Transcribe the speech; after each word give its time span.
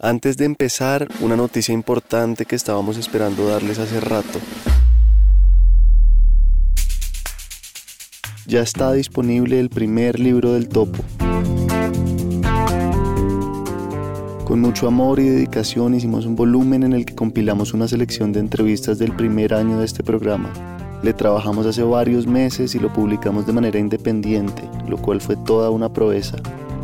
Antes 0.00 0.36
de 0.36 0.44
empezar, 0.44 1.08
una 1.22 1.34
noticia 1.34 1.74
importante 1.74 2.46
que 2.46 2.54
estábamos 2.54 2.96
esperando 2.98 3.48
darles 3.48 3.80
hace 3.80 3.98
rato. 3.98 4.38
Ya 8.46 8.60
está 8.60 8.92
disponible 8.92 9.58
el 9.58 9.70
primer 9.70 10.20
libro 10.20 10.52
del 10.52 10.68
topo. 10.68 11.02
Con 14.44 14.60
mucho 14.60 14.86
amor 14.86 15.18
y 15.18 15.30
dedicación 15.30 15.96
hicimos 15.96 16.26
un 16.26 16.36
volumen 16.36 16.84
en 16.84 16.92
el 16.92 17.04
que 17.04 17.16
compilamos 17.16 17.74
una 17.74 17.88
selección 17.88 18.32
de 18.32 18.38
entrevistas 18.38 19.00
del 19.00 19.16
primer 19.16 19.52
año 19.52 19.80
de 19.80 19.84
este 19.84 20.04
programa. 20.04 20.52
Le 21.02 21.12
trabajamos 21.12 21.66
hace 21.66 21.82
varios 21.82 22.24
meses 22.24 22.76
y 22.76 22.78
lo 22.78 22.92
publicamos 22.92 23.48
de 23.48 23.52
manera 23.52 23.80
independiente, 23.80 24.62
lo 24.86 24.96
cual 24.96 25.20
fue 25.20 25.34
toda 25.34 25.70
una 25.70 25.92
proeza. 25.92 26.36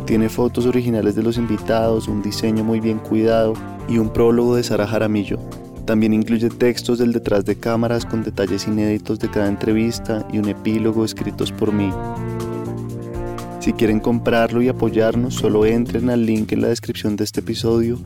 Tiene 0.05 0.29
fotos 0.29 0.67
originales 0.67 1.15
de 1.15 1.23
los 1.23 1.37
invitados, 1.37 2.07
un 2.07 2.21
diseño 2.21 2.63
muy 2.63 2.79
bien 2.79 2.99
cuidado 2.99 3.53
y 3.89 3.97
un 3.97 4.09
prólogo 4.09 4.55
de 4.55 4.61
Sara 4.63 4.85
Jaramillo. 4.85 5.39
También 5.85 6.13
incluye 6.13 6.49
textos 6.49 6.99
del 6.99 7.11
detrás 7.11 7.43
de 7.45 7.55
cámaras 7.55 8.05
con 8.05 8.23
detalles 8.23 8.67
inéditos 8.67 9.17
de 9.19 9.29
cada 9.29 9.47
entrevista 9.47 10.27
y 10.31 10.37
un 10.37 10.47
epílogo 10.47 11.03
escritos 11.05 11.51
por 11.51 11.71
mí. 11.71 11.89
Si 13.59 13.73
quieren 13.73 13.99
comprarlo 13.99 14.61
y 14.61 14.67
apoyarnos, 14.67 15.33
solo 15.33 15.65
entren 15.65 16.11
al 16.11 16.23
link 16.23 16.51
en 16.51 16.61
la 16.61 16.67
descripción 16.67 17.15
de 17.15 17.23
este 17.23 17.39
episodio 17.39 17.97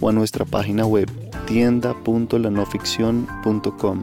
o 0.00 0.08
a 0.08 0.12
nuestra 0.12 0.44
página 0.44 0.86
web 0.86 1.10
tienda.lanoficción.com. 1.46 4.02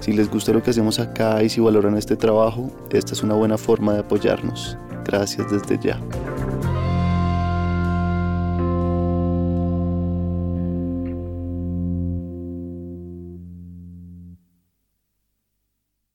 Si 0.00 0.14
les 0.14 0.30
gusta 0.30 0.52
lo 0.52 0.62
que 0.62 0.70
hacemos 0.70 0.98
acá 1.00 1.42
y 1.42 1.50
si 1.50 1.60
valoran 1.60 1.98
este 1.98 2.16
trabajo, 2.16 2.70
esta 2.90 3.12
es 3.12 3.22
una 3.22 3.34
buena 3.34 3.58
forma 3.58 3.92
de 3.92 4.00
apoyarnos. 4.00 4.78
Gracias 5.04 5.50
desde 5.50 5.78
ya. 5.78 6.00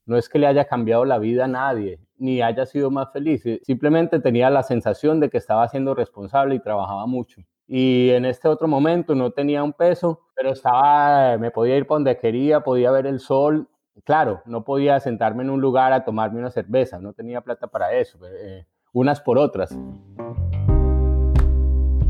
No 0.10 0.18
es 0.18 0.28
que 0.28 0.40
le 0.40 0.48
haya 0.48 0.66
cambiado 0.66 1.06
la 1.06 1.20
vida 1.20 1.46
a 1.46 1.48
nadie, 1.48 2.00
ni 2.18 2.42
haya 2.42 2.66
sido 2.66 2.90
más 2.90 3.14
feliz, 3.14 3.46
eh, 3.46 3.62
simplemente 3.64 4.20
tenía 4.20 4.50
la 4.50 4.64
sensación 4.64 5.20
de 5.20 5.30
que 5.30 5.38
estaba 5.38 5.68
siendo 5.68 5.94
responsable 5.94 6.56
y 6.56 6.60
trabajaba 6.60 7.06
mucho. 7.06 7.42
Y 7.68 8.10
en 8.10 8.26
este 8.26 8.48
otro 8.48 8.68
momento 8.68 9.14
no 9.14 9.30
tenía 9.30 9.64
un 9.64 9.72
peso, 9.72 10.22
pero 10.36 10.50
estaba, 10.50 11.38
me 11.38 11.52
podía 11.52 11.78
ir 11.78 11.86
por 11.86 11.98
donde 11.98 12.18
quería, 12.18 12.62
podía 12.62 12.90
ver 12.90 13.06
el 13.06 13.20
sol. 13.20 13.70
Claro, 14.04 14.42
no 14.46 14.64
podía 14.64 15.00
sentarme 15.00 15.44
en 15.44 15.52
un 15.52 15.62
lugar 15.62 15.94
a 15.94 16.04
tomarme 16.04 16.40
una 16.40 16.50
cerveza, 16.50 16.98
no 16.98 17.14
tenía 17.14 17.42
plata 17.42 17.68
para 17.68 17.94
eso, 17.94 18.18
eh, 18.26 18.66
unas 18.92 19.22
por 19.22 19.38
otras. 19.38 19.78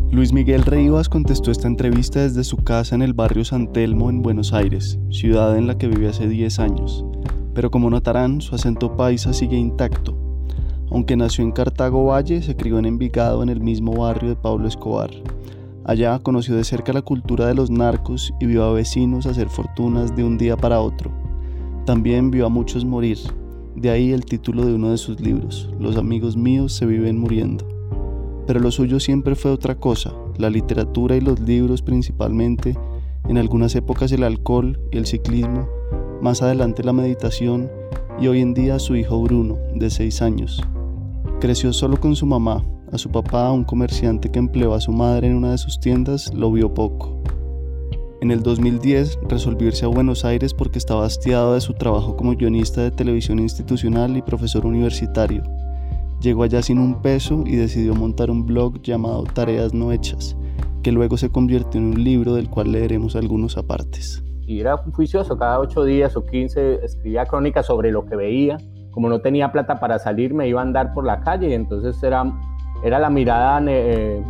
Luis 0.10 0.32
Miguel 0.32 0.64
Rivas 0.64 1.10
contestó 1.10 1.52
esta 1.52 1.68
entrevista 1.68 2.22
desde 2.22 2.46
su 2.46 2.58
casa 2.64 2.96
en 2.96 3.02
el 3.02 3.14
barrio 3.14 3.44
San 3.44 3.74
Telmo 3.74 4.10
en 4.10 4.22
Buenos 4.22 4.54
Aires, 4.54 4.98
ciudad 5.12 5.58
en 5.58 5.68
la 5.68 5.78
que 5.78 5.88
vive 5.88 6.08
hace 6.08 6.28
10 6.28 6.60
años 6.60 7.06
pero 7.54 7.72
como 7.72 7.90
notarán, 7.90 8.42
su 8.42 8.56
acento 8.56 8.96
paisa 8.96 9.34
sigue 9.34 9.58
intacto. 9.58 10.16
Aunque 10.92 11.16
nació 11.16 11.44
en 11.44 11.52
Cartago 11.52 12.06
Valle, 12.06 12.42
se 12.42 12.56
crió 12.56 12.80
en 12.80 12.86
Envigado 12.86 13.44
en 13.44 13.50
el 13.50 13.62
mismo 13.62 13.94
barrio 13.94 14.30
de 14.30 14.36
Pablo 14.36 14.68
Escobar. 14.68 15.12
Allá 15.86 16.20
conoció 16.20 16.56
de 16.56 16.64
cerca 16.64 16.94
la 16.94 17.02
cultura 17.02 17.48
de 17.48 17.54
los 17.54 17.70
narcos 17.70 18.34
y 18.40 18.46
vio 18.46 18.64
a 18.64 18.74
vecinos 18.74 19.26
hacer 19.26 19.50
fortunas 19.50 20.16
de 20.16 20.24
un 20.24 20.38
día 20.38 20.58
para 20.58 20.82
otro. 20.82 21.12
También 21.86 22.32
vio 22.32 22.46
a 22.46 22.50
muchos 22.50 22.86
morir, 22.86 23.18
de 23.76 23.90
ahí 23.90 24.12
el 24.12 24.26
título 24.26 24.66
de 24.66 24.74
uno 24.74 24.92
de 24.92 24.98
sus 24.98 25.20
libros, 25.20 25.70
Los 25.80 25.96
amigos 25.96 26.36
míos 26.36 26.74
se 26.74 26.86
viven 26.86 27.18
muriendo. 27.18 27.66
Pero 28.46 28.60
lo 28.60 28.72
suyo 28.72 29.00
siempre 29.00 29.36
fue 29.36 29.52
otra 29.52 29.76
cosa, 29.76 30.14
la 30.38 30.50
literatura 30.50 31.16
y 31.16 31.22
los 31.22 31.40
libros 31.40 31.82
principalmente, 31.82 32.78
en 33.28 33.38
algunas 33.38 33.76
épocas 33.76 34.12
el 34.12 34.24
alcohol 34.24 34.80
y 34.92 34.98
el 34.98 35.06
ciclismo, 35.06 35.68
más 36.22 36.42
adelante 36.42 36.84
la 36.84 36.94
meditación 36.94 37.70
y 38.20 38.28
hoy 38.28 38.42
en 38.42 38.54
día 38.54 38.80
su 38.80 38.96
hijo 38.96 39.22
Bruno, 39.22 39.58
de 39.76 39.90
6 39.90 40.22
años. 40.22 40.62
Creció 41.40 41.72
solo 41.72 42.00
con 42.00 42.16
su 42.16 42.26
mamá, 42.26 42.64
a 42.92 42.98
su 42.98 43.10
papá, 43.10 43.52
un 43.52 43.64
comerciante 43.64 44.30
que 44.30 44.40
empleó 44.40 44.74
a 44.74 44.82
su 44.82 44.92
madre 44.92 45.28
en 45.28 45.36
una 45.36 45.52
de 45.52 45.58
sus 45.58 45.80
tiendas, 45.80 46.34
lo 46.34 46.52
vio 46.52 46.74
poco. 46.74 47.22
En 48.22 48.32
el 48.32 48.44
2010 48.44 49.20
resolvió 49.30 49.70
irse 49.70 49.86
a 49.86 49.90
Buenos 49.90 50.26
Aires 50.26 50.54
porque 50.54 50.78
estaba 50.78 51.06
hastiado 51.06 51.54
de 51.54 51.62
su 51.62 51.74
trabajo 51.74 52.18
como 52.18 52.36
guionista 52.36 52.82
de 52.82 52.92
televisión 52.92 53.40
institucional 53.40 54.18
y 54.18 54.22
profesor 54.22 54.66
universitario. 54.66 55.44
Llegó 56.20 56.44
allá 56.44 56.62
sin 56.62 56.80
un 56.80 57.02
peso 57.02 57.46
y 57.48 57.56
decidió 57.56 57.96
montar 57.96 58.30
un 58.30 58.46
blog 58.46 58.82
llamado 58.82 59.24
Tareas 59.24 59.74
No 59.74 59.94
Hechas, 59.94 60.36
que 60.84 60.92
luego 60.92 61.16
se 61.16 61.30
convirtió 61.30 61.80
en 61.80 61.88
un 61.88 62.04
libro 62.04 62.34
del 62.34 62.50
cual 62.50 62.74
leeremos 62.74 63.16
algunos 63.16 63.58
apartes 63.58 64.22
y 64.50 64.62
era 64.62 64.78
juicioso, 64.78 65.38
cada 65.38 65.60
ocho 65.60 65.84
días 65.84 66.18
o 66.18 66.26
quince 66.26 66.84
escribía 66.84 67.26
crónicas 67.26 67.68
sobre 67.68 67.92
lo 67.92 68.06
que 68.08 68.16
veía. 68.16 68.58
Como 68.90 69.08
no 69.08 69.22
tenía 69.22 69.52
plata 69.52 69.80
para 69.80 70.00
salir, 70.00 70.34
me 70.34 70.48
iba 70.48 70.60
a 70.60 70.64
andar 70.64 70.92
por 70.96 71.06
la 71.06 71.22
calle 71.22 71.50
y 71.50 71.54
entonces 71.54 72.02
era, 72.02 72.24
era 72.84 72.98
la 72.98 73.12
mirada, 73.12 73.64
eh, 73.68 74.24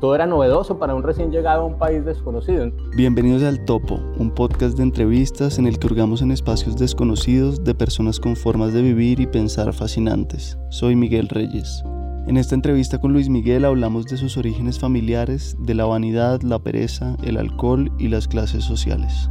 todo 0.00 0.14
era 0.14 0.26
novedoso 0.26 0.78
para 0.78 0.94
un 0.94 1.02
recién 1.02 1.32
llegado 1.32 1.62
a 1.62 1.64
un 1.64 1.76
país 1.76 2.04
desconocido. 2.04 2.70
Bienvenidos 2.96 3.42
al 3.42 3.64
Topo, 3.64 3.98
un 4.16 4.30
podcast 4.30 4.76
de 4.76 4.84
entrevistas 4.84 5.58
en 5.58 5.66
el 5.66 5.80
que 5.80 5.88
hurgamos 5.88 6.22
en 6.22 6.30
espacios 6.30 6.76
desconocidos 6.76 7.64
de 7.64 7.74
personas 7.74 8.20
con 8.20 8.36
formas 8.36 8.72
de 8.72 8.80
vivir 8.80 9.18
y 9.18 9.26
pensar 9.26 9.72
fascinantes. 9.72 10.56
Soy 10.70 10.94
Miguel 10.94 11.28
Reyes. 11.28 11.82
En 12.28 12.36
esta 12.36 12.54
entrevista 12.54 13.00
con 13.00 13.12
Luis 13.12 13.28
Miguel 13.28 13.64
hablamos 13.64 14.06
de 14.06 14.18
sus 14.18 14.36
orígenes 14.36 14.78
familiares, 14.78 15.56
de 15.58 15.74
la 15.74 15.84
vanidad, 15.84 16.42
la 16.42 16.60
pereza, 16.60 17.16
el 17.24 17.38
alcohol 17.38 17.90
y 17.98 18.06
las 18.06 18.28
clases 18.28 18.62
sociales. 18.62 19.28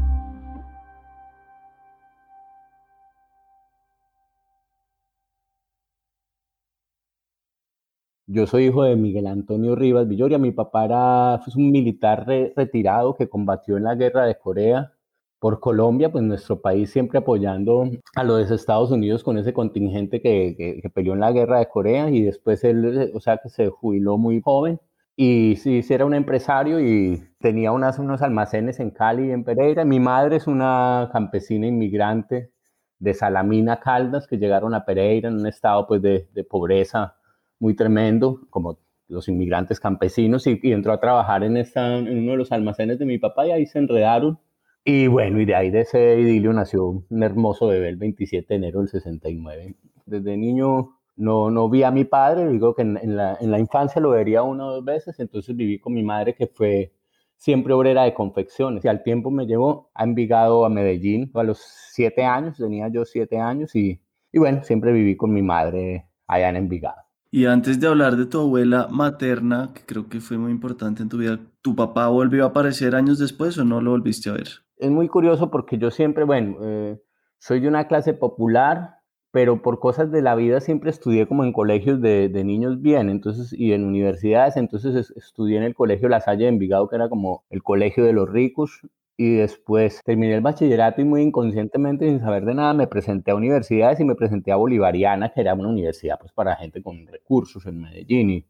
Yo 8.25 8.47
soy 8.47 8.65
hijo 8.67 8.83
de 8.83 8.95
Miguel 8.95 9.27
Antonio 9.27 9.75
Rivas 9.75 10.07
Villoria. 10.07 10.37
Mi 10.37 10.51
papá 10.51 10.85
era 10.85 11.41
pues, 11.43 11.55
un 11.57 11.71
militar 11.71 12.25
retirado 12.55 13.15
que 13.15 13.27
combatió 13.27 13.75
en 13.77 13.83
la 13.83 13.95
guerra 13.95 14.25
de 14.25 14.37
Corea 14.37 14.93
por 15.39 15.59
Colombia, 15.59 16.09
pues 16.11 16.23
nuestro 16.23 16.61
país 16.61 16.89
siempre 16.89 17.19
apoyando 17.19 17.83
a 18.15 18.23
los 18.23 18.49
Estados 18.49 18.91
Unidos 18.91 19.25
con 19.25 19.37
ese 19.37 19.53
contingente 19.53 20.21
que, 20.21 20.55
que, 20.81 20.89
peleó 20.89 21.13
en 21.13 21.19
la 21.19 21.33
guerra 21.33 21.59
de 21.59 21.67
Corea 21.67 22.09
y 22.09 22.21
después 22.21 22.63
él, 22.63 23.11
o 23.13 23.19
sea, 23.19 23.39
que 23.39 23.49
se 23.49 23.69
jubiló 23.69 24.17
muy 24.17 24.41
joven. 24.41 24.79
Y 25.17 25.57
sí, 25.57 25.83
sí 25.83 25.93
era 25.93 26.05
un 26.05 26.13
empresario 26.13 26.79
y 26.79 27.23
tenía 27.39 27.73
unas, 27.73 27.99
unos 27.99 28.21
almacenes 28.21 28.79
en 28.79 28.91
Cali 28.91 29.27
y 29.27 29.31
en 29.31 29.43
Pereira. 29.43 29.83
Mi 29.85 29.99
madre 29.99 30.37
es 30.37 30.47
una 30.47 31.09
campesina 31.11 31.67
inmigrante 31.67 32.51
de 32.99 33.13
Salamina, 33.13 33.81
Caldas, 33.81 34.27
que 34.27 34.37
llegaron 34.37 34.73
a 34.73 34.85
Pereira 34.85 35.29
en 35.29 35.35
un 35.39 35.47
estado 35.47 35.85
pues 35.87 36.01
de, 36.01 36.29
de 36.33 36.43
pobreza 36.45 37.17
muy 37.63 37.75
tremendo, 37.77 38.41
como 38.49 38.77
los 39.07 39.29
inmigrantes 39.29 39.79
campesinos, 39.79 40.45
y, 40.47 40.59
entró 40.63 40.91
a 40.91 40.99
trabajar 40.99 41.45
en, 41.45 41.55
esta, 41.55 41.97
en 41.97 42.19
uno 42.19 42.31
de 42.31 42.37
los 42.37 42.51
almacenes 42.51 42.99
de 42.99 43.05
mi 43.05 43.19
papá 43.19 43.47
y 43.47 43.51
ahí 43.51 43.65
se 43.65 43.79
enredaron. 43.79 44.37
Y 44.83 45.07
bueno, 45.07 45.39
y 45.39 45.45
de 45.45 45.55
ahí 45.55 45.71
de 45.71 45.81
ese 45.81 46.19
idilio 46.19 46.51
nació 46.51 47.05
un 47.09 47.23
hermoso 47.23 47.67
bebé 47.67 47.87
el 47.87 47.95
27 47.95 48.45
de 48.49 48.55
enero 48.55 48.79
del 48.79 48.89
69. 48.89 49.75
Desde 50.05 50.35
niño 50.35 50.97
no, 51.15 51.51
no 51.51 51.69
vi 51.69 51.83
a 51.83 51.91
mi 51.91 52.03
padre, 52.03 52.49
digo 52.49 52.75
que 52.75 52.81
en, 52.81 53.15
la, 53.15 53.37
en 53.39 53.49
la 53.49 53.59
infancia 53.59 54.01
lo 54.01 54.09
vería 54.09 54.43
una 54.43 54.65
o 54.65 54.73
dos 54.73 54.83
veces, 54.83 55.17
entonces 55.21 55.55
viví 55.55 55.79
con 55.79 55.93
mi 55.93 56.03
madre 56.03 56.35
que 56.35 56.47
fue 56.47 56.91
siempre 57.37 57.71
obrera 57.71 58.03
de 58.03 58.13
confecciones. 58.13 58.83
Y 58.83 58.89
al 58.89 59.03
tiempo 59.03 59.31
me 59.31 59.45
llevó 59.45 59.89
a 59.93 60.03
Envigado, 60.03 60.65
a 60.65 60.69
Medellín, 60.69 61.31
a 61.33 61.43
los 61.43 61.59
siete 61.93 62.25
años, 62.25 62.57
tenía 62.57 62.89
yo 62.89 63.05
siete 63.05 63.39
años 63.39 63.73
y, 63.73 64.01
y 64.33 64.37
bueno, 64.37 64.63
siempre 64.63 64.91
viví 64.91 65.15
con 65.15 65.31
mi 65.31 65.41
madre 65.41 66.09
allá 66.27 66.49
en 66.49 66.57
Envigado. 66.57 67.02
Y 67.35 67.47
antes 67.47 67.79
de 67.79 67.87
hablar 67.87 68.15
de 68.15 68.27
tu 68.27 68.41
abuela 68.41 68.87
materna, 68.91 69.71
que 69.73 69.81
creo 69.87 70.07
que 70.07 70.21
fue 70.21 70.37
muy 70.37 70.51
importante 70.51 71.01
en 71.01 71.09
tu 71.09 71.17
vida, 71.17 71.39
¿tu 71.63 71.75
papá 71.75 72.07
volvió 72.07 72.43
a 72.43 72.49
aparecer 72.49 72.93
años 72.93 73.17
después 73.17 73.57
o 73.57 73.65
no 73.65 73.81
lo 73.81 73.89
volviste 73.89 74.29
a 74.29 74.33
ver? 74.33 74.49
Es 74.77 74.91
muy 74.91 75.07
curioso 75.07 75.49
porque 75.49 75.79
yo 75.79 75.89
siempre, 75.89 76.25
bueno, 76.25 76.57
eh, 76.61 77.01
soy 77.39 77.59
de 77.59 77.67
una 77.67 77.87
clase 77.87 78.13
popular, 78.13 78.97
pero 79.31 79.63
por 79.63 79.79
cosas 79.79 80.11
de 80.11 80.21
la 80.21 80.35
vida 80.35 80.59
siempre 80.59 80.91
estudié 80.91 81.25
como 81.25 81.43
en 81.43 81.53
colegios 81.53 81.99
de, 82.01 82.29
niños 82.45 82.83
bien, 82.83 83.09
entonces, 83.09 83.51
y 83.51 83.73
en 83.73 83.83
universidades, 83.83 84.55
entonces 84.55 85.11
estudié 85.15 85.57
en 85.57 85.63
el 85.63 85.73
colegio 85.73 86.09
La 86.09 86.21
Salle 86.21 86.43
de 86.43 86.49
Envigado, 86.49 86.87
que 86.87 86.97
era 86.97 87.09
como 87.09 87.45
el 87.49 87.63
colegio 87.63 88.05
de 88.05 88.13
los 88.13 88.29
ricos, 88.29 88.81
y 89.15 89.35
después 89.35 90.01
terminé 90.03 90.35
el 90.35 90.41
bachillerato 90.41 91.01
y 91.01 91.05
muy 91.05 91.21
inconscientemente, 91.21 92.07
sin 92.07 92.19
saber 92.19 92.45
de 92.45 92.55
nada, 92.55 92.73
me 92.73 92.87
presenté 92.87 93.31
a 93.31 93.35
universidades 93.35 93.99
y 93.99 94.05
me 94.05 94.15
presenté 94.15 94.51
a 94.51 94.55
Bolivariana, 94.55 95.31
que 95.31 95.41
era 95.41 95.53
una 95.53 95.69
universidad 95.69 96.19
pues 96.19 96.31
para 96.31 96.55
gente 96.55 96.81
con 96.81 97.05
recursos 97.07 97.65
en 97.65 97.81
Medellín. 97.81 98.29
Y, 98.31 98.45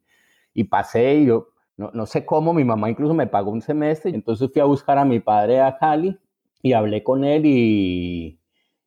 y 0.53 0.63
pasé 0.65 1.15
y 1.15 1.25
yo, 1.25 1.49
no, 1.77 1.91
no, 1.93 2.05
sé 2.05 2.25
cómo, 2.25 2.53
mi 2.53 2.63
mamá 2.63 2.89
incluso 2.89 3.13
me 3.13 3.27
pagó 3.27 3.51
un 3.51 3.61
semestre. 3.61 4.11
Y 4.11 4.15
entonces 4.15 4.49
fui 4.51 4.61
a 4.61 4.65
buscar 4.65 4.97
a 4.97 5.05
mi 5.05 5.19
padre 5.19 5.59
a 5.61 5.77
Cali 5.77 6.17
y 6.61 6.73
hablé 6.73 7.03
con 7.03 7.25
él 7.25 7.45
y, 7.45 8.39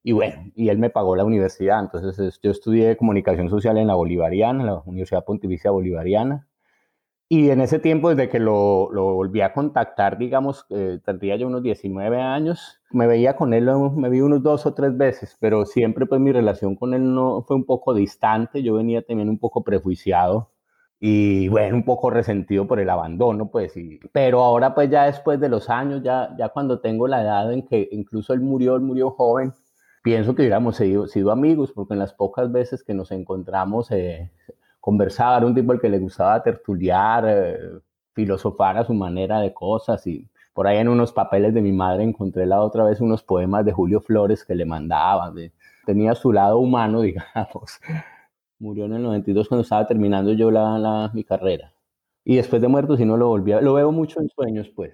y 0.02 0.12
bueno, 0.12 0.50
y 0.55 0.69
él 0.69 0.79
me 0.79 0.88
pagó 0.90 1.17
la 1.17 1.25
universidad. 1.25 1.81
Entonces 1.81 2.40
yo 2.43 2.50
estudié 2.50 2.96
comunicación 2.96 3.50
social 3.50 3.76
en 3.76 3.88
la 3.88 3.94
Bolivariana, 3.94 4.61
en 4.61 4.67
la 4.67 4.82
Universidad 4.87 5.25
Pontificia 5.25 5.70
Bolivariana. 5.70 6.46
Y 7.28 7.50
en 7.50 7.61
ese 7.61 7.81
tiempo, 7.81 8.11
desde 8.11 8.28
que 8.28 8.38
lo, 8.38 8.88
lo 8.93 9.14
volví 9.14 9.40
a 9.40 9.52
contactar, 9.52 10.17
digamos, 10.17 10.64
eh, 10.70 11.00
tendría 11.05 11.34
yo 11.37 11.49
unos 11.49 11.62
19 11.62 12.20
años, 12.23 12.81
me 12.93 13.08
veía 13.08 13.34
con 13.34 13.52
él, 13.52 13.69
me 13.96 14.08
vi 14.11 14.20
unos 14.20 14.44
dos 14.44 14.64
o 14.64 14.75
tres 14.75 14.96
veces, 14.96 15.37
pero 15.40 15.67
siempre 15.67 16.06
pues 16.06 16.20
mi 16.20 16.31
relación 16.31 16.76
con 16.76 16.94
él 16.94 17.12
no 17.14 17.43
fue 17.43 17.56
un 17.56 17.64
poco 17.64 17.94
distante, 17.94 18.62
yo 18.62 18.75
venía 18.75 19.02
también 19.02 19.28
un 19.28 19.38
poco 19.40 19.64
prejuiciado 19.64 20.52
y 21.00 21.49
bueno, 21.49 21.76
un 21.76 21.84
poco 21.84 22.11
resentido 22.11 22.67
por 22.69 22.78
el 22.81 22.88
abandono, 22.88 23.50
pues, 23.50 23.76
y, 23.76 23.99
pero 24.12 24.43
ahora 24.44 24.75
pues 24.75 24.88
ya 24.88 25.06
después 25.06 25.40
de 25.40 25.49
los 25.49 25.69
años, 25.69 26.02
ya, 26.05 26.34
ya 26.38 26.50
cuando 26.50 26.81
tengo 26.81 27.08
la 27.08 27.22
edad 27.22 27.52
en 27.52 27.67
que 27.67 27.88
incluso 27.90 28.34
él 28.34 28.40
murió, 28.40 28.76
él 28.76 28.82
murió 28.82 29.11
joven, 29.11 29.52
pienso 30.02 30.34
que 30.34 30.43
hubiéramos 30.43 30.76
sido, 30.76 31.08
sido 31.08 31.32
amigos, 31.32 31.72
porque 31.72 31.94
en 31.94 32.00
las 32.00 32.14
pocas 32.14 32.52
veces 32.52 32.84
que 32.84 32.94
nos 32.94 33.11
encontramos 33.11 33.90
eh, 33.90 34.31
conversaba, 34.87 35.38
era 35.38 35.47
un 35.47 35.55
tipo 35.55 35.73
al 35.73 35.81
que 35.81 35.88
le 35.88 35.99
gustaba 35.99 36.41
tertuliar, 36.44 37.25
eh, 37.27 37.59
filosofar 38.12 38.79
a 38.79 38.85
su 38.85 38.94
manera 38.94 39.41
de 39.41 39.53
cosas 39.53 40.06
y 40.06 40.29
por 40.55 40.69
ahí 40.69 40.79
en 40.79 40.87
unos 40.87 41.12
papeles 41.12 41.53
de 41.55 41.61
mi 41.61 41.73
madre 41.73 42.05
encontré 42.05 42.47
la 42.47 42.62
otra 42.62 42.85
vez 42.85 43.00
unos 43.00 43.25
poemas 43.25 43.65
de 43.65 43.73
Julio 43.73 44.00
Flores 44.00 44.44
que 44.44 44.55
le 44.55 44.65
mandaba, 44.65 45.35
tenía 45.85 46.15
su 46.15 46.33
lado 46.33 46.59
humano, 46.61 47.00
digamos. 47.09 47.81
Murió 48.61 48.85
en 48.85 48.93
el 48.93 49.03
92 49.03 49.49
cuando 49.49 49.62
estaba 49.65 49.88
terminando 49.88 50.33
yo 50.33 50.53
la, 50.53 51.11
mi 51.12 51.25
carrera. 51.25 51.73
Y 52.25 52.37
después 52.37 52.62
de 52.62 52.69
muerto, 52.69 52.97
si 52.97 53.05
no 53.05 53.17
lo 53.17 53.27
volví 53.27 53.53
a... 53.53 53.61
Lo 53.61 53.75
veo 53.75 53.91
mucho 53.91 54.21
en 54.21 54.29
sueños, 54.29 54.69
pues. 54.69 54.93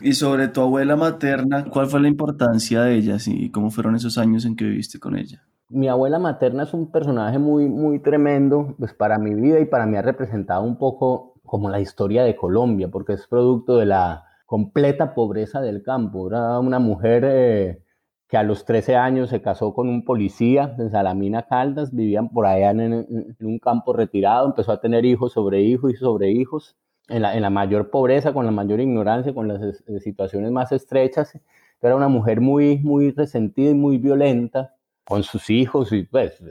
y 0.00 0.14
sobre 0.14 0.48
tu 0.48 0.62
abuela 0.62 0.96
materna, 0.96 1.66
¿cuál 1.70 1.86
fue 1.86 2.00
la 2.00 2.08
importancia 2.08 2.82
de 2.82 2.96
ella 2.96 3.18
y 3.24 3.50
cómo 3.50 3.70
fueron 3.70 3.94
esos 3.94 4.18
años 4.18 4.44
en 4.44 4.56
que 4.56 4.64
viviste 4.64 4.98
con 4.98 5.16
ella? 5.16 5.44
Mi 5.72 5.88
abuela 5.88 6.18
materna 6.18 6.64
es 6.64 6.74
un 6.74 6.90
personaje 6.90 7.38
muy, 7.38 7.68
muy 7.68 7.98
tremendo, 7.98 8.74
pues 8.78 8.92
para 8.92 9.18
mi 9.18 9.34
vida 9.34 9.58
y 9.58 9.64
para 9.64 9.86
mí 9.86 9.96
ha 9.96 10.02
representado 10.02 10.62
un 10.62 10.76
poco 10.76 11.40
como 11.44 11.70
la 11.70 11.80
historia 11.80 12.24
de 12.24 12.36
Colombia, 12.36 12.88
porque 12.88 13.14
es 13.14 13.26
producto 13.26 13.76
de 13.78 13.86
la 13.86 14.24
completa 14.46 15.14
pobreza 15.14 15.60
del 15.60 15.82
campo. 15.82 16.28
Era 16.28 16.58
una 16.60 16.78
mujer 16.78 17.24
eh, 17.26 17.82
que 18.28 18.36
a 18.36 18.42
los 18.42 18.64
13 18.64 18.96
años 18.96 19.30
se 19.30 19.40
casó 19.42 19.74
con 19.74 19.88
un 19.88 20.04
policía 20.04 20.74
en 20.78 20.90
Salamina 20.90 21.42
Caldas, 21.42 21.94
vivían 21.94 22.28
por 22.28 22.46
allá 22.46 22.70
en, 22.70 23.36
un 23.40 23.58
campo 23.58 23.92
retirado, 23.92 24.46
empezó 24.46 24.72
a 24.72 24.80
tener 24.80 25.04
hijos 25.04 25.32
sobre 25.32 25.62
hijos 25.62 25.92
y 25.92 25.96
sobre 25.96 26.30
hijos, 26.30 26.76
en 27.08 27.22
la, 27.22 27.34
en 27.34 27.42
la 27.42 27.50
mayor 27.50 27.90
pobreza, 27.90 28.32
con 28.32 28.46
la 28.46 28.52
mayor 28.52 28.80
ignorancia, 28.80 29.34
con 29.34 29.48
las 29.48 29.60
eh, 29.62 30.00
situaciones 30.00 30.50
más 30.52 30.70
estrechas. 30.72 31.38
Era 31.80 31.96
una 31.96 32.08
mujer 32.08 32.40
muy, 32.40 32.78
muy 32.78 33.10
resentida 33.10 33.70
y 33.70 33.74
muy 33.74 33.98
violenta 33.98 34.74
con 35.12 35.24
sus 35.24 35.50
hijos 35.50 35.92
y 35.92 36.04
pues 36.04 36.42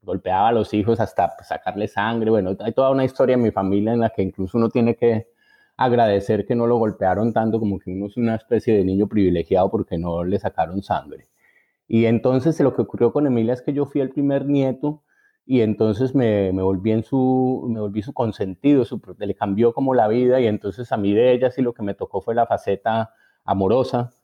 golpeaba 0.00 0.48
a 0.48 0.52
los 0.52 0.72
hijos 0.72 1.00
hasta 1.00 1.36
sacarle 1.42 1.86
sangre. 1.86 2.30
Bueno, 2.30 2.56
hay 2.60 2.72
toda 2.72 2.90
una 2.90 3.04
historia 3.04 3.34
en 3.34 3.42
mi 3.42 3.50
familia 3.50 3.92
en 3.92 4.00
la 4.00 4.08
que 4.08 4.22
incluso 4.22 4.56
uno 4.56 4.70
tiene 4.70 4.96
que 4.96 5.26
agradecer 5.76 6.46
que 6.46 6.54
no 6.54 6.66
lo 6.66 6.78
golpearon 6.78 7.34
tanto 7.34 7.60
como 7.60 7.78
que 7.78 7.90
uno 7.90 8.06
es 8.06 8.16
una 8.16 8.36
especie 8.36 8.74
de 8.74 8.84
niño 8.86 9.06
privilegiado 9.06 9.70
porque 9.70 9.98
no 9.98 10.24
le 10.24 10.38
sacaron 10.38 10.82
sangre. 10.82 11.28
Y 11.88 12.06
entonces 12.06 12.58
lo 12.60 12.74
que 12.74 12.80
ocurrió 12.80 13.12
con 13.12 13.26
Emilia 13.26 13.52
es 13.52 13.60
que 13.60 13.74
yo 13.74 13.84
fui 13.84 14.00
el 14.00 14.08
primer 14.08 14.46
nieto 14.46 15.02
y 15.44 15.60
entonces 15.60 16.14
me, 16.14 16.54
me 16.54 16.62
volví 16.62 16.92
en 16.92 17.04
su, 17.04 17.66
me 17.68 17.80
volví 17.80 18.00
su 18.00 18.14
consentido, 18.14 18.86
su, 18.86 18.98
le 19.18 19.34
cambió 19.34 19.74
como 19.74 19.92
la 19.92 20.08
vida 20.08 20.40
y 20.40 20.46
entonces 20.46 20.90
a 20.90 20.96
mí 20.96 21.12
de 21.12 21.34
ella 21.34 21.50
sí 21.50 21.60
lo 21.60 21.74
que 21.74 21.82
me 21.82 21.92
tocó 21.92 22.22
fue 22.22 22.34
la 22.34 22.46
faceta 22.46 23.12
amorosa 23.44 24.14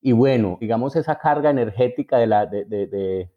y 0.00 0.12
bueno, 0.12 0.58
digamos 0.60 0.96
esa 0.96 1.18
carga 1.18 1.50
energética 1.50 2.18
de, 2.18 2.26
la, 2.26 2.46
de, 2.46 2.64
de, 2.64 3.30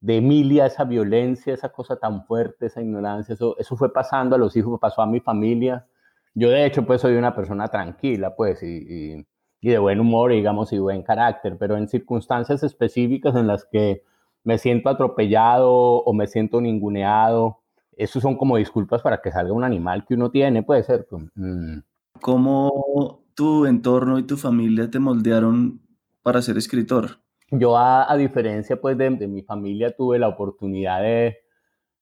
de, 0.00 0.16
Emilia, 0.16 0.66
esa 0.66 0.84
violencia, 0.84 1.54
esa 1.54 1.68
cosa 1.70 1.96
tan 1.96 2.24
fuerte, 2.24 2.66
esa 2.66 2.80
ignorancia, 2.80 3.34
eso, 3.34 3.56
eso 3.58 3.76
fue 3.76 3.92
pasando 3.92 4.36
a 4.36 4.38
los 4.38 4.56
hijos, 4.56 4.80
pasó 4.80 5.02
a 5.02 5.06
mi 5.06 5.20
familia. 5.20 5.86
Yo 6.34 6.50
de 6.50 6.66
hecho 6.66 6.84
pues 6.86 7.00
soy 7.00 7.16
una 7.16 7.34
persona 7.34 7.68
tranquila 7.68 8.34
pues 8.36 8.62
y, 8.62 9.24
y, 9.60 9.68
de 9.68 9.78
buen 9.78 10.00
humor, 10.00 10.32
digamos, 10.32 10.72
y 10.72 10.78
buen 10.78 11.02
carácter, 11.02 11.56
pero 11.58 11.76
en 11.76 11.88
circunstancias 11.88 12.62
específicas 12.62 13.34
en 13.34 13.46
las 13.48 13.64
que 13.64 14.04
me 14.44 14.56
siento 14.58 14.88
atropellado 14.88 15.72
o 15.72 16.12
me 16.14 16.26
siento 16.26 16.60
ninguneado, 16.60 17.60
esos 17.98 18.22
son 18.22 18.36
como 18.36 18.56
disculpas 18.56 19.02
para 19.02 19.20
que 19.20 19.32
salga 19.32 19.52
un 19.52 19.64
animal 19.64 20.06
que 20.06 20.14
uno 20.14 20.30
tiene, 20.30 20.62
puede 20.62 20.84
ser. 20.84 21.06
Pues, 21.10 21.24
mm. 21.34 21.78
¿Cómo 22.20 23.24
tu 23.34 23.66
entorno 23.66 24.18
y 24.18 24.22
tu 24.22 24.36
familia 24.36 24.90
te 24.90 25.00
moldearon 25.00 25.80
para 26.28 26.42
ser 26.42 26.58
escritor? 26.58 27.22
Yo, 27.50 27.78
a, 27.78 28.14
diferencia 28.18 28.78
pues 28.78 28.98
de, 28.98 29.08
mi 29.08 29.40
familia, 29.40 29.96
tuve 29.96 30.18
la 30.18 30.28
oportunidad 30.28 31.00
de, 31.00 31.38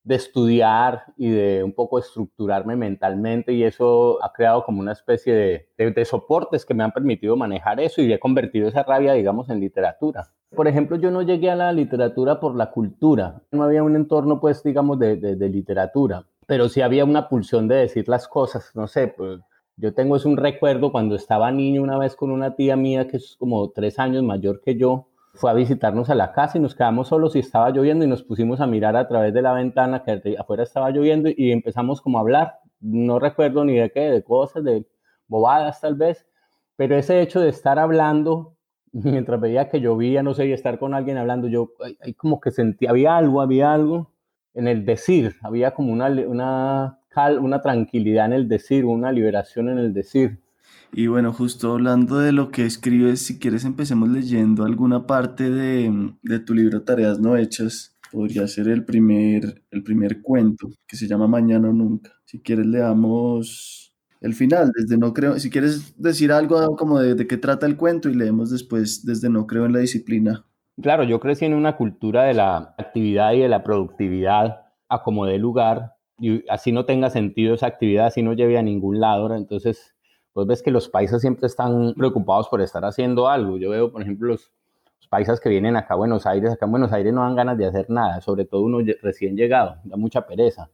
de, 0.02 0.14
estudiar 0.17 1.05
y 1.17 1.31
de 1.31 1.62
un 1.62 1.73
poco 1.73 2.00
estructurarme 2.00 2.75
mentalmente 2.75 3.52
y 3.52 3.62
eso 3.62 4.19
ha 4.25 4.32
creado 4.32 4.64
como 4.64 4.81
una 4.81 4.90
especie 4.90 5.32
de, 5.78 5.93
de, 5.93 6.05
soportes 6.05 6.67
que 6.67 6.75
me 6.75 6.82
han 6.82 6.90
permitido 6.90 7.37
manejar 7.37 7.78
eso 7.78 8.02
y 8.02 8.12
he 8.12 8.19
convertido 8.19 8.67
esa 8.67 8.82
rabia, 8.82 9.12
digamos, 9.12 9.49
en 9.49 9.61
literatura. 9.61 10.32
Por 10.50 10.67
ejemplo, 10.67 10.96
yo 10.96 11.12
no 11.12 11.22
llegué 11.22 11.49
a 11.49 11.55
la 11.55 11.72
literatura 11.72 12.40
por 12.40 12.56
la 12.56 12.72
cultura, 12.72 13.43
no 13.52 13.62
había 13.62 13.84
un 13.84 13.94
entorno, 13.94 14.40
pues, 14.40 14.64
digamos, 14.64 14.99
de, 14.99 15.19
de 15.19 15.49
literatura, 15.49 16.26
pero 16.49 16.69
sí 16.69 16.81
había 16.81 17.05
una 17.05 17.29
pulsión 17.29 17.69
de 17.69 17.76
decir 17.76 18.08
las 18.08 18.26
cosas, 18.26 18.72
no 18.75 18.88
sé, 18.88 19.06
pues 19.06 19.38
yo 19.76 19.93
tengo 19.94 20.17
es 20.17 20.25
un 20.25 20.37
recuerdo 20.37 20.90
cuando 20.90 21.14
estaba 21.14 21.50
niño 21.52 21.82
una 21.82 21.99
vez 21.99 22.17
con 22.17 22.31
una 22.31 22.55
tía 22.56 22.76
mía 22.76 23.08
que 23.08 23.19
es 23.19 23.37
como 23.38 23.70
tres 23.70 23.99
años 23.99 24.23
mayor 24.23 24.61
que 24.62 24.76
yo, 24.76 25.08
fue 25.34 25.50
a 25.50 25.55
visitarnos 25.55 26.08
a 26.08 26.14
la 26.14 26.32
casa 26.32 26.56
y 26.56 26.61
nos 26.62 26.75
quedamos 26.75 27.08
solos 27.08 27.37
y 27.37 27.40
estaba 27.40 27.70
lloviendo 27.70 28.05
y 28.05 28.08
nos 28.08 28.23
pusimos 28.23 28.61
a 28.61 28.67
mirar 28.67 28.96
a 28.96 29.06
través 29.06 29.34
de 29.34 29.43
la 29.43 29.52
ventana 29.52 30.02
que 30.02 30.37
afuera 30.38 30.62
estaba 30.62 30.90
lloviendo 30.90 31.28
y 31.34 31.52
empezamos 31.52 32.00
como 32.00 32.19
a 32.19 32.23
hablar. 32.23 32.61
No 32.81 33.19
recuerdo 33.19 33.64
ni 33.64 33.75
de 33.75 33.90
qué, 33.90 34.00
de 34.00 34.25
cosas, 34.25 34.64
de 34.64 34.87
bobadas 35.28 35.81
tal 35.81 35.94
vez, 35.94 36.26
pero 36.76 36.96
ese 36.96 37.20
hecho 37.20 37.40
de 37.40 37.50
estar 37.50 37.79
hablando 37.79 38.56
mientras 38.93 39.38
veía 39.40 39.69
que 39.69 39.81
llovía, 39.81 40.22
no 40.22 40.32
sé, 40.32 40.46
y 40.46 40.52
estar 40.52 40.79
con 40.79 40.94
alguien 40.94 41.19
hablando, 41.19 41.49
yo 41.49 41.72
ahí 42.00 42.14
como 42.14 42.40
que 42.40 42.50
sentía, 42.50 42.90
había 42.90 43.17
algo, 43.17 43.43
había 43.43 43.75
algo 43.75 44.12
en 44.55 44.69
el 44.69 44.87
decir, 44.87 45.34
había 45.43 45.72
como 45.72 45.93
una, 45.93 46.06
una 46.06 47.00
una 47.40 47.62
tranquilidad 47.62 48.26
en 48.26 48.32
el 48.32 48.48
decir, 48.48 48.84
una 48.84 49.12
liberación 49.12 49.68
en 49.68 49.78
el 49.78 49.92
decir. 49.92 50.38
Y 50.92 51.08
bueno, 51.08 51.32
justo 51.32 51.72
hablando 51.72 52.18
de 52.18 52.32
lo 52.32 52.50
que 52.50 52.64
escribes, 52.64 53.20
si 53.20 53.38
quieres 53.38 53.64
empecemos 53.64 54.08
leyendo 54.08 54.64
alguna 54.64 55.06
parte 55.06 55.50
de, 55.50 56.14
de, 56.22 56.38
tu 56.38 56.54
libro 56.54 56.82
Tareas 56.82 57.18
no 57.18 57.36
hechas. 57.36 57.96
Podría 58.12 58.46
ser 58.46 58.68
el 58.68 58.84
primer, 58.84 59.64
el 59.70 59.82
primer 59.82 60.22
cuento, 60.22 60.68
que 60.86 60.96
se 60.96 61.08
llama 61.08 61.26
Mañana 61.26 61.68
o 61.68 61.72
Nunca. 61.72 62.12
Si 62.24 62.40
quieres 62.40 62.66
leamos 62.66 63.94
el 64.20 64.32
final, 64.32 64.70
desde 64.74 64.96
No 64.96 65.12
Creo, 65.12 65.38
si 65.38 65.50
quieres 65.50 66.00
decir 66.00 66.32
algo 66.32 66.76
como 66.76 67.00
de, 67.00 67.14
de 67.14 67.26
qué 67.26 67.36
trata 67.36 67.67
el 67.67 67.76
cuento 67.76 68.08
y 68.08 68.14
leemos 68.14 68.50
después 68.50 69.05
desde 69.05 69.29
No 69.29 69.46
Creo 69.46 69.67
en 69.67 69.72
la 69.72 69.81
Disciplina. 69.81 70.46
Claro, 70.81 71.05
yo 71.05 71.20
crecí 71.20 71.44
en 71.44 71.55
una 71.55 71.76
cultura 71.76 72.24
de 72.24 72.34
la 72.34 72.74
actividad 72.79 73.32
y 73.32 73.41
de 73.41 73.48
la 73.48 73.64
productividad 73.64 74.60
a 74.88 75.02
como 75.02 75.26
de 75.26 75.38
lugar 75.38 75.95
y 76.19 76.49
así 76.49 76.73
no 76.73 76.85
tenga 76.85 77.11
sentido 77.11 77.55
esa 77.55 77.67
actividad, 77.67 78.06
así 78.06 78.23
no 78.23 78.32
lleve 78.32 78.58
a 78.58 78.63
ningún 78.63 79.01
lado, 79.01 79.35
entonces 79.35 79.94
pues 80.37 80.46
ves 80.46 80.63
que 80.63 80.70
los 80.70 80.91
paisas 80.91 81.23
siempre 81.23 81.46
están 81.46 81.94
preocupados 81.94 82.49
por 82.51 82.61
estar 82.61 82.85
haciendo 82.85 83.27
algo. 83.27 83.56
Yo 83.56 83.70
veo, 83.70 83.91
por 83.91 84.03
ejemplo, 84.03 84.29
los, 84.29 84.53
paisas 85.08 85.41
que 85.41 85.49
vienen 85.49 85.77
acá 85.77 85.94
a 85.94 85.96
Buenos 85.96 86.27
Aires, 86.27 86.53
acá 86.53 86.67
en 86.67 86.73
Buenos 86.73 86.93
Aires 86.93 87.15
no 87.15 87.23
dan 87.23 87.37
ganas 87.37 87.56
de 87.56 87.65
hacer 87.65 87.89
nada, 87.89 88.20
sobre 88.20 88.44
todo 88.44 88.63
uno 88.63 88.81
recién 89.01 89.37
llegado, 89.37 89.77
da 89.85 89.96
mucha 89.96 90.27
pereza. 90.27 90.69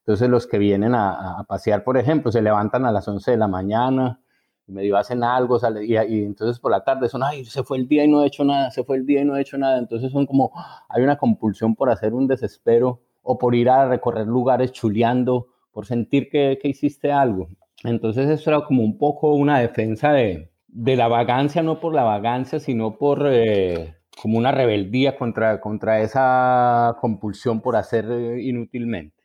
Entonces 0.00 0.28
los 0.28 0.46
que 0.46 0.58
vienen 0.58 0.94
a, 0.94 1.44
pasear, 1.48 1.82
por 1.82 1.96
ejemplo, 1.96 2.30
se 2.30 2.42
levantan 2.42 2.84
a 2.84 2.92
las 2.92 3.08
11 3.08 3.30
de 3.30 3.36
la 3.36 3.48
mañana, 3.48 4.20
medio 4.66 4.96
hacen 4.96 5.24
algo, 5.24 5.58
y, 5.80 5.96
y, 5.96 6.24
entonces 6.24 6.60
por 6.60 6.72
la 6.72 6.84
tarde 6.84 7.08
son, 7.08 7.22
ay, 7.22 7.44
se 7.44 7.62
fue 7.62 7.78
el 7.78 7.88
día 7.88 8.04
y 8.04 8.08
no 8.08 8.22
he 8.22 8.26
hecho 8.26 8.44
nada, 8.44 8.70
se 8.70 8.84
fue 8.84 8.96
el 8.96 9.06
día 9.06 9.22
y 9.22 9.24
no 9.24 9.36
he 9.36 9.40
hecho 9.40 9.56
nada. 9.56 9.78
Entonces 9.78 10.12
son 10.12 10.26
como, 10.26 10.52
hay 10.88 11.02
una 11.02 11.16
compulsión 11.16 11.74
por 11.74 11.88
hacer 11.88 12.12
un 12.12 12.26
desespero 12.26 13.00
o 13.26 13.38
por 13.38 13.54
ir 13.54 13.68
a 13.68 13.88
recorrer 13.88 14.26
lugares 14.26 14.72
chuleando, 14.72 15.48
por 15.72 15.84
sentir 15.84 16.28
que, 16.30 16.58
que 16.62 16.68
hiciste 16.68 17.12
algo. 17.12 17.48
Entonces 17.84 18.30
eso 18.30 18.50
era 18.50 18.64
como 18.64 18.82
un 18.82 18.96
poco 18.96 19.34
una 19.34 19.58
defensa 19.58 20.12
de, 20.12 20.50
de 20.68 20.96
la 20.96 21.08
vagancia, 21.08 21.62
no 21.62 21.80
por 21.80 21.94
la 21.94 22.04
vagancia, 22.04 22.60
sino 22.60 22.96
por 22.96 23.26
eh, 23.30 23.94
como 24.20 24.38
una 24.38 24.52
rebeldía 24.52 25.16
contra, 25.16 25.60
contra 25.60 26.00
esa 26.00 26.96
compulsión 27.00 27.60
por 27.60 27.76
hacer 27.76 28.06
eh, 28.10 28.42
inútilmente. 28.42 29.16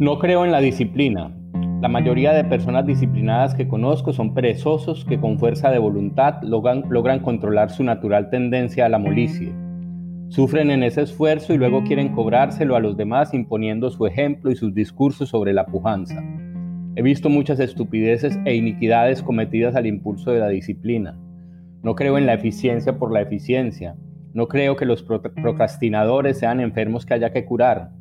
No 0.00 0.18
creo 0.20 0.44
en 0.44 0.52
la 0.52 0.60
disciplina. 0.60 1.34
La 1.80 1.88
mayoría 1.88 2.32
de 2.32 2.44
personas 2.44 2.86
disciplinadas 2.86 3.54
que 3.54 3.68
conozco 3.68 4.12
son 4.12 4.34
perezosos 4.34 5.04
que 5.04 5.20
con 5.20 5.38
fuerza 5.38 5.70
de 5.70 5.78
voluntad 5.78 6.42
logran, 6.42 6.84
logran 6.88 7.20
controlar 7.20 7.70
su 7.70 7.84
natural 7.84 8.30
tendencia 8.30 8.86
a 8.86 8.88
la 8.88 8.98
molicie. 8.98 9.52
Sufren 10.28 10.70
en 10.70 10.82
ese 10.82 11.02
esfuerzo 11.02 11.54
y 11.54 11.56
luego 11.56 11.84
quieren 11.84 12.10
cobrárselo 12.10 12.76
a 12.76 12.80
los 12.80 12.98
demás 12.98 13.32
imponiendo 13.32 13.90
su 13.90 14.06
ejemplo 14.06 14.50
y 14.50 14.56
sus 14.56 14.74
discursos 14.74 15.30
sobre 15.30 15.54
la 15.54 15.64
pujanza. 15.64 16.22
He 16.96 17.02
visto 17.02 17.30
muchas 17.30 17.60
estupideces 17.60 18.38
e 18.44 18.54
iniquidades 18.54 19.22
cometidas 19.22 19.74
al 19.74 19.86
impulso 19.86 20.30
de 20.30 20.40
la 20.40 20.48
disciplina. 20.48 21.18
No 21.82 21.94
creo 21.94 22.18
en 22.18 22.26
la 22.26 22.34
eficiencia 22.34 22.98
por 22.98 23.10
la 23.10 23.22
eficiencia. 23.22 23.96
No 24.34 24.48
creo 24.48 24.76
que 24.76 24.84
los 24.84 25.02
procrastinadores 25.02 26.38
sean 26.38 26.60
enfermos 26.60 27.06
que 27.06 27.14
haya 27.14 27.32
que 27.32 27.46
curar. 27.46 27.92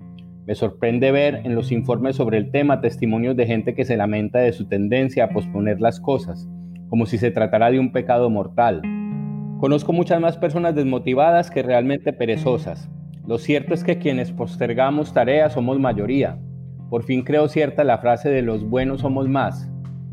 Me 0.46 0.56
sorprende 0.56 1.12
ver 1.12 1.42
en 1.46 1.56
los 1.56 1.72
informes 1.72 2.18
sobre 2.18 2.40
el 2.40 2.52
tema 2.52 2.82
testimonios 2.82 3.38
de 3.38 3.46
gente 3.46 3.74
que 3.74 3.86
se 3.86 3.96
lamenta 3.96 4.40
de 4.40 4.52
su 4.52 4.68
tendencia 4.68 5.26
a 5.26 5.30
posponer 5.30 5.80
las 5.80 6.02
cosas, 6.02 6.50
como 6.90 7.06
si 7.06 7.18
se 7.18 7.32
tratara 7.32 7.72
de 7.72 7.80
un 7.80 7.94
pecado 7.94 8.30
mortal. 8.30 8.82
Conozco 9.60 9.92
muchas 9.92 10.22
más 10.22 10.38
personas 10.38 10.76
desmotivadas 10.76 11.50
que 11.50 11.64
realmente 11.64 12.14
perezosas. 12.14 12.88
Lo 13.26 13.40
cierto 13.40 13.74
es 13.74 13.84
que 13.84 13.98
quienes 13.98 14.32
postergamos 14.32 15.14
tareas 15.14 15.54
somos 15.54 15.80
mayoría. 15.80 16.38
Por 16.92 17.02
fin 17.04 17.24
creo 17.24 17.48
cierta 17.48 17.84
la 17.84 17.98
frase 17.98 18.30
de 18.30 18.44
los 18.44 18.70
buenos 18.70 19.02
somos 19.02 19.28
más. 19.28 19.68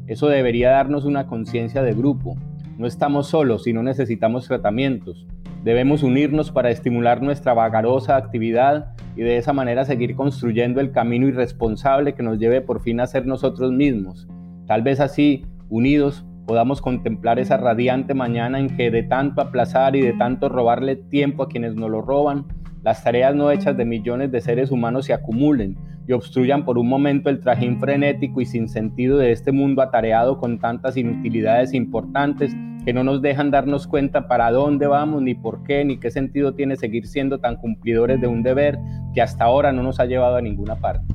Eso 0.06 0.28
debería 0.28 0.70
darnos 0.70 1.04
una 1.04 1.26
conciencia 1.26 1.82
de 1.82 1.92
grupo. 1.92 2.36
No 2.78 2.86
estamos 2.86 3.26
solos 3.26 3.66
y 3.66 3.74
no 3.74 3.82
necesitamos 3.82 4.48
tratamientos. 4.48 5.26
Debemos 5.62 6.02
unirnos 6.02 6.50
para 6.50 6.70
estimular 6.70 7.20
nuestra 7.20 7.52
vagarosa 7.52 8.16
actividad 8.16 8.94
y 9.14 9.20
de 9.20 9.36
esa 9.36 9.52
manera 9.52 9.84
seguir 9.84 10.16
construyendo 10.16 10.80
el 10.80 10.90
camino 10.90 11.28
irresponsable 11.28 12.14
que 12.14 12.22
nos 12.22 12.38
lleve 12.38 12.62
por 12.62 12.80
fin 12.80 12.98
a 12.98 13.06
ser 13.06 13.26
nosotros 13.26 13.72
mismos. 13.72 14.26
Tal 14.66 14.80
vez 14.80 15.00
así, 15.00 15.44
unidos, 15.68 16.24
podamos 16.46 16.80
contemplar 16.80 17.38
esa 17.38 17.56
radiante 17.56 18.14
mañana 18.14 18.58
en 18.58 18.76
que 18.76 18.90
de 18.90 19.02
tanto 19.02 19.40
aplazar 19.40 19.96
y 19.96 20.02
de 20.02 20.12
tanto 20.12 20.48
robarle 20.48 20.96
tiempo 20.96 21.42
a 21.42 21.48
quienes 21.48 21.74
nos 21.74 21.90
lo 21.90 22.02
roban, 22.02 22.46
las 22.82 23.02
tareas 23.02 23.34
no 23.34 23.50
hechas 23.50 23.76
de 23.76 23.84
millones 23.84 24.30
de 24.30 24.40
seres 24.40 24.70
humanos 24.70 25.06
se 25.06 25.14
acumulen 25.14 25.76
y 26.06 26.12
obstruyan 26.12 26.64
por 26.64 26.76
un 26.76 26.88
momento 26.88 27.30
el 27.30 27.40
trajín 27.40 27.80
frenético 27.80 28.40
y 28.40 28.46
sin 28.46 28.68
sentido 28.68 29.16
de 29.16 29.32
este 29.32 29.52
mundo 29.52 29.80
atareado 29.80 30.38
con 30.38 30.58
tantas 30.58 30.96
inutilidades 30.96 31.72
importantes 31.72 32.54
que 32.84 32.92
no 32.92 33.02
nos 33.02 33.22
dejan 33.22 33.50
darnos 33.50 33.86
cuenta 33.86 34.28
para 34.28 34.50
dónde 34.50 34.86
vamos, 34.86 35.22
ni 35.22 35.34
por 35.34 35.62
qué, 35.62 35.84
ni 35.84 35.98
qué 35.98 36.10
sentido 36.10 36.52
tiene 36.52 36.76
seguir 36.76 37.06
siendo 37.06 37.38
tan 37.38 37.56
cumplidores 37.56 38.20
de 38.20 38.26
un 38.26 38.42
deber 38.42 38.78
que 39.14 39.22
hasta 39.22 39.44
ahora 39.44 39.72
no 39.72 39.82
nos 39.82 40.00
ha 40.00 40.04
llevado 40.04 40.36
a 40.36 40.42
ninguna 40.42 40.76
parte. 40.76 41.06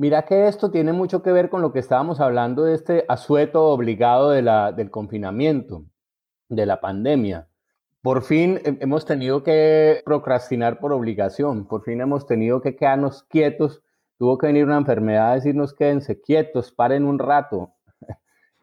Mira 0.00 0.24
que 0.24 0.48
esto 0.48 0.70
tiene 0.70 0.94
mucho 0.94 1.22
que 1.22 1.30
ver 1.30 1.50
con 1.50 1.60
lo 1.60 1.74
que 1.74 1.78
estábamos 1.78 2.20
hablando 2.20 2.64
de 2.64 2.74
este 2.74 3.04
asueto 3.06 3.66
obligado 3.66 4.30
de 4.30 4.40
la, 4.40 4.72
del 4.72 4.90
confinamiento, 4.90 5.84
de 6.48 6.64
la 6.64 6.80
pandemia. 6.80 7.48
Por 8.00 8.22
fin 8.22 8.58
hemos 8.64 9.04
tenido 9.04 9.42
que 9.42 10.00
procrastinar 10.06 10.80
por 10.80 10.94
obligación, 10.94 11.66
por 11.66 11.84
fin 11.84 12.00
hemos 12.00 12.26
tenido 12.26 12.62
que 12.62 12.76
quedarnos 12.76 13.24
quietos 13.24 13.82
tuvo 14.16 14.38
que 14.38 14.46
venir 14.46 14.64
una 14.64 14.78
enfermedad 14.78 15.32
a 15.32 15.34
decirnos 15.34 15.74
quédense 15.74 16.18
quietos, 16.18 16.72
paren 16.72 17.04
un 17.04 17.18
rato. 17.18 17.74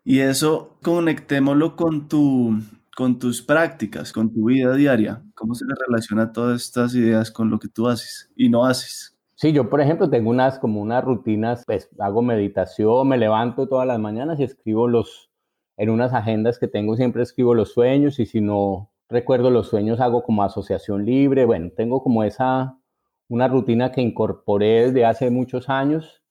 Y 0.03 0.22
eso 0.22 0.79
conectémoslo 0.82 1.75
con, 1.75 2.08
tu, 2.08 2.60
con 2.96 3.20
tus 3.20 3.44
prácticas, 3.44 4.12
con 4.12 4.34
tu 4.34 4.46
vida 4.46 4.74
diaria. 4.74 5.22
¿Cómo 5.36 5.53
se 5.53 5.65
le 5.65 5.75
relaciona 5.88 6.32
todas 6.32 6.63
estas 6.63 6.96
ideas 6.96 7.29
con 7.29 7.51
lo 7.51 7.60
que 7.60 7.67
tú 7.67 7.88
haces 7.88 8.32
y 8.36 8.50
no 8.50 8.65
haces? 8.65 9.17
Sí, 9.39 9.51
yo 9.53 9.70
por 9.70 9.82
ejemplo 9.82 10.10
tengo 10.10 10.32
unas 10.32 10.58
como 10.58 10.82
unas 10.82 11.03
rutinas, 11.03 11.63
pues 11.67 11.91
hago 12.00 12.24
meditación, 12.24 13.08
me 13.08 13.20
levanto 13.20 13.67
todas 13.67 13.86
las 13.86 14.00
mañanas 14.00 14.39
y 14.39 14.44
escribo 14.44 14.88
los, 14.88 15.29
en 15.77 15.91
unas 15.91 16.12
agendas 16.13 16.58
que 16.58 16.67
tengo 16.67 16.96
siempre 16.96 17.22
escribo 17.22 17.53
los 17.53 17.72
sueños 17.72 18.20
y 18.20 18.25
si 18.25 18.41
no 18.41 18.89
recuerdo 19.08 19.51
los 19.51 19.67
sueños 19.67 20.00
hago 20.00 20.24
como 20.24 20.41
asociación 20.41 21.06
libre, 21.06 21.46
bueno, 21.46 21.70
tengo 21.77 22.01
como 22.01 22.24
esa, 22.24 22.79
una 23.27 23.48
rutina 23.48 23.91
que 23.91 24.01
incorporé 24.01 24.88
desde 24.88 25.06
hace 25.06 25.29
muchos 25.29 25.70
años 25.70 26.24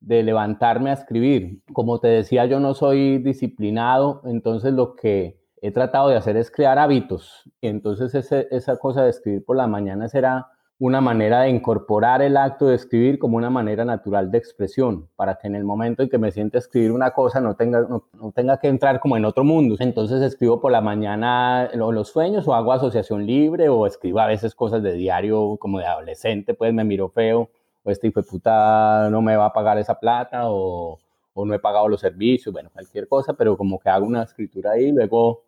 de 0.00 0.22
levantarme 0.22 0.88
a 0.88 0.94
escribir. 0.94 1.60
Como 1.74 2.00
te 2.00 2.08
decía, 2.08 2.46
yo 2.46 2.60
no 2.60 2.72
soy 2.72 3.18
disciplinado, 3.18 4.22
entonces 4.24 4.72
lo 4.72 4.96
que 4.96 5.38
he 5.60 5.70
tratado 5.70 6.08
de 6.08 6.16
hacer 6.16 6.38
es 6.38 6.50
crear 6.50 6.78
hábitos. 6.78 7.42
Entonces 7.60 8.14
esa 8.50 8.78
cosa 8.78 9.04
de 9.04 9.10
escribir 9.10 9.44
por 9.44 9.58
la 9.58 9.66
mañana 9.66 10.08
será 10.08 10.46
una 10.78 11.00
manera 11.00 11.42
de 11.42 11.50
incorporar 11.50 12.20
el 12.20 12.36
acto 12.36 12.66
de 12.66 12.74
escribir 12.74 13.18
como 13.18 13.36
una 13.36 13.48
manera 13.48 13.84
natural 13.84 14.30
de 14.30 14.38
expresión, 14.38 15.08
para 15.16 15.36
que 15.36 15.46
en 15.46 15.54
el 15.54 15.64
momento 15.64 16.02
en 16.02 16.08
que 16.08 16.18
me 16.18 16.32
siente 16.32 16.58
escribir 16.58 16.90
una 16.92 17.12
cosa 17.12 17.40
no 17.40 17.54
tenga, 17.54 17.82
no, 17.82 18.32
tenga 18.34 18.58
que 18.58 18.68
entrar 18.68 18.98
como 19.00 19.16
en 19.16 19.24
otro 19.24 19.44
mundo. 19.44 19.76
Entonces 19.78 20.20
escribo 20.22 20.60
por 20.60 20.72
la 20.72 20.80
mañana 20.80 21.70
los 21.74 22.08
sueños 22.08 22.48
o 22.48 22.54
hago 22.54 22.72
asociación 22.72 23.24
libre 23.24 23.68
o 23.68 23.86
escribo 23.86 24.18
a 24.20 24.26
veces 24.26 24.54
cosas 24.54 24.82
de 24.82 24.94
diario 24.94 25.56
como 25.58 25.78
de 25.78 25.86
adolescente, 25.86 26.54
pues 26.54 26.74
me 26.74 26.84
miro 26.84 27.08
feo 27.08 27.50
o 27.84 27.90
este 27.90 28.08
hijo 28.08 28.20
de 28.20 28.26
puta 28.26 29.08
no 29.10 29.22
me 29.22 29.36
va 29.36 29.46
a 29.46 29.52
pagar 29.52 29.78
esa 29.78 29.98
plata 30.00 30.50
o, 30.50 30.98
o 31.34 31.44
no 31.44 31.54
he 31.54 31.58
pagado 31.58 31.88
los 31.88 32.00
servicios, 32.00 32.52
bueno, 32.52 32.70
cualquier 32.72 33.08
cosa, 33.08 33.34
pero 33.34 33.56
como 33.56 33.78
que 33.78 33.90
hago 33.90 34.06
una 34.06 34.22
escritura 34.24 34.72
ahí, 34.72 34.90
luego 34.90 35.42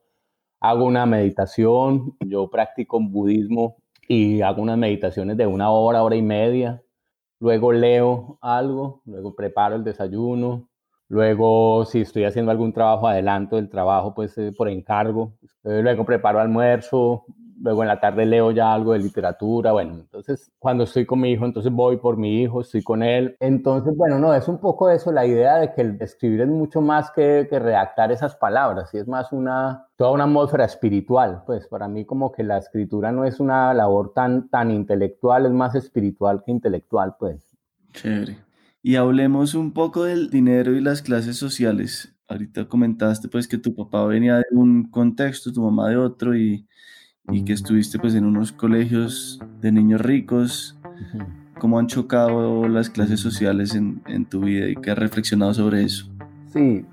hago 0.61 0.85
una 0.85 1.07
meditación, 1.07 2.17
yo 2.21 2.49
practico 2.49 3.01
budismo 3.01 3.77
y 4.09 4.43
hago 4.43 4.63
unas 4.63 4.79
meditaciones 4.79 5.37
de 5.37 5.47
una 5.47 5.71
hora, 5.71 6.03
hora 6.03 6.17
y 6.17 6.23
media. 6.23 6.83
Luego 7.41 7.73
leo 7.73 8.39
algo, 8.41 9.03
luego 9.05 9.35
preparo 9.35 9.77
el 9.77 9.85
desayuno. 9.85 10.69
Luego, 11.09 11.85
si 11.85 12.01
estoy 12.01 12.25
haciendo 12.25 12.51
algún 12.51 12.73
trabajo, 12.73 13.07
adelanto 13.07 13.59
el 13.59 13.69
trabajo 13.69 14.15
pues 14.15 14.37
eh, 14.39 14.53
por 14.57 14.69
encargo. 14.69 15.35
Luego 15.63 16.05
preparo 16.05 16.41
almuerzo, 16.41 17.25
luego 17.61 17.83
en 17.83 17.89
la 17.89 18.01
tarde 18.01 18.27
leo 18.27 18.51
ya 18.51 18.73
algo 18.73 18.93
de 18.93 18.99
literatura, 18.99 19.73
bueno, 19.73 19.95
entonces 19.95 20.51
cuando 20.59 20.85
estoy 20.85 21.07
con 21.07 21.21
mi 21.21 21.33
hijo, 21.33 21.45
entonces 21.45 21.73
voy 21.73 21.97
por 21.97 22.17
mi 22.17 22.43
hijo, 22.43 22.61
estoy 22.61 22.83
con 22.83 23.03
él. 23.03 23.37
Entonces, 23.41 23.97
bueno, 23.97 24.19
no, 24.19 24.35
es 24.35 24.49
un 24.49 24.59
poco 24.59 24.91
eso, 24.91 25.13
la 25.13 25.27
idea 25.27 25.57
de 25.57 25.73
que 25.73 25.83
el 25.83 25.97
escribir 26.01 26.43
es 26.43 26.49
mucho 26.49 26.81
más 26.81 27.11
que, 27.11 27.47
que 27.49 27.59
redactar 27.59 28.13
esas 28.13 28.37
palabras, 28.37 28.93
y 28.95 28.99
es 28.99 29.09
más 29.09 29.33
una, 29.33 29.87
toda 29.97 30.13
una 30.13 30.25
atmósfera 30.25 30.65
espiritual, 30.65 31.43
pues 31.47 31.67
para 31.69 31.89
mí 31.89 32.05
como 32.05 32.33
que 32.33 32.43
la 32.43 32.59
escritura 32.59 33.13
no 33.13 33.25
es 33.25 33.41
una 33.41 33.73
labor 33.75 34.13
tan, 34.15 34.49
tan 34.49 34.71
intelectual, 34.71 35.47
es 35.47 35.53
más 35.53 35.75
espiritual 35.75 36.43
que 36.45 36.53
intelectual, 36.53 37.17
pues. 37.19 37.47
Chévere. 37.93 38.47
Y 38.83 38.95
hablemos 38.95 39.57
un 39.57 39.73
poco 39.73 40.05
del 40.05 40.31
dinero 40.31 40.73
y 40.73 40.81
las 40.81 41.03
clases 41.03 41.37
sociales. 41.37 42.15
Ahorita 42.29 42.69
comentaste 42.69 43.29
pues 43.29 43.49
que 43.49 43.59
tu 43.59 43.75
papá 43.75 44.05
venía 44.07 44.37
de 44.37 44.45
un 44.53 44.91
contexto, 44.91 45.53
tu 45.53 45.61
mamá 45.63 45.89
de 45.89 45.97
otro 45.97 46.37
y 46.37 46.67
y 47.31 47.45
que 47.45 47.53
estuviste 47.53 47.99
pues 47.99 48.15
en 48.15 48.25
unos 48.25 48.53
colegios 48.53 49.41
de 49.61 49.73
niños 49.73 50.01
ricos, 50.01 50.77
¿cómo 51.59 51.79
han 51.79 51.87
chocado 51.87 52.69
las 52.69 52.91
clases 52.91 53.21
sociales 53.21 53.75
en, 53.75 54.03
en 54.07 54.27
tu 54.27 54.41
vida 54.41 54.69
y 54.69 54.77
qué 54.77 54.91
has 54.91 54.99
reflexionado 54.99 55.55
sobre 55.55 55.85
eso? 55.85 56.09
Sí, 56.53 56.85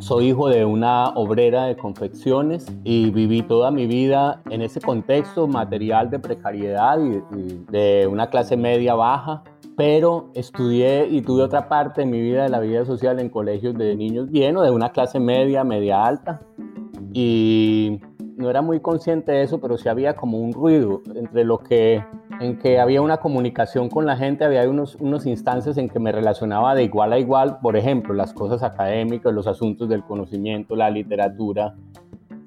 soy 0.00 0.28
hijo 0.28 0.48
de 0.48 0.64
una 0.64 1.08
obrera 1.10 1.64
de 1.64 1.76
confecciones 1.76 2.66
y 2.84 3.10
viví 3.10 3.42
toda 3.42 3.70
mi 3.70 3.86
vida 3.86 4.40
en 4.50 4.62
ese 4.62 4.80
contexto 4.80 5.46
material 5.46 6.08
de 6.10 6.18
precariedad 6.18 6.98
y, 7.00 7.20
de 7.70 8.06
una 8.06 8.30
clase 8.30 8.56
media 8.56 8.94
baja, 8.94 9.42
pero 9.76 10.30
estudié 10.34 11.08
y 11.08 11.20
tuve 11.22 11.42
otra 11.42 11.68
parte 11.68 12.02
de 12.02 12.06
mi 12.06 12.20
vida 12.20 12.44
de 12.44 12.48
la 12.48 12.60
vida 12.60 12.84
social 12.84 13.18
en 13.20 13.28
colegios 13.28 13.76
de 13.76 13.94
niños 13.96 14.30
bien 14.30 14.54
de 14.54 14.70
una 14.70 14.90
clase 14.90 15.18
media, 15.18 15.64
media 15.64 16.04
alta. 16.04 16.40
Y 17.12 18.00
no 18.38 18.48
era 18.48 18.62
muy 18.62 18.78
consciente 18.78 19.32
de 19.32 19.42
eso, 19.42 19.60
pero 19.60 19.76
sí 19.76 19.88
había 19.88 20.14
como 20.14 20.38
un 20.38 20.52
ruido 20.52 21.02
entre 21.16 21.44
lo 21.44 21.58
que, 21.58 22.04
en 22.40 22.56
que 22.56 22.78
había 22.78 23.02
una 23.02 23.16
comunicación 23.16 23.88
con 23.88 24.06
la 24.06 24.16
gente, 24.16 24.44
había 24.44 24.68
unos, 24.70 24.94
unos 25.00 25.26
instancias 25.26 25.76
en 25.76 25.88
que 25.88 25.98
me 25.98 26.12
relacionaba 26.12 26.76
de 26.76 26.84
igual 26.84 27.12
a 27.12 27.18
igual, 27.18 27.58
por 27.60 27.76
ejemplo, 27.76 28.14
las 28.14 28.32
cosas 28.32 28.62
académicas, 28.62 29.34
los 29.34 29.48
asuntos 29.48 29.88
del 29.88 30.04
conocimiento, 30.04 30.76
la 30.76 30.88
literatura, 30.88 31.74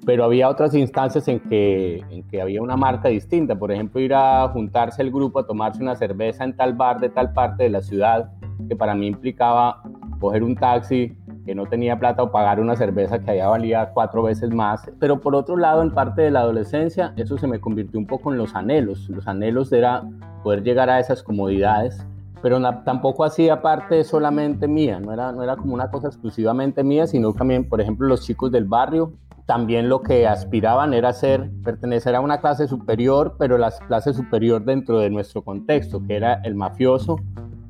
pero 0.06 0.24
había 0.24 0.48
otras 0.48 0.74
instancias 0.74 1.28
en 1.28 1.40
que, 1.40 2.02
en 2.10 2.22
que 2.26 2.40
había 2.40 2.62
una 2.62 2.76
marca 2.76 3.10
distinta, 3.10 3.54
por 3.54 3.70
ejemplo, 3.70 4.00
ir 4.00 4.14
a 4.14 4.48
juntarse 4.48 5.02
el 5.02 5.10
grupo 5.10 5.40
a 5.40 5.46
tomarse 5.46 5.82
una 5.82 5.94
cerveza 5.94 6.42
en 6.42 6.56
tal 6.56 6.72
bar 6.72 7.00
de 7.00 7.10
tal 7.10 7.34
parte 7.34 7.64
de 7.64 7.70
la 7.70 7.82
ciudad, 7.82 8.32
que 8.66 8.74
para 8.74 8.94
mí 8.94 9.08
implicaba 9.08 9.82
coger 10.18 10.42
un 10.42 10.56
taxi 10.56 11.14
que 11.44 11.54
no 11.54 11.66
tenía 11.66 11.98
plata 11.98 12.22
o 12.22 12.30
pagar 12.30 12.60
una 12.60 12.76
cerveza 12.76 13.18
que 13.18 13.32
allá 13.32 13.48
valía 13.48 13.90
cuatro 13.92 14.22
veces 14.22 14.52
más. 14.54 14.90
Pero 14.98 15.20
por 15.20 15.34
otro 15.34 15.56
lado, 15.56 15.82
en 15.82 15.90
parte 15.90 16.22
de 16.22 16.30
la 16.30 16.40
adolescencia, 16.40 17.12
eso 17.16 17.38
se 17.38 17.46
me 17.46 17.60
convirtió 17.60 17.98
un 17.98 18.06
poco 18.06 18.32
en 18.32 18.38
los 18.38 18.54
anhelos. 18.54 19.08
Los 19.08 19.26
anhelos 19.26 19.72
era 19.72 20.02
poder 20.42 20.62
llegar 20.62 20.90
a 20.90 21.00
esas 21.00 21.22
comodidades, 21.22 22.06
pero 22.42 22.60
tampoco 22.84 23.24
hacía 23.24 23.62
parte 23.62 24.02
solamente 24.04 24.66
mía, 24.66 24.98
no 24.98 25.12
era, 25.12 25.30
no 25.32 25.42
era 25.42 25.56
como 25.56 25.74
una 25.74 25.90
cosa 25.90 26.08
exclusivamente 26.08 26.82
mía, 26.82 27.06
sino 27.06 27.32
también, 27.32 27.68
por 27.68 27.80
ejemplo, 27.80 28.08
los 28.08 28.22
chicos 28.22 28.50
del 28.50 28.64
barrio 28.64 29.12
también 29.46 29.88
lo 29.88 30.02
que 30.02 30.26
aspiraban 30.26 30.94
era 30.94 31.12
ser, 31.12 31.50
pertenecer 31.64 32.14
a 32.14 32.20
una 32.20 32.40
clase 32.40 32.68
superior, 32.68 33.36
pero 33.38 33.58
la 33.58 33.70
clase 33.70 34.12
superior 34.12 34.64
dentro 34.64 34.98
de 34.98 35.10
nuestro 35.10 35.42
contexto, 35.42 36.02
que 36.06 36.16
era 36.16 36.34
el 36.44 36.54
mafioso, 36.54 37.18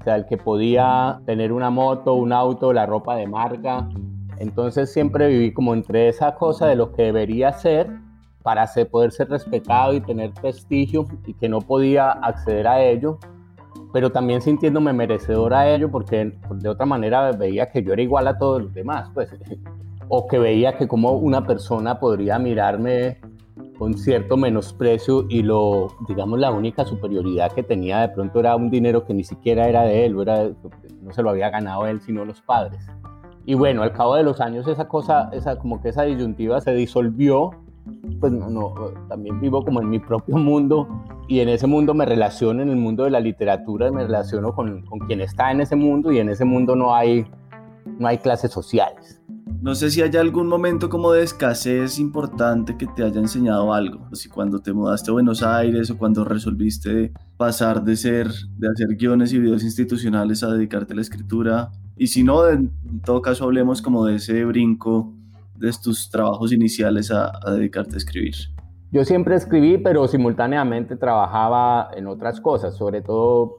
o 0.03 0.05
sea, 0.05 0.17
el 0.17 0.27
que 0.27 0.37
podía 0.37 1.21
tener 1.27 1.53
una 1.53 1.71
moto, 1.71 2.15
un 2.15 2.33
auto, 2.33 2.73
la 2.73 2.87
ropa 2.87 3.15
de 3.15 3.29
marca. 3.29 3.89
Entonces 4.39 4.93
siempre 4.93 5.29
viví 5.29 5.53
como 5.53 5.75
entre 5.75 6.09
esa 6.09 6.35
cosa 6.35 6.67
de 6.67 6.75
lo 6.75 6.91
que 6.91 7.05
debería 7.05 7.53
ser 7.53 7.89
para 8.43 8.69
poder 8.91 9.13
ser 9.13 9.29
respetado 9.29 9.95
y 9.95 10.01
tener 10.01 10.33
prestigio 10.33 11.07
y 11.25 11.35
que 11.35 11.49
no 11.49 11.61
podía 11.61 12.11
acceder 12.11 12.67
a 12.67 12.83
ello, 12.83 13.21
pero 13.93 14.11
también 14.11 14.43
sintiéndome 14.43 14.93
merecedor 14.93 15.55
a 15.55 15.73
ello 15.73 15.89
porque 15.89 16.37
de 16.51 16.69
otra 16.69 16.85
manera 16.85 17.31
veía 17.31 17.71
que 17.71 17.85
yo 17.85 17.93
era 17.93 18.03
igual 18.03 18.27
a 18.27 18.37
todos 18.37 18.61
los 18.61 18.75
demás, 18.75 19.09
pues, 19.15 19.33
o 20.09 20.27
que 20.27 20.41
veía 20.41 20.77
que 20.77 20.89
como 20.89 21.13
una 21.13 21.47
persona 21.47 22.01
podría 22.01 22.41
mirarme 22.41 23.21
con 23.79 23.95
cierto 23.95 24.37
menosprecio 24.37 25.27
y 25.29 25.43
lo, 25.43 25.89
digamos, 26.09 26.39
la 26.39 26.51
única 26.51 26.85
superioridad 26.85 27.53
que 27.53 27.63
tenía 27.63 28.01
de 28.01 28.09
pronto 28.11 28.41
era 28.41 28.55
un 28.57 28.71
dinero 28.71 29.05
que 29.05 29.15
ni 29.15 29.25
siquiera 29.25 29.69
era 29.69 29.83
de 29.83 30.05
él, 30.05 30.17
era, 30.21 30.51
no 31.01 31.13
se 31.13 31.23
lo 31.23 31.31
había 31.31 31.51
ganado 31.51 31.87
él, 31.87 32.01
sino 32.01 32.25
los 32.25 32.41
padres. 32.43 32.87
Y 33.45 33.55
bueno, 33.55 33.83
al 33.83 33.93
cabo 33.93 34.15
de 34.15 34.23
los 34.23 34.41
años 34.41 34.69
esa 34.69 34.87
cosa, 34.87 35.29
esa, 35.33 35.59
como 35.59 35.83
que 35.83 35.89
esa 35.89 36.03
disyuntiva 36.03 36.61
se 36.61 36.73
disolvió, 36.75 37.51
pues 38.21 38.33
no, 38.33 38.49
no, 38.49 38.75
también 39.09 39.41
vivo 39.41 39.65
como 39.65 39.81
en 39.81 39.91
mi 39.91 39.99
propio 39.99 40.37
mundo 40.37 40.87
y 41.27 41.41
en 41.41 41.49
ese 41.49 41.67
mundo 41.67 41.95
me 41.95 42.05
relaciono, 42.05 42.63
en 42.63 42.69
el 42.69 42.77
mundo 42.77 43.05
de 43.05 43.11
la 43.11 43.21
literatura, 43.21 43.91
me 43.91 44.05
relaciono 44.05 44.55
con, 44.55 44.83
con 44.83 45.01
quien 45.01 45.21
está 45.21 45.51
en 45.51 45.61
ese 45.61 45.75
mundo 45.75 46.13
y 46.13 46.19
en 46.19 46.29
ese 46.29 46.45
mundo 46.45 46.77
no 46.77 46.95
hay, 46.95 47.27
no 47.99 48.07
hay 48.07 48.19
clases 48.19 48.53
sociales. 48.53 49.22
No 49.63 49.77
sé 49.77 49.93
si 49.93 50.03
hay 50.03 50.11
algún 50.17 50.49
momento 50.49 50.89
como 50.89 51.13
de 51.13 51.23
escasez 51.23 52.01
importante 52.01 52.77
que 52.77 52.89
te 52.89 53.05
haya 53.05 53.21
enseñado 53.21 53.73
algo, 53.73 54.13
si 54.13 54.29
cuando 54.29 54.59
te 54.59 54.73
mudaste 54.73 55.13
a 55.13 55.15
Buenos 55.15 55.41
Aires 55.45 55.89
o 55.89 55.97
cuando 55.97 56.25
resolviste 56.25 57.13
pasar 57.37 57.85
de 57.85 57.95
ser, 57.95 58.27
de 58.57 58.69
hacer 58.69 58.97
guiones 58.97 59.33
y 59.33 59.39
videos 59.39 59.63
institucionales 59.63 60.43
a 60.43 60.51
dedicarte 60.51 60.95
a 60.95 60.97
la 60.97 61.03
escritura. 61.03 61.71
Y 61.97 62.09
si 62.09 62.25
no, 62.25 62.49
en 62.49 62.73
todo 63.05 63.23
caso 63.23 63.45
hablemos 63.45 63.83
como 63.83 64.05
de 64.05 64.17
ese 64.17 64.45
brinco 64.45 65.15
de 65.55 65.71
tus 65.81 66.11
trabajos 66.11 66.53
iniciales 66.53 67.13
a, 67.13 67.31
dedicarte 67.53 67.95
a 67.95 67.99
escribir. 67.99 68.35
Yo 68.91 69.05
siempre 69.05 69.37
escribí, 69.37 69.79
pero 69.79 70.09
simultáneamente 70.09 70.97
trabajaba 70.97 71.89
en 71.97 72.09
otras 72.09 72.41
cosas, 72.41 72.77
sobre 72.77 73.01
todo 73.01 73.55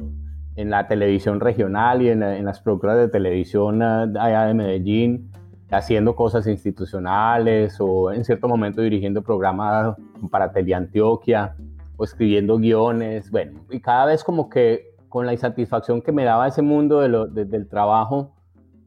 en 0.58 0.70
la 0.70 0.86
televisión 0.86 1.40
regional 1.40 2.02
y 2.02 2.10
en, 2.10 2.24
en 2.24 2.44
las 2.44 2.60
productoras 2.60 2.98
de 2.98 3.08
televisión 3.08 3.82
eh, 3.82 4.20
allá 4.20 4.44
de 4.48 4.54
Medellín 4.54 5.32
haciendo 5.74 6.16
cosas 6.16 6.48
institucionales 6.48 7.78
o 7.80 8.12
en 8.12 8.24
cierto 8.24 8.48
momento 8.48 8.82
dirigiendo 8.82 9.22
programas 9.22 9.96
para 10.32 10.52
Teleantioquia 10.52 11.56
o 11.98 12.04
escribiendo 12.04 12.58
guiones, 12.58 13.30
bueno, 13.32 13.62
y 13.70 13.80
cada 13.80 14.06
vez 14.06 14.24
como 14.24 14.50
que 14.50 14.94
con 15.10 15.26
la 15.26 15.34
insatisfacción 15.34 16.02
que 16.02 16.12
me 16.12 16.24
daba 16.24 16.48
ese 16.48 16.62
mundo 16.62 17.02
de 17.02 17.46
del 17.46 17.68
trabajo, 17.68 18.34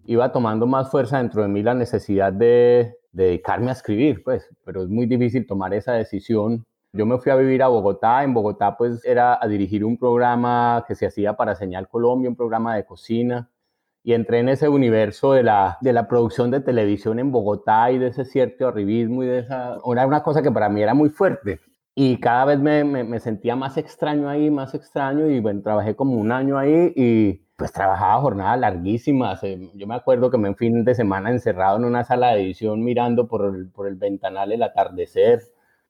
iba 0.07 0.33
tomando 0.33 0.66
más 0.66 0.90
fuerza 0.90 1.19
dentro 1.19 1.43
de 1.43 1.49
mí 1.49 1.62
la 1.62 1.75
necesidad 1.75 2.33
de, 2.33 2.97
dedicarme 3.16 3.71
a 3.71 3.73
escribir, 3.73 4.23
pues, 4.23 4.47
pero 4.64 4.83
es 4.83 4.90
muy 4.90 5.07
difícil 5.07 5.47
tomar 5.47 5.73
esa 5.73 5.95
decisión. 5.95 6.66
Yo 6.93 7.07
me 7.07 7.19
fui 7.19 7.33
a 7.33 7.37
vivir 7.37 7.62
a 7.62 7.69
Bogotá, 7.69 8.23
en 8.23 8.35
Bogotá 8.35 8.76
pues 8.76 9.02
era 9.07 9.38
a 9.40 9.49
dirigir 9.49 9.85
un 9.85 9.97
programa 9.97 10.85
que 10.87 10.95
se 10.95 11.07
hacía 11.07 11.35
para 11.35 11.55
Señal 11.55 11.88
Colombia, 11.88 12.28
un 12.28 12.37
programa 12.37 12.76
de 12.76 12.85
cocina, 12.85 13.50
y 14.07 14.15
entré 14.15 14.39
en 14.39 14.49
ese 14.49 14.69
universo 14.69 15.33
de 15.33 15.43
la, 15.43 15.79
de 15.81 15.93
la 15.93 16.07
producción 16.07 16.53
de 16.53 16.61
televisión 16.61 17.19
en 17.19 17.33
Bogotá 17.33 17.91
y 17.91 17.99
de 17.99 18.07
ese 18.07 18.25
cierto 18.25 18.69
arribismo 18.69 19.25
y 19.25 19.27
de 19.27 19.41
esa... 19.41 19.79
Era 19.85 20.07
una 20.07 20.23
cosa 20.23 20.43
que 20.43 20.53
para 20.53 20.69
mí 20.69 20.81
era 20.81 20.95
muy 20.95 21.09
fuerte. 21.09 21.59
Y 21.93 22.21
cada 22.21 22.45
vez 22.45 22.61
me, 22.61 22.85
me, 22.85 23.19
sentía 23.19 23.57
más 23.57 23.77
extraño 23.77 24.29
ahí, 24.29 24.49
más 24.49 24.75
extraño 24.75 25.29
y 25.29 25.41
bueno, 25.41 25.61
trabajé 25.61 25.97
como 25.97 26.13
un 26.21 26.31
año 26.31 26.57
ahí 26.57 26.93
y 26.95 27.43
pues 27.57 27.73
trabajaba 27.73 28.21
jornadas 28.21 28.61
larguísimas. 28.61 29.43
Eh, 29.43 29.73
yo 29.75 29.89
me 29.89 29.97
acuerdo 29.97 30.31
que 30.31 30.39
me 30.39 30.51
un 30.51 30.57
fin 30.57 30.85
de 30.85 30.95
semana 30.95 31.33
encerrado 31.33 31.77
en 31.77 31.85
una 31.85 32.05
sala 32.05 32.29
de 32.29 32.43
edición 32.43 32.85
mirando 32.85 33.27
por 33.27 33.57
el, 33.57 33.71
por 33.71 33.89
el 33.89 33.97
ventanal 33.97 34.53
el 34.53 34.63
atardecer 34.63 35.41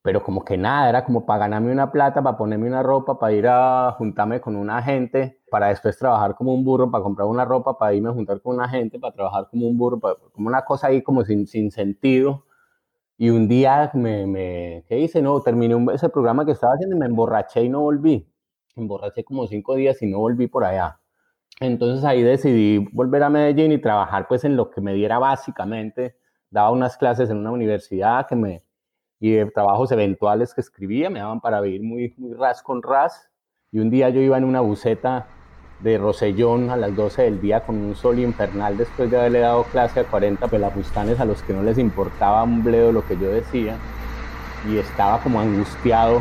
pero 0.06 0.22
como 0.22 0.44
que 0.44 0.56
nada, 0.56 0.88
era 0.88 1.04
como 1.04 1.26
para 1.26 1.40
ganarme 1.40 1.72
una 1.72 1.90
plata, 1.90 2.22
para 2.22 2.36
ponerme 2.36 2.68
una 2.68 2.80
ropa, 2.80 3.18
para 3.18 3.32
ir 3.32 3.48
a 3.48 3.90
juntarme 3.98 4.40
con 4.40 4.54
una 4.54 4.80
gente, 4.80 5.40
para 5.50 5.66
después 5.66 5.98
trabajar 5.98 6.36
como 6.36 6.54
un 6.54 6.62
burro, 6.62 6.88
para 6.92 7.02
comprar 7.02 7.26
una 7.26 7.44
ropa, 7.44 7.76
para 7.76 7.92
irme 7.92 8.10
a 8.10 8.12
juntar 8.12 8.40
con 8.40 8.54
una 8.54 8.68
gente, 8.68 9.00
para 9.00 9.12
trabajar 9.12 9.48
como 9.50 9.66
un 9.66 9.76
burro, 9.76 9.98
como 10.30 10.46
una 10.46 10.64
cosa 10.64 10.86
ahí 10.86 11.02
como 11.02 11.24
sin, 11.24 11.48
sin 11.48 11.72
sentido. 11.72 12.44
Y 13.18 13.30
un 13.30 13.48
día 13.48 13.90
me, 13.94 14.28
me, 14.28 14.84
¿qué 14.86 15.00
hice? 15.00 15.20
No, 15.22 15.40
terminé 15.40 15.74
ese 15.92 16.08
programa 16.08 16.46
que 16.46 16.52
estaba 16.52 16.74
haciendo 16.74 16.94
y 16.94 17.00
me 17.00 17.06
emborraché 17.06 17.64
y 17.64 17.68
no 17.68 17.80
volví. 17.80 18.32
Emborraché 18.76 19.24
como 19.24 19.48
cinco 19.48 19.74
días 19.74 20.00
y 20.02 20.06
no 20.06 20.20
volví 20.20 20.46
por 20.46 20.62
allá. 20.62 21.00
Entonces 21.58 22.04
ahí 22.04 22.22
decidí 22.22 22.78
volver 22.92 23.24
a 23.24 23.28
Medellín 23.28 23.72
y 23.72 23.78
trabajar 23.78 24.28
pues 24.28 24.44
en 24.44 24.56
lo 24.56 24.70
que 24.70 24.80
me 24.80 24.94
diera 24.94 25.18
básicamente. 25.18 26.16
Daba 26.48 26.70
unas 26.70 26.96
clases 26.96 27.28
en 27.28 27.38
una 27.38 27.50
universidad 27.50 28.28
que 28.28 28.36
me, 28.36 28.65
y 29.20 29.32
de 29.32 29.46
trabajos 29.46 29.92
eventuales 29.92 30.54
que 30.54 30.60
escribía, 30.60 31.10
me 31.10 31.20
daban 31.20 31.40
para 31.40 31.60
vivir 31.60 31.82
muy, 31.82 32.14
muy 32.18 32.34
ras 32.34 32.62
con 32.62 32.82
ras. 32.82 33.30
Y 33.72 33.78
un 33.78 33.90
día 33.90 34.10
yo 34.10 34.20
iba 34.20 34.36
en 34.36 34.44
una 34.44 34.60
buceta 34.60 35.26
de 35.80 35.98
Rosellón 35.98 36.70
a 36.70 36.76
las 36.76 36.94
12 36.94 37.22
del 37.22 37.40
día 37.40 37.60
con 37.60 37.76
un 37.76 37.94
sol 37.94 38.18
infernal 38.18 38.78
después 38.78 39.10
de 39.10 39.18
haberle 39.18 39.40
dado 39.40 39.64
clase 39.64 40.00
a 40.00 40.04
40 40.04 40.48
pelafustanes 40.48 41.20
a 41.20 41.26
los 41.26 41.42
que 41.42 41.52
no 41.52 41.62
les 41.62 41.76
importaba 41.76 42.42
un 42.42 42.64
bledo 42.64 42.92
lo 42.92 43.06
que 43.06 43.16
yo 43.16 43.30
decía. 43.30 43.76
Y 44.70 44.78
estaba 44.78 45.20
como 45.20 45.40
angustiado 45.40 46.20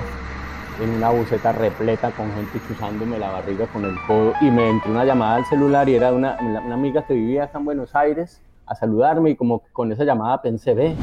en 0.82 0.90
una 0.90 1.10
buceta 1.10 1.54
repleta 1.54 2.12
con 2.12 2.32
gente 2.34 2.60
chuzándome 2.68 3.18
la 3.18 3.32
barriga 3.32 3.66
con 3.68 3.86
el 3.86 3.96
codo. 4.08 4.34
Y 4.42 4.52
me 4.52 4.70
entró 4.70 4.92
una 4.92 5.06
llamada 5.06 5.36
al 5.38 5.46
celular 5.46 5.88
y 5.90 5.96
era 5.96 6.12
una, 6.12 6.38
una 6.42 6.74
amiga 6.74 7.06
que 7.06 7.14
vivía 7.14 7.46
acá 7.46 7.60
en 7.60 7.66
Buenos 7.66 7.96
Aires 7.96 8.42
a 8.66 8.76
saludarme 8.76 9.32
y 9.32 9.36
como 9.36 9.62
con 9.72 9.92
esa 9.92 10.04
llamada 10.04 10.42
pensé, 10.42 10.74
ve, 10.74 10.96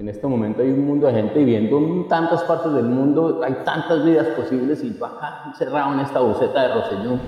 en 0.00 0.08
este 0.08 0.26
momento 0.26 0.62
hay 0.62 0.70
un 0.70 0.86
mundo 0.86 1.06
de 1.06 1.12
gente 1.12 1.38
viviendo 1.40 1.76
en 1.76 2.08
tantas 2.08 2.42
partes 2.44 2.72
del 2.72 2.86
mundo, 2.86 3.42
hay 3.44 3.54
tantas 3.64 4.02
vidas 4.02 4.28
posibles 4.28 4.82
y 4.82 4.96
yo 4.96 5.04
acá 5.04 5.42
encerrado 5.46 5.92
en 5.92 6.00
esta 6.00 6.20
buceta 6.20 6.62
de 6.62 6.74
Rosellón. 6.74 7.20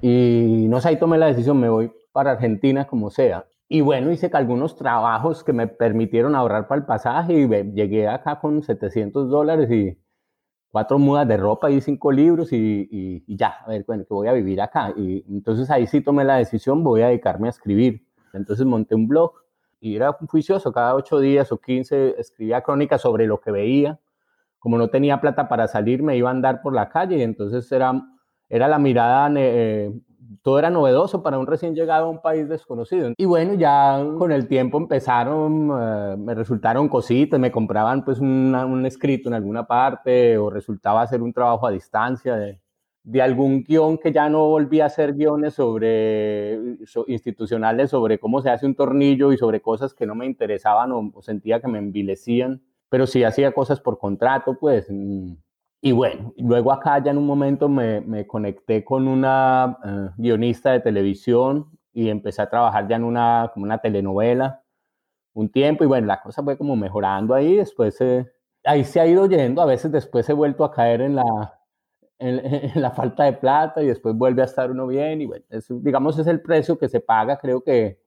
Y 0.00 0.66
no 0.70 0.80
sé, 0.80 0.88
ahí 0.88 0.98
tomé 0.98 1.18
la 1.18 1.26
decisión, 1.26 1.60
me 1.60 1.68
voy 1.68 1.92
para 2.10 2.30
Argentina 2.32 2.86
como 2.86 3.10
sea. 3.10 3.44
Y 3.68 3.82
bueno, 3.82 4.10
hice 4.10 4.30
algunos 4.32 4.74
trabajos 4.74 5.44
que 5.44 5.52
me 5.52 5.66
permitieron 5.66 6.34
ahorrar 6.34 6.66
para 6.66 6.80
el 6.80 6.86
pasaje 6.86 7.34
y 7.34 7.46
llegué 7.74 8.08
acá 8.08 8.40
con 8.40 8.62
700 8.62 9.28
dólares 9.28 9.70
y 9.70 9.98
cuatro 10.70 10.98
mudas 10.98 11.28
de 11.28 11.36
ropa 11.36 11.70
y 11.70 11.82
cinco 11.82 12.10
libros 12.10 12.54
y, 12.54 12.88
y, 13.26 13.36
ya, 13.36 13.58
a 13.66 13.68
ver, 13.68 13.84
bueno, 13.86 14.04
que 14.04 14.14
voy 14.14 14.28
a 14.28 14.32
vivir 14.32 14.62
acá. 14.62 14.94
Y 14.96 15.26
entonces 15.28 15.70
ahí 15.70 15.86
sí 15.86 16.00
tomé 16.00 16.24
la 16.24 16.36
decisión, 16.36 16.82
voy 16.82 17.02
a 17.02 17.08
dedicarme 17.08 17.48
a 17.48 17.50
escribir. 17.50 18.06
Entonces 18.32 18.64
monté 18.64 18.94
un 18.94 19.08
blog 19.08 19.34
y 19.80 19.96
era 19.96 20.12
juicioso, 20.12 20.72
cada 20.72 20.94
ocho 20.94 21.20
días 21.20 21.52
o 21.52 21.58
quince 21.58 22.14
escribía 22.18 22.62
crónicas 22.62 23.00
sobre 23.02 23.26
lo 23.26 23.40
que 23.40 23.50
veía. 23.50 23.98
Como 24.58 24.76
no 24.76 24.88
tenía 24.88 25.20
plata 25.20 25.48
para 25.48 25.68
salir, 25.68 26.02
me 26.02 26.16
iba 26.16 26.28
a 26.28 26.32
andar 26.32 26.62
por 26.62 26.74
la 26.74 26.88
calle 26.88 27.18
y 27.18 27.22
entonces 27.22 27.70
era, 27.70 27.92
era 28.48 28.66
la 28.66 28.78
mirada, 28.78 29.32
eh, 29.36 29.92
todo 30.42 30.58
era 30.58 30.68
novedoso 30.68 31.22
para 31.22 31.38
un 31.38 31.46
recién 31.46 31.74
llegado 31.74 32.06
a 32.06 32.10
un 32.10 32.20
país 32.20 32.48
desconocido. 32.48 33.12
Y 33.16 33.24
bueno, 33.24 33.54
ya 33.54 34.04
con 34.18 34.32
el 34.32 34.48
tiempo 34.48 34.78
empezaron, 34.78 35.70
eh, 35.80 36.16
me 36.18 36.34
resultaron 36.34 36.88
cositas, 36.88 37.38
me 37.38 37.52
compraban 37.52 38.04
pues 38.04 38.18
un 38.18 38.84
escrito 38.84 39.28
en 39.28 39.34
alguna 39.34 39.66
parte 39.66 40.36
o 40.38 40.50
resultaba 40.50 41.02
hacer 41.02 41.22
un 41.22 41.32
trabajo 41.32 41.66
a 41.66 41.70
distancia 41.70 42.34
de, 42.34 42.60
de 43.10 43.22
algún 43.22 43.64
guion 43.64 43.96
que 43.96 44.12
ya 44.12 44.28
no 44.28 44.46
volví 44.48 44.80
a 44.80 44.86
hacer 44.86 45.14
guiones 45.14 45.54
sobre 45.54 46.76
institucionales 47.06 47.88
sobre 47.88 48.18
cómo 48.18 48.42
se 48.42 48.50
hace 48.50 48.66
un 48.66 48.74
tornillo 48.74 49.32
y 49.32 49.38
sobre 49.38 49.62
cosas 49.62 49.94
que 49.94 50.04
no 50.04 50.14
me 50.14 50.26
interesaban 50.26 50.92
o, 50.92 51.22
sentía 51.22 51.58
que 51.58 51.68
me 51.68 51.78
envilecían, 51.78 52.62
pero 52.90 53.06
sí 53.06 53.24
hacía 53.24 53.52
cosas 53.52 53.80
por 53.80 53.98
contrato, 53.98 54.58
pues. 54.60 54.88
Mm, 54.90 55.36
y 55.80 55.92
bueno, 55.92 56.34
luego 56.36 56.70
acá 56.70 57.02
ya 57.02 57.10
en 57.12 57.18
un 57.18 57.26
momento 57.26 57.68
me, 57.70 58.02
me 58.02 58.26
conecté 58.26 58.84
con 58.84 59.08
una 59.08 59.78
eh, 59.84 60.10
guionista 60.18 60.72
de 60.72 60.80
televisión 60.80 61.70
y 61.94 62.10
empecé 62.10 62.42
a 62.42 62.50
trabajar 62.50 62.88
ya 62.88 62.96
en 62.96 63.04
una, 63.04 63.50
como 63.54 63.64
una 63.64 63.78
telenovela 63.78 64.62
un 65.32 65.48
tiempo 65.50 65.84
y 65.84 65.86
bueno, 65.86 66.06
la 66.06 66.20
cosa 66.20 66.42
fue 66.42 66.58
como 66.58 66.76
mejorando 66.76 67.32
ahí, 67.32 67.56
después 67.56 67.98
ahí 68.64 68.84
se 68.84 69.00
ha 69.00 69.06
ido 69.06 69.26
yendo, 69.26 69.62
a 69.62 69.66
veces 69.66 69.92
después 69.92 70.28
he 70.28 70.32
vuelto 70.34 70.64
a 70.64 70.72
caer 70.72 71.00
en 71.00 71.14
la, 71.16 71.57
en, 72.74 72.80
la 72.80 72.90
falta 72.90 73.24
de 73.24 73.34
plata 73.34 73.82
y 73.82 73.86
después 73.86 74.14
vuelve 74.14 74.42
a 74.42 74.46
estar 74.46 74.70
uno 74.70 74.86
bien 74.86 75.20
y 75.20 75.26
bueno, 75.26 75.44
digamos 75.82 76.18
es 76.18 76.26
el 76.26 76.40
precio 76.40 76.78
que 76.78 76.88
se 76.88 77.00
paga, 77.00 77.38
creo 77.38 77.62
que 77.62 78.00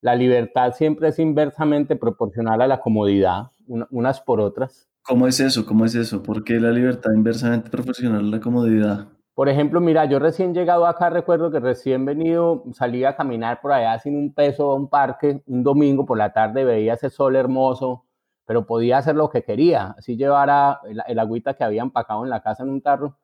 la 0.00 0.14
libertad 0.14 0.72
siempre 0.72 1.08
es 1.08 1.18
inversamente 1.18 1.96
proporcional 1.96 2.60
a 2.62 2.68
la 2.68 2.80
comodidad, 2.80 3.50
unas 3.66 4.20
por 4.20 4.40
otras. 4.40 4.88
¿Cómo 5.02 5.26
es 5.26 5.40
eso? 5.40 5.66
¿Cómo 5.66 5.84
es 5.84 5.94
eso? 5.94 6.22
¿Por 6.22 6.44
qué 6.44 6.60
la 6.60 6.70
libertad 6.70 7.10
inversamente 7.12 7.70
proporcional 7.70 8.20
a 8.20 8.36
la 8.36 8.40
comodidad? 8.40 9.08
Por 9.34 9.48
ejemplo, 9.48 9.80
mira, 9.80 10.04
yo 10.04 10.18
recién 10.18 10.54
llegado 10.54 10.86
acá, 10.86 11.10
recuerdo 11.10 11.50
que 11.50 11.60
recién 11.60 12.04
venido, 12.04 12.64
salí 12.72 13.04
a 13.04 13.16
caminar 13.16 13.60
por 13.60 13.72
allá 13.72 13.98
sin 13.98 14.16
un 14.16 14.32
peso 14.32 14.70
a 14.70 14.74
un 14.76 14.88
parque, 14.88 15.42
un 15.46 15.62
domingo 15.62 16.06
por 16.06 16.18
la 16.18 16.32
tarde, 16.32 16.64
veía 16.64 16.94
ese 16.94 17.10
sol 17.10 17.36
hermoso, 17.36 18.04
pero 18.46 18.64
podía 18.64 18.98
hacer 18.98 19.16
lo 19.16 19.28
que 19.28 19.42
quería, 19.42 19.94
así 19.98 20.16
llevara 20.16 20.80
el, 20.88 21.02
el 21.06 21.18
agüita 21.18 21.54
que 21.54 21.64
había 21.64 21.82
empacado 21.82 22.24
en 22.24 22.30
la 22.30 22.40
casa 22.42 22.62
en 22.62 22.70
un 22.70 22.80
tarro, 22.80 23.18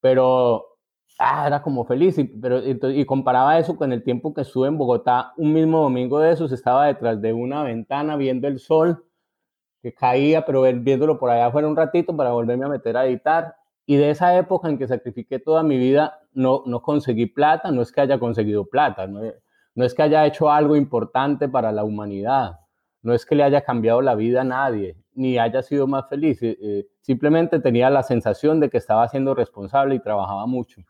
pero 0.00 0.70
ah, 1.18 1.46
era 1.46 1.62
como 1.62 1.84
feliz. 1.84 2.18
Y, 2.18 2.24
pero, 2.24 2.60
y 2.66 3.04
comparaba 3.04 3.58
eso 3.58 3.76
con 3.76 3.92
el 3.92 4.02
tiempo 4.02 4.34
que 4.34 4.42
estuve 4.42 4.68
en 4.68 4.78
Bogotá, 4.78 5.32
un 5.36 5.52
mismo 5.52 5.82
domingo 5.82 6.18
de 6.18 6.32
esos, 6.32 6.52
estaba 6.52 6.86
detrás 6.86 7.20
de 7.20 7.32
una 7.32 7.62
ventana 7.62 8.16
viendo 8.16 8.48
el 8.48 8.58
sol 8.58 9.04
que 9.82 9.94
caía, 9.94 10.44
pero 10.44 10.62
viéndolo 10.62 11.18
por 11.18 11.30
allá 11.30 11.50
fuera 11.50 11.68
un 11.68 11.76
ratito 11.76 12.16
para 12.16 12.32
volverme 12.32 12.66
a 12.66 12.68
meter 12.68 12.96
a 12.96 13.06
editar. 13.06 13.56
Y 13.86 13.96
de 13.96 14.10
esa 14.10 14.36
época 14.36 14.68
en 14.68 14.78
que 14.78 14.86
sacrifiqué 14.86 15.38
toda 15.38 15.62
mi 15.62 15.78
vida, 15.78 16.20
no, 16.32 16.62
no 16.66 16.82
conseguí 16.82 17.26
plata, 17.26 17.70
no 17.72 17.82
es 17.82 17.92
que 17.92 18.02
haya 18.02 18.18
conseguido 18.18 18.66
plata, 18.66 19.06
no, 19.06 19.20
no 19.74 19.84
es 19.84 19.94
que 19.94 20.02
haya 20.02 20.26
hecho 20.26 20.50
algo 20.50 20.76
importante 20.76 21.48
para 21.48 21.72
la 21.72 21.82
humanidad, 21.84 22.60
no 23.02 23.14
es 23.14 23.24
que 23.24 23.34
le 23.34 23.42
haya 23.42 23.62
cambiado 23.62 24.02
la 24.02 24.14
vida 24.14 24.42
a 24.42 24.44
nadie, 24.44 24.96
ni 25.14 25.38
haya 25.38 25.62
sido 25.62 25.86
más 25.86 26.08
feliz. 26.08 26.42
Eh, 26.42 26.56
eh, 26.60 26.86
simplemente 27.00 27.58
tenía 27.60 27.88
la 27.90 28.02
sensación 28.02 28.60
de 28.60 28.68
que 28.68 28.78
estaba 28.78 29.08
siendo 29.08 29.34
responsable 29.34 29.94
y 29.94 30.00
trabajaba 30.00 30.46
mucho. 30.46 30.82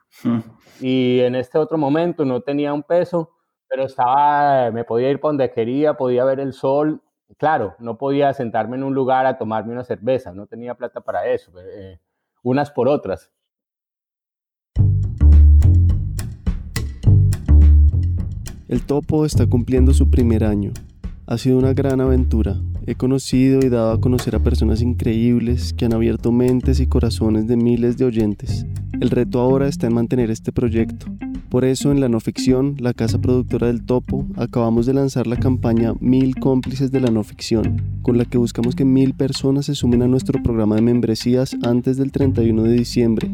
Y 0.80 1.20
en 1.20 1.34
este 1.34 1.58
otro 1.58 1.78
momento 1.78 2.24
no 2.24 2.40
tenía 2.40 2.72
un 2.72 2.82
peso, 2.82 3.30
pero 3.68 3.84
estaba, 3.84 4.70
me 4.72 4.84
podía 4.84 5.10
ir 5.10 5.20
por 5.20 5.30
donde 5.30 5.50
quería, 5.50 5.94
podía 5.94 6.24
ver 6.24 6.40
el 6.40 6.52
sol. 6.52 7.00
Claro, 7.38 7.76
no 7.78 7.96
podía 7.96 8.32
sentarme 8.32 8.76
en 8.76 8.82
un 8.82 8.94
lugar 8.94 9.26
a 9.26 9.38
tomarme 9.38 9.72
una 9.72 9.84
cerveza, 9.84 10.32
no 10.32 10.46
tenía 10.46 10.74
plata 10.74 11.00
para 11.00 11.28
eso, 11.28 11.52
eh, 11.60 12.00
unas 12.42 12.72
por 12.72 12.88
otras. 12.88 13.30
El 18.66 18.86
topo 18.86 19.24
está 19.24 19.48
cumpliendo 19.48 19.92
su 19.92 20.10
primer 20.10 20.44
año. 20.44 20.72
Ha 21.30 21.38
sido 21.38 21.58
una 21.58 21.74
gran 21.74 22.00
aventura. 22.00 22.60
He 22.88 22.96
conocido 22.96 23.60
y 23.64 23.68
dado 23.68 23.92
a 23.92 24.00
conocer 24.00 24.34
a 24.34 24.42
personas 24.42 24.82
increíbles 24.82 25.72
que 25.72 25.84
han 25.84 25.94
abierto 25.94 26.32
mentes 26.32 26.80
y 26.80 26.88
corazones 26.88 27.46
de 27.46 27.56
miles 27.56 27.96
de 27.96 28.04
oyentes. 28.04 28.66
El 29.00 29.10
reto 29.10 29.38
ahora 29.38 29.68
está 29.68 29.86
en 29.86 29.94
mantener 29.94 30.32
este 30.32 30.50
proyecto. 30.50 31.06
Por 31.48 31.64
eso 31.64 31.92
en 31.92 32.00
la 32.00 32.08
no 32.08 32.18
ficción, 32.18 32.74
la 32.80 32.94
casa 32.94 33.20
productora 33.20 33.68
del 33.68 33.84
Topo, 33.84 34.26
acabamos 34.34 34.86
de 34.86 34.94
lanzar 34.94 35.28
la 35.28 35.36
campaña 35.36 35.94
Mil 36.00 36.34
cómplices 36.34 36.90
de 36.90 36.98
la 36.98 37.12
no 37.12 37.22
ficción, 37.22 37.80
con 38.02 38.18
la 38.18 38.24
que 38.24 38.36
buscamos 38.36 38.74
que 38.74 38.84
mil 38.84 39.14
personas 39.14 39.66
se 39.66 39.76
sumen 39.76 40.02
a 40.02 40.08
nuestro 40.08 40.42
programa 40.42 40.74
de 40.74 40.82
membresías 40.82 41.56
antes 41.62 41.96
del 41.96 42.10
31 42.10 42.64
de 42.64 42.72
diciembre. 42.72 43.30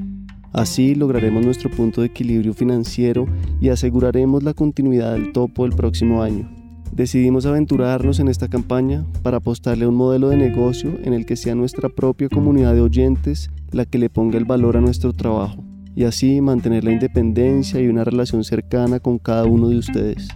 Así 0.52 0.94
lograremos 0.94 1.42
nuestro 1.42 1.70
punto 1.70 2.02
de 2.02 2.08
equilibrio 2.08 2.52
financiero 2.52 3.24
y 3.58 3.70
aseguraremos 3.70 4.42
la 4.42 4.52
continuidad 4.52 5.14
del 5.14 5.32
Topo 5.32 5.64
el 5.64 5.72
próximo 5.72 6.22
año. 6.22 6.55
Decidimos 6.92 7.46
aventurarnos 7.46 8.20
en 8.20 8.28
esta 8.28 8.48
campaña 8.48 9.04
para 9.22 9.38
apostarle 9.38 9.84
a 9.84 9.88
un 9.88 9.96
modelo 9.96 10.28
de 10.28 10.36
negocio 10.36 10.98
en 11.02 11.12
el 11.12 11.26
que 11.26 11.36
sea 11.36 11.54
nuestra 11.54 11.88
propia 11.88 12.28
comunidad 12.28 12.74
de 12.74 12.80
oyentes 12.80 13.50
la 13.72 13.84
que 13.84 13.98
le 13.98 14.08
ponga 14.08 14.38
el 14.38 14.44
valor 14.44 14.76
a 14.76 14.80
nuestro 14.80 15.12
trabajo 15.12 15.62
y 15.94 16.04
así 16.04 16.40
mantener 16.40 16.84
la 16.84 16.92
independencia 16.92 17.80
y 17.80 17.88
una 17.88 18.04
relación 18.04 18.44
cercana 18.44 19.00
con 19.00 19.18
cada 19.18 19.44
uno 19.44 19.68
de 19.68 19.78
ustedes. 19.78 20.28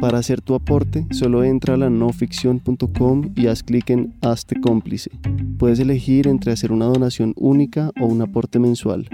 Para 0.00 0.18
hacer 0.18 0.40
tu 0.40 0.54
aporte, 0.54 1.06
solo 1.10 1.44
entra 1.44 1.74
a 1.74 1.76
la 1.76 1.90
noficción.com 1.90 3.32
y 3.36 3.46
haz 3.46 3.62
clic 3.62 3.90
en 3.90 4.14
Hazte 4.22 4.58
cómplice. 4.60 5.10
Puedes 5.58 5.78
elegir 5.78 6.26
entre 6.26 6.52
hacer 6.52 6.72
una 6.72 6.86
donación 6.86 7.34
única 7.36 7.92
o 8.00 8.06
un 8.06 8.22
aporte 8.22 8.58
mensual. 8.58 9.08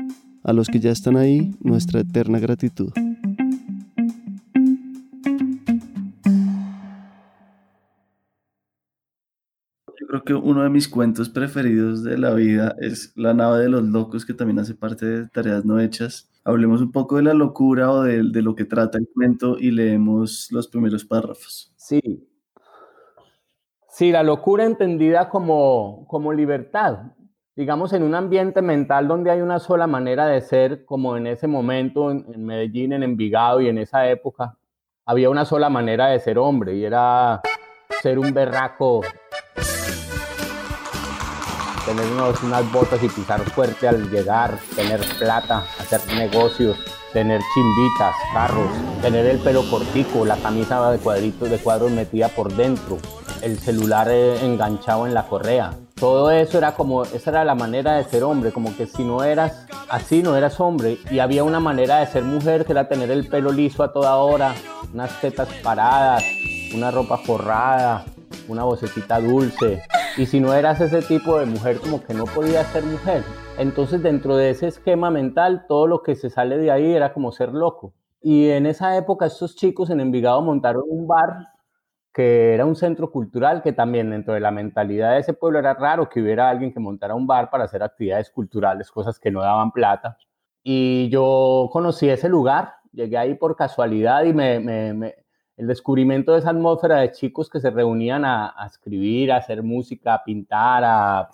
A 0.45 0.53
los 0.53 0.69
que 0.69 0.79
ya 0.79 0.93
están 0.93 1.17
ahí, 1.17 1.51
nuestra 1.61 2.01
eterna 2.01 2.39
gratitud. 2.39 2.93
Que 10.25 10.35
uno 10.35 10.63
de 10.63 10.71
mis 10.71 10.89
cuentos 10.89 11.29
preferidos 11.29 12.03
de 12.03 12.19
la 12.19 12.35
vida 12.35 12.75
es 12.81 13.13
La 13.17 13.35
nave 13.35 13.61
de 13.61 13.69
los 13.69 13.83
locos, 13.83 14.25
que 14.25 14.35
también 14.35 14.59
hace 14.59 14.75
parte 14.75 15.07
de 15.07 15.29
Tareas 15.29 15.65
No 15.65 15.81
Hechas. 15.81 16.31
Hablemos 16.45 16.81
un 16.81 16.93
poco 16.93 17.17
de 17.17 17.23
la 17.23 17.35
locura 17.35 17.91
o 17.91 18.03
de, 18.03 18.23
de 18.23 18.43
lo 18.43 18.55
que 18.55 18.65
trata 18.65 18.99
el 18.99 19.09
cuento 19.13 19.59
y 19.59 19.71
leemos 19.71 20.49
los 20.53 20.69
primeros 20.69 21.05
párrafos. 21.05 21.73
Sí. 21.77 22.01
Sí, 23.89 24.13
la 24.13 24.23
locura 24.23 24.65
entendida 24.65 25.29
como, 25.29 26.07
como 26.09 26.33
libertad. 26.33 27.13
Digamos, 27.57 27.93
en 27.95 28.03
un 28.03 28.15
ambiente 28.15 28.61
mental 28.61 29.09
donde 29.09 29.31
hay 29.31 29.41
una 29.41 29.59
sola 29.59 29.87
manera 29.87 30.27
de 30.27 30.41
ser, 30.43 30.85
como 30.85 31.17
en 31.17 31.27
ese 31.27 31.47
momento 31.47 32.11
en, 32.11 32.27
en 32.33 32.45
Medellín, 32.45 32.93
en 32.93 33.03
Envigado 33.03 33.61
y 33.61 33.69
en 33.69 33.79
esa 33.79 34.09
época, 34.09 34.59
había 35.07 35.31
una 35.31 35.45
sola 35.45 35.71
manera 35.71 36.09
de 36.09 36.21
ser 36.21 36.37
hombre 36.39 36.77
y 36.77 36.85
era 36.85 37.41
ser 38.03 38.19
un 38.19 38.35
berraco 38.35 39.01
tener 41.87 42.05
unas 42.43 42.73
botas 42.73 43.03
y 43.03 43.09
pisar 43.09 43.41
fuerte 43.51 43.87
al 43.87 44.11
llegar, 44.11 44.59
tener 44.75 45.01
plata, 45.19 45.65
hacer 45.79 46.01
negocios, 46.15 46.77
tener 47.13 47.41
chimbitas, 47.55 48.15
carros, 48.35 48.69
tener 49.01 49.25
el 49.25 49.39
pelo 49.39 49.63
cortico, 49.71 50.27
la 50.27 50.37
camisa 50.37 50.91
de 50.91 50.99
cuadritos 50.99 51.49
de 51.49 51.59
cuadros 51.59 51.93
metida 51.93 52.29
por 52.29 52.53
dentro, 52.53 52.99
el 53.41 53.59
celular 53.59 54.09
eh, 54.11 54.45
enganchado 54.45 55.07
en 55.07 55.15
la 55.15 55.27
correa. 55.27 55.75
Todo 55.95 56.31
eso 56.31 56.59
era 56.59 56.75
como, 56.75 57.05
esa 57.05 57.31
era 57.31 57.45
la 57.45 57.55
manera 57.55 57.95
de 57.95 58.05
ser 58.05 58.25
hombre, 58.25 58.53
como 58.53 58.77
que 58.77 58.87
si 58.87 59.03
no 59.05 59.23
eras 59.23 59.67
así, 59.89 60.23
no 60.23 60.37
eras 60.37 60.61
hombre. 60.61 60.99
Y 61.11 61.21
había 61.21 61.43
una 61.43 61.61
manera 61.61 62.01
de 62.01 62.07
ser 62.07 62.25
mujer 62.25 62.67
que 62.67 62.73
era 62.73 62.89
tener 62.89 63.11
el 63.11 63.29
pelo 63.29 63.51
liso 63.51 63.83
a 63.83 63.93
toda 63.93 64.17
hora, 64.17 64.55
unas 64.93 65.19
tetas 65.21 65.49
paradas, 65.63 66.23
una 66.75 66.91
ropa 66.91 67.17
forrada, 67.17 68.05
una 68.49 68.65
vocecita 68.65 69.21
dulce, 69.21 69.83
y 70.17 70.25
si 70.25 70.41
no 70.41 70.55
eras 70.55 70.81
ese 70.81 71.03
tipo 71.03 71.39
de 71.39 71.45
mujer, 71.45 71.79
como 71.79 72.03
que 72.03 72.15
no 72.15 72.25
podías 72.25 72.67
ser 72.69 72.85
mujer. 72.85 73.23
Entonces, 73.59 74.03
dentro 74.03 74.37
de 74.37 74.51
ese 74.51 74.69
esquema 74.69 75.11
mental, 75.11 75.67
todo 75.69 75.87
lo 75.87 76.03
que 76.03 76.15
se 76.15 76.31
sale 76.31 76.57
de 76.57 76.71
ahí 76.71 76.93
era 76.93 77.13
como 77.13 77.33
ser 77.33 77.53
loco. 77.53 77.93
Y 78.23 78.49
en 78.49 78.65
esa 78.65 78.97
época, 78.97 79.27
estos 79.27 79.57
chicos 79.57 79.91
en 79.91 80.01
Envigado 80.01 80.41
montaron 80.41 80.85
un 80.89 81.07
bar 81.07 81.49
que 82.15 82.55
era 82.55 82.65
un 82.65 82.77
centro 82.77 83.11
cultural, 83.11 83.63
que 83.63 83.75
también 83.75 84.09
dentro 84.09 84.33
de 84.33 84.41
la 84.41 84.51
mentalidad 84.51 85.13
de 85.13 85.19
ese 85.19 85.35
pueblo 85.35 85.59
era 85.59 85.75
raro 85.75 86.09
que 86.09 86.23
hubiera 86.23 86.49
alguien 86.49 86.73
que 86.73 86.81
montara 86.81 87.15
un 87.15 87.27
bar 87.27 87.51
para 87.51 87.65
hacer 87.65 87.83
actividades 87.83 88.31
culturales, 88.31 88.91
cosas 88.91 89.21
que 89.21 89.31
no 89.31 89.43
daban 89.43 89.71
plata. 89.71 90.17
Y 90.63 91.11
yo 91.11 91.69
conocí 91.71 92.09
ese 92.09 92.31
lugar, 92.31 92.77
llegué 92.91 93.19
ahí 93.19 93.35
por 93.35 93.55
casualidad 93.55 94.25
y 94.25 94.33
me, 94.33 94.61
me 94.61 95.26
el 95.57 95.67
descubrimiento 95.67 96.33
de 96.33 96.41
esa 96.41 96.51
atmósfera 96.51 96.99
de 96.99 97.13
chicos 97.13 97.49
que 97.49 97.61
se 97.61 97.71
reunían 97.71 98.25
a, 98.25 98.55
escribir, 98.67 99.33
a 99.33 99.39
hacer 99.39 99.63
música, 99.63 100.15
a 100.15 100.25
pintar, 100.25 100.83
a, 100.85 101.29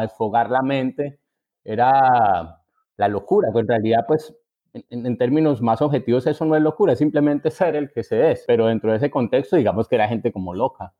desfogar 0.00 0.50
la 0.50 0.60
mente, 0.60 1.20
era 1.64 2.60
la 2.96 3.08
locura, 3.08 3.50
que 3.52 3.60
en 3.60 3.68
realidad, 3.68 4.04
pues, 4.08 4.34
en, 4.72 5.16
términos 5.16 5.62
más 5.62 5.80
objetivos, 5.82 6.26
eso 6.26 6.44
no 6.44 6.56
es 6.56 6.62
locura, 6.62 6.94
es 6.94 6.98
simplemente 6.98 7.50
ser 7.52 7.76
el 7.76 7.92
que 7.92 8.02
se 8.02 8.32
es, 8.32 8.44
pero 8.44 8.66
dentro 8.66 8.90
de 8.90 8.96
ese 8.96 9.10
contexto, 9.10 9.54
digamos 9.56 9.86
que 9.86 9.94
era 9.94 10.08
gente 10.08 10.32
como 10.32 10.52
loca. 10.52 10.92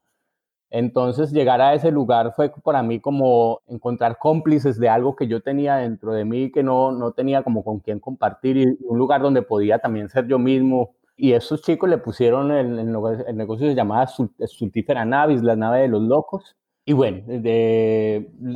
Entonces, 0.70 1.32
llegar 1.32 1.60
a 1.60 1.74
ese 1.74 1.90
lugar 1.90 2.32
fue 2.34 2.52
para 2.62 2.82
mí 2.82 3.00
como 3.00 3.62
encontrar 3.66 4.18
cómplices 4.18 4.78
de 4.78 4.88
algo 4.88 5.16
que 5.16 5.26
yo 5.26 5.40
tenía 5.40 5.76
dentro 5.76 6.12
de 6.12 6.24
mí 6.24 6.50
que 6.50 6.62
no, 6.62 6.92
no 6.92 7.12
tenía 7.12 7.42
como 7.42 7.64
con 7.64 7.80
quién 7.80 8.00
compartir 8.00 8.56
y 8.56 8.78
un 8.80 8.98
lugar 8.98 9.22
donde 9.22 9.42
podía 9.42 9.78
también 9.78 10.08
ser 10.08 10.26
yo 10.26 10.38
mismo, 10.38 10.94
y 11.16 11.32
esos 11.32 11.62
chicos 11.62 11.88
le 11.88 11.98
pusieron 11.98 12.50
el, 12.50 12.78
el, 12.78 13.36
negocio 13.36 13.68
de 13.68 13.74
llamada 13.74 14.08
Sultífera 14.08 15.04
Navis, 15.04 15.42
la 15.42 15.54
nave 15.54 15.82
de 15.82 15.88
los 15.88 16.02
locos. 16.02 16.56
Y 16.84 16.92
bueno, 16.92 17.22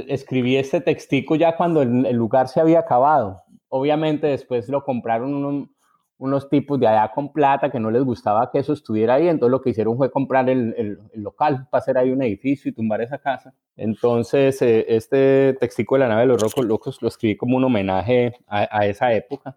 escribí 0.09 0.57
este 0.57 0.81
textico 0.81 1.37
ya 1.37 1.57
cuando 1.57 1.83
el, 1.83 2.15
lugar 2.17 2.49
se 2.49 2.61
había 2.61 2.81
acabado. 2.81 3.43
Obviamente 3.69 4.27
después 4.27 4.69
lo 4.69 4.83
compraron 4.83 5.71
unos 6.19 6.49
tipos 6.51 6.81
de 6.81 6.89
allá 6.89 7.11
con 7.15 7.33
plata 7.33 7.71
que 7.71 7.79
no 7.79 7.91
les 7.91 8.03
gustaba 8.03 8.51
que 8.51 8.59
eso 8.59 8.73
estuviera 8.73 9.15
ahí, 9.15 9.29
entonces 9.29 9.53
lo 9.53 9.63
que 9.63 9.71
hicieron 9.71 9.97
fue 9.97 10.11
comprar 10.11 10.51
el, 10.51 10.99
local 11.15 11.69
para 11.71 11.81
hacer 11.81 11.97
ahí 11.97 12.11
un 12.11 12.23
edificio 12.23 12.71
y 12.71 12.75
tumbar 12.75 13.01
esa 13.01 13.19
casa. 13.19 13.55
Entonces 13.77 14.61
eh, 14.63 14.85
este 14.89 15.57
textico 15.61 15.95
de 15.95 16.01
la 16.01 16.09
nave 16.09 16.23
de 16.23 16.27
los 16.27 16.57
locos 16.59 17.01
lo 17.01 17.09
escribí 17.09 17.37
como 17.37 17.57
un 17.57 17.65
homenaje 17.65 18.35
a 18.49 18.85
esa 18.85 19.13
época. 19.13 19.57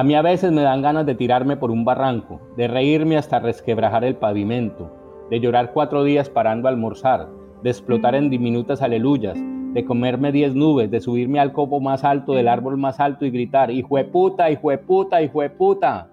A 0.00 0.02
mí 0.02 0.14
a 0.14 0.22
veces 0.22 0.50
me 0.50 0.62
dan 0.62 0.80
ganas 0.80 1.04
de 1.04 1.14
tirarme 1.14 1.58
por 1.58 1.70
un 1.70 1.84
barranco, 1.84 2.40
de 2.56 2.68
reírme 2.68 3.18
hasta 3.18 3.38
resquebrajar 3.38 4.02
el 4.02 4.16
pavimento, 4.16 4.90
de 5.28 5.40
llorar 5.40 5.74
cuatro 5.74 6.04
días 6.04 6.30
parando 6.30 6.68
a 6.68 6.70
almorzar, 6.70 7.28
de 7.62 7.68
explotar 7.68 8.14
en 8.14 8.30
diminutas 8.30 8.80
aleluyas, 8.80 9.38
de 9.74 9.84
comerme 9.84 10.32
diez 10.32 10.54
nubes, 10.54 10.90
de 10.90 11.00
subirme 11.00 11.38
al 11.38 11.52
copo 11.52 11.80
más 11.80 12.02
alto 12.02 12.32
del 12.32 12.48
árbol 12.48 12.78
más 12.78 12.98
alto 12.98 13.26
y 13.26 13.30
gritar, 13.30 13.70
hijo 13.70 13.98
de 13.98 14.06
puta, 14.06 14.50
hijo 14.50 14.70
de 14.70 14.78
puta, 14.78 15.20
hijo 15.20 15.42
de 15.42 15.50
puta. 15.50 16.08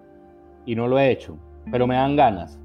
Y 0.66 0.74
no 0.74 0.86
lo 0.86 0.98
he 0.98 1.10
hecho, 1.10 1.38
pero 1.70 1.86
me 1.86 1.94
dan 1.94 2.14
ganas. 2.14 2.60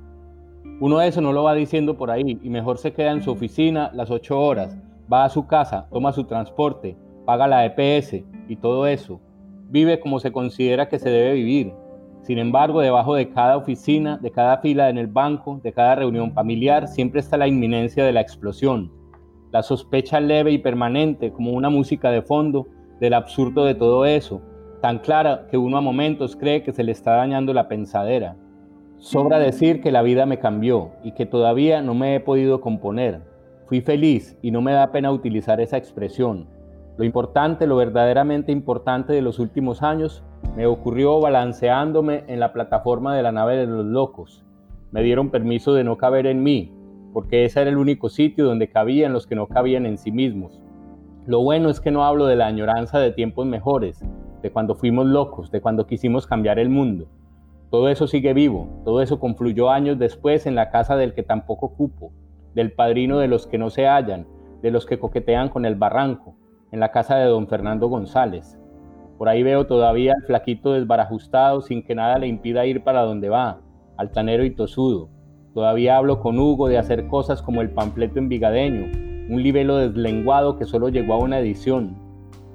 Uno 0.82 0.98
de 0.98 1.08
eso 1.08 1.22
no 1.22 1.32
lo 1.32 1.44
va 1.44 1.54
diciendo 1.54 1.96
por 1.96 2.12
ahí 2.12 2.38
y 2.44 2.50
mejor 2.50 2.80
se 2.80 2.92
queda 2.92 3.14
en 3.14 3.22
su 3.22 3.32
oficina 3.32 3.92
las 3.94 4.12
ocho 4.12 4.42
horas, 4.42 4.78
va 5.10 5.24
a 5.24 5.30
su 5.30 5.48
casa, 5.48 5.88
toma 5.90 6.12
su 6.12 6.26
transporte, 6.26 6.98
paga 7.24 7.48
la 7.48 7.64
EPS 7.66 8.26
y 8.50 8.58
todo 8.58 8.88
eso 8.88 9.22
vive 9.74 10.00
como 10.00 10.20
se 10.20 10.32
considera 10.32 10.88
que 10.88 11.00
se 11.00 11.10
debe 11.10 11.34
vivir. 11.34 11.74
Sin 12.22 12.38
embargo, 12.38 12.80
debajo 12.80 13.16
de 13.16 13.30
cada 13.30 13.58
oficina, 13.58 14.20
de 14.22 14.30
cada 14.30 14.60
fila 14.60 14.88
en 14.88 15.00
el 15.00 15.08
banco, 15.08 15.60
de 15.64 15.74
cada 15.74 15.96
reunión 15.96 16.32
familiar, 16.32 16.88
siempre 16.88 17.20
está 17.20 17.38
la 17.38 17.48
inminencia 17.48 18.06
de 18.06 18.12
la 18.12 18.22
explosión, 18.22 18.92
la 19.52 19.64
sospecha 19.64 20.20
leve 20.20 20.52
y 20.52 20.60
permanente 20.60 21.34
como 21.34 21.54
una 21.54 21.72
música 21.72 22.12
de 22.12 22.22
fondo 22.22 22.68
del 23.00 23.16
absurdo 23.16 23.66
de 23.66 23.74
todo 23.74 24.06
eso, 24.06 24.44
tan 24.80 25.00
clara 25.00 25.48
que 25.50 25.58
uno 25.58 25.78
a 25.78 25.82
momentos 25.82 26.36
cree 26.36 26.62
que 26.62 26.72
se 26.72 26.84
le 26.84 26.92
está 26.92 27.16
dañando 27.16 27.52
la 27.52 27.68
pensadera. 27.68 28.38
Sobra 29.00 29.40
decir 29.40 29.82
que 29.82 29.92
la 29.92 30.04
vida 30.04 30.28
me 30.28 30.38
cambió 30.38 30.92
y 31.04 31.14
que 31.14 31.26
todavía 31.26 31.82
no 31.82 31.96
me 31.96 32.14
he 32.14 32.20
podido 32.20 32.62
componer. 32.62 33.22
Fui 33.66 33.82
feliz 33.82 34.38
y 34.44 34.52
no 34.52 34.62
me 34.62 34.72
da 34.72 34.92
pena 34.92 35.12
utilizar 35.12 35.60
esa 35.60 35.78
expresión, 35.78 36.48
lo 36.96 37.06
importante, 37.06 37.66
lo 37.66 37.76
verdaderamente 37.76 38.52
importante 38.52 39.14
de 39.14 39.24
los 39.24 39.40
últimos 39.40 39.82
años 39.82 40.24
me 40.56 40.68
ocurrió 40.68 41.20
balanceándome 41.20 42.24
en 42.28 42.40
la 42.40 42.54
plataforma 42.54 43.16
de 43.16 43.24
la 43.24 43.32
nave 43.32 43.58
de 43.58 43.66
los 43.66 43.86
locos. 43.86 44.46
Me 44.92 45.02
dieron 45.02 45.32
permiso 45.32 45.74
de 45.74 45.84
no 45.84 45.98
caber 45.98 46.28
en 46.28 46.44
mí, 46.44 46.72
porque 47.12 47.46
ese 47.46 47.62
era 47.62 47.72
el 47.72 47.78
único 47.78 48.10
sitio 48.10 48.46
donde 48.46 48.70
cabían 48.70 49.12
los 49.12 49.26
que 49.26 49.34
no 49.36 49.48
cabían 49.48 49.88
en 49.88 49.98
sí 49.98 50.12
mismos. 50.12 50.62
Lo 51.26 51.42
bueno 51.42 51.70
es 51.70 51.80
que 51.80 51.90
no 51.90 52.06
hablo 52.06 52.28
de 52.28 52.36
la 52.36 52.46
añoranza 52.46 53.00
de 53.00 53.12
tiempos 53.12 53.48
mejores, 53.48 54.06
de 54.44 54.52
cuando 54.52 54.76
fuimos 54.76 55.08
locos, 55.08 55.50
de 55.50 55.62
cuando 55.62 55.88
quisimos 55.88 56.28
cambiar 56.28 56.60
el 56.60 56.70
mundo. 56.70 57.08
Todo 57.72 57.90
eso 57.90 58.06
sigue 58.06 58.34
vivo, 58.34 58.70
todo 58.86 59.02
eso 59.02 59.20
confluyó 59.20 59.72
años 59.72 59.98
después 59.98 60.46
en 60.46 60.54
la 60.54 60.70
casa 60.70 60.96
del 60.96 61.16
que 61.16 61.24
tampoco 61.24 61.74
cupo, 61.74 62.12
del 62.54 62.72
padrino 62.72 63.18
de 63.18 63.28
los 63.28 63.48
que 63.48 63.58
no 63.58 63.72
se 63.72 63.88
hallan, 63.88 64.28
de 64.62 64.70
los 64.70 64.86
que 64.86 65.00
coquetean 65.00 65.50
con 65.50 65.66
el 65.66 65.74
barranco, 65.74 66.36
en 66.74 66.80
la 66.80 66.90
casa 66.90 67.18
de 67.18 67.26
don 67.26 67.48
Fernando 67.48 67.88
González. 67.88 68.60
Por 69.20 69.30
ahí 69.30 69.44
veo 69.44 69.68
todavía 69.68 70.14
al 70.18 70.26
flaquito 70.26 70.74
desbarajustado 70.74 71.62
sin 71.62 71.84
que 71.84 71.94
nada 71.94 72.18
le 72.18 72.26
impida 72.26 72.66
ir 72.66 72.84
para 72.84 73.04
donde 73.04 73.30
va, 73.30 73.62
altanero 73.96 74.44
y 74.44 74.56
tosudo. 74.56 75.08
Todavía 75.54 75.98
hablo 75.98 76.20
con 76.20 76.40
Hugo 76.40 76.68
de 76.68 76.80
hacer 76.80 77.06
cosas 77.08 77.44
como 77.44 77.62
el 77.62 77.70
panfleto 77.70 78.18
envigadeño, 78.18 78.88
un 79.30 79.44
libelo 79.44 79.78
deslenguado 79.78 80.58
que 80.58 80.66
solo 80.66 80.90
llegó 80.90 81.14
a 81.14 81.20
una 81.20 81.38
edición. 81.38 81.96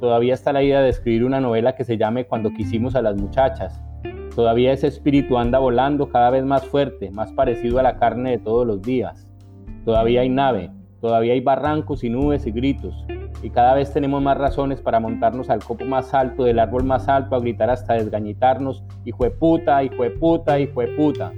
Todavía 0.00 0.34
está 0.34 0.52
la 0.52 0.64
idea 0.64 0.80
de 0.80 0.88
escribir 0.88 1.24
una 1.24 1.40
novela 1.40 1.76
que 1.76 1.84
se 1.84 1.96
llame 1.96 2.26
Cuando 2.26 2.50
quisimos 2.50 2.96
a 2.96 3.02
las 3.02 3.14
muchachas. 3.14 3.80
Todavía 4.34 4.72
ese 4.72 4.88
espíritu 4.88 5.38
anda 5.38 5.60
volando 5.60 6.08
cada 6.08 6.30
vez 6.30 6.44
más 6.44 6.66
fuerte, 6.66 7.12
más 7.12 7.32
parecido 7.32 7.78
a 7.78 7.84
la 7.84 7.98
carne 7.98 8.32
de 8.32 8.38
todos 8.38 8.66
los 8.66 8.82
días. 8.82 9.32
Todavía 9.84 10.22
hay 10.22 10.28
nave, 10.28 10.72
todavía 11.00 11.32
hay 11.32 11.40
barrancos 11.40 12.04
y 12.04 12.10
nubes 12.10 12.46
y 12.46 12.50
gritos, 12.50 12.94
y 13.42 13.50
cada 13.50 13.74
vez 13.74 13.92
tenemos 13.92 14.22
más 14.22 14.36
razones 14.36 14.80
para 14.80 15.00
montarnos 15.00 15.50
al 15.50 15.62
copo 15.62 15.84
más 15.84 16.12
alto 16.14 16.44
del 16.44 16.58
árbol 16.58 16.84
más 16.84 17.08
alto 17.08 17.36
a 17.36 17.40
gritar 17.40 17.70
hasta 17.70 17.94
desgañitarnos, 17.94 18.82
hijo 19.04 19.24
de 19.24 19.30
puta, 19.30 19.82
hijo 19.82 20.02
de 20.02 20.10
puta, 20.10 20.58
hijo 20.58 20.80
de 20.80 20.88
puta. 20.88 21.32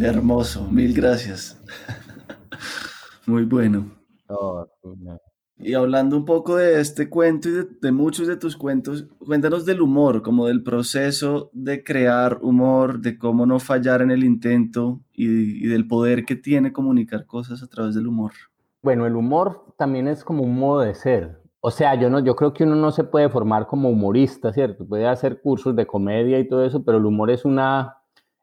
Hermoso, 0.00 0.66
mil 0.70 0.92
gracias. 0.92 1.60
Muy 3.26 3.44
bueno. 3.44 3.86
Y 5.56 5.74
hablando 5.74 6.16
un 6.16 6.24
poco 6.24 6.56
de 6.56 6.80
este 6.80 7.08
cuento 7.08 7.48
y 7.48 7.52
de, 7.80 7.92
muchos 7.92 8.26
de 8.26 8.36
tus 8.36 8.56
cuentos, 8.56 9.06
cuéntanos 9.18 9.64
del 9.64 9.80
humor, 9.82 10.22
como 10.22 10.46
del 10.46 10.62
proceso 10.62 11.50
de 11.52 11.84
crear 11.84 12.38
humor, 12.42 13.00
de 13.00 13.16
cómo 13.18 13.46
no 13.46 13.60
fallar 13.60 14.02
en 14.02 14.10
el 14.10 14.24
intento 14.24 15.00
y, 15.12 15.64
y 15.64 15.68
del 15.68 15.86
poder 15.86 16.24
que 16.24 16.36
tiene 16.36 16.72
comunicar 16.72 17.24
cosas 17.26 17.62
a 17.62 17.68
través 17.68 17.94
del 17.94 18.08
humor. 18.08 18.32
Bueno, 18.82 19.06
el 19.06 19.16
humor 19.16 19.74
también 19.78 20.08
es 20.08 20.24
como 20.24 20.42
un 20.42 20.58
modo 20.58 20.80
de 20.80 20.94
ser. 20.94 21.44
O 21.66 21.70
sea, 21.70 21.94
yo 21.94 22.10
no, 22.10 22.20
yo 22.20 22.36
creo 22.36 22.52
que 22.52 22.64
uno 22.64 22.76
no 22.76 22.90
se 22.90 23.04
puede 23.04 23.30
formar 23.30 23.66
como 23.66 23.88
humorista, 23.88 24.52
¿cierto? 24.52 24.86
Puede 24.86 25.06
hacer 25.06 25.40
cursos 25.40 25.74
de 25.74 25.86
comedia 25.86 26.38
y 26.38 26.46
todo 26.46 26.62
eso, 26.62 26.84
pero 26.84 26.98
el 26.98 27.06
humor 27.06 27.30
es 27.30 27.46
una, 27.46 27.96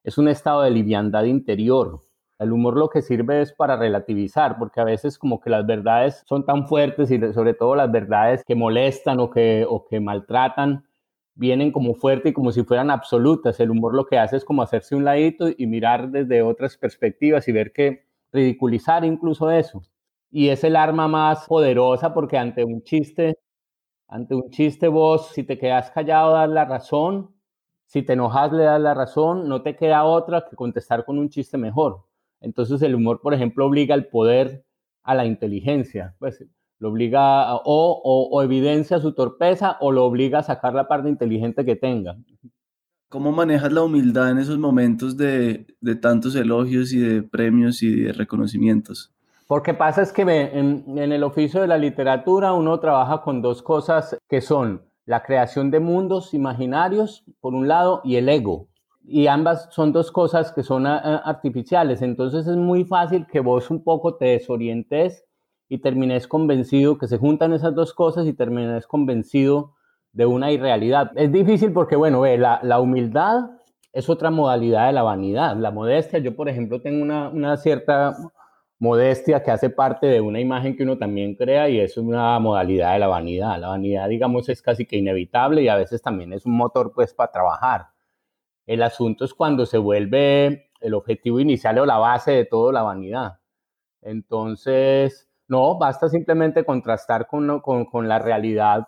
es 0.04 0.18
un 0.18 0.28
estado 0.28 0.64
de 0.64 0.72
liviandad 0.72 1.26
interior. 1.26 2.02
El 2.42 2.52
humor 2.52 2.76
lo 2.78 2.90
que 2.90 3.02
sirve 3.02 3.42
es 3.42 3.54
para 3.54 3.78
relativizar, 3.78 4.58
porque 4.58 4.82
a 4.82 4.84
veces 4.84 5.18
como 5.18 5.40
que 5.40 5.50
las 5.50 5.66
verdades 5.66 6.24
son 6.28 6.46
tan 6.46 6.68
fuertes 6.68 7.12
y 7.12 7.20
sobre 7.34 7.54
todo 7.54 7.76
las 7.76 7.92
verdades 7.92 8.44
que 8.44 8.56
molestan 8.56 9.20
o 9.22 9.30
que, 9.30 9.66
o 9.70 9.86
que 9.86 10.00
maltratan, 10.02 10.86
vienen 11.36 11.72
como 11.72 11.94
fuertes 11.96 12.32
y 12.32 12.34
como 12.34 12.52
si 12.52 12.64
fueran 12.64 12.92
absolutas. 12.92 13.60
El 13.60 13.72
humor 13.72 13.94
lo 13.96 14.06
que 14.08 14.18
hace 14.20 14.38
es 14.38 14.46
como 14.46 14.62
hacerse 14.64 14.96
un 14.96 15.06
ladito 15.06 15.48
y 15.56 15.68
mirar 15.68 16.10
desde 16.10 16.42
otras 16.42 16.78
perspectivas 16.78 17.48
y 17.48 17.52
ver 17.54 17.72
que 17.74 18.06
ridiculizar 18.34 19.06
incluso 19.06 19.52
eso 19.52 19.84
y 20.32 20.50
es 20.50 20.64
el 20.64 20.76
arma 20.78 21.08
más 21.08 21.46
poderosa 21.48 22.14
porque 22.14 22.38
ante 22.38 22.64
un 22.64 22.82
chiste, 22.84 23.38
ante 24.08 24.36
un 24.36 24.50
chiste 24.52 24.88
vos, 24.88 25.30
si 25.34 25.44
te 25.44 25.58
quedas 25.58 25.92
callado, 25.92 26.34
das 26.34 26.50
la 26.50 26.66
razón, 26.66 27.36
si 27.86 28.04
te 28.04 28.14
enojas, 28.14 28.52
le 28.54 28.64
das 28.64 28.82
la 28.82 28.94
razón, 28.94 29.50
no 29.50 29.62
te 29.64 29.76
queda 29.76 30.06
otra 30.06 30.46
que 30.50 30.56
contestar 30.56 31.06
con 31.06 31.20
un 31.20 31.30
chiste 31.30 31.58
mejor. 31.58 32.06
Entonces 32.42 32.82
el 32.82 32.96
humor, 32.96 33.22
por 33.22 33.34
ejemplo, 33.34 33.66
obliga 33.66 33.96
el 33.96 34.08
poder 34.08 34.66
a 35.04 35.16
la 35.16 35.26
inteligencia, 35.26 36.16
pues 36.20 36.46
lo 36.80 36.90
obliga 36.90 37.56
o, 37.56 38.30
o, 38.32 38.42
evidencia 38.42 39.00
su 39.00 39.14
torpeza 39.14 39.78
o 39.80 39.92
lo 39.92 40.04
obliga 40.04 40.40
a 40.40 40.44
sacar 40.44 40.74
la 40.74 40.88
parte 40.88 41.10
inteligente 41.10 41.64
que 41.64 41.76
tenga. 41.76 42.18
¿Cómo 43.08 43.32
manejas 43.32 43.72
la 43.72 43.84
humildad 43.84 44.32
en 44.32 44.40
esos 44.40 44.58
momentos 44.58 45.16
de, 45.16 45.68
de 45.80 45.96
tantos 45.96 46.36
elogios 46.36 46.92
y 46.92 47.00
de 47.00 47.22
premios 47.22 47.84
y 47.84 48.02
de 48.02 48.14
reconocimientos? 48.14 49.14
Porque 49.52 49.74
pasa 49.74 50.02
es 50.02 50.14
que 50.14 50.22
en, 50.22 50.98
el 50.98 51.24
oficio 51.26 51.60
de 51.60 51.68
la 51.68 51.78
literatura 51.78 52.54
uno 52.54 52.80
trabaja 52.80 53.22
con 53.22 53.42
dos 53.42 53.62
cosas 53.62 54.18
que 54.30 54.40
son 54.40 54.84
la 55.06 55.24
creación 55.24 55.72
de 55.72 55.82
mundos 55.82 56.34
imaginarios, 56.34 57.26
por 57.42 57.54
un 57.54 57.68
lado, 57.68 58.00
y 58.06 58.16
el 58.16 58.30
ego. 58.30 58.70
Y 59.04 59.28
ambas 59.28 59.68
son 59.72 59.92
dos 59.92 60.12
cosas 60.12 60.52
que 60.52 60.64
son 60.64 60.86
ah, 60.88 61.02
ah, 61.04 61.22
artificiales. 61.26 62.02
Entonces 62.02 62.48
es 62.48 62.56
muy 62.56 62.86
fácil 62.86 63.26
que 63.28 63.40
vos 63.40 63.70
un 63.70 63.84
poco 63.84 64.16
te 64.16 64.26
desorientes 64.26 65.26
y 65.70 65.80
termines 65.80 66.28
convencido 66.28 66.98
que 66.98 67.08
se 67.08 67.18
juntan 67.18 67.54
esas 67.54 67.74
dos 67.74 67.94
cosas 67.94 68.28
y 68.28 68.34
termines 68.34 68.88
convencido 68.88 69.74
de 70.14 70.26
una 70.26 70.52
irrealidad. 70.52 71.12
Es 71.16 71.32
difícil 71.32 71.72
porque, 71.72 71.96
bueno, 71.96 72.22
ve, 72.22 72.38
la, 72.38 72.60
la 72.64 72.80
humildad 72.80 73.52
es 73.94 74.10
otra 74.10 74.32
modalidad 74.32 74.88
de 74.88 74.94
la 74.94 75.04
vanidad. 75.04 75.56
La 75.58 75.72
modestia, 75.72 76.20
yo 76.20 76.36
por 76.36 76.50
ejemplo 76.50 76.82
tengo 76.82 77.02
una, 77.02 77.30
una 77.30 77.58
cierta 77.58 78.16
modestia 78.80 79.44
que 79.44 79.52
hace 79.52 79.70
parte 79.70 80.08
de 80.08 80.22
una 80.22 80.40
imagen 80.40 80.76
que 80.76 80.82
uno 80.82 80.98
también 80.98 81.36
crea 81.36 81.70
y 81.70 81.80
es 81.80 81.98
una 81.98 82.40
modalidad 82.40 82.94
de 82.94 83.00
la 83.00 83.08
vanidad. 83.08 83.60
La 83.60 83.70
vanidad, 83.70 84.10
digamos, 84.10 84.50
es 84.50 84.62
casi 84.62 84.86
que 84.86 84.98
inevitable 84.98 85.62
y 85.62 85.68
a 85.68 85.76
veces 85.76 86.02
también 86.02 86.34
es 86.34 86.46
un 86.48 86.54
motor 86.54 86.92
pues 86.92 87.14
para 87.14 87.32
trabajar. 87.32 87.91
El 88.72 88.84
asunto 88.84 89.26
es 89.26 89.34
cuando 89.34 89.66
se 89.66 89.78
vuelve 89.78 90.72
el 90.80 90.94
objetivo 90.94 91.42
inicial 91.42 91.78
o 91.80 91.86
la 91.86 91.98
base 91.98 92.32
de 92.32 92.46
todo 92.46 92.72
la 92.72 92.84
vanidad. 92.84 93.40
Entonces, 94.02 95.30
no, 95.50 95.78
basta 95.78 96.08
simplemente 96.08 96.64
contrastar 96.64 97.28
con, 97.28 97.60
con, 97.60 98.08
la 98.08 98.18
realidad 98.20 98.88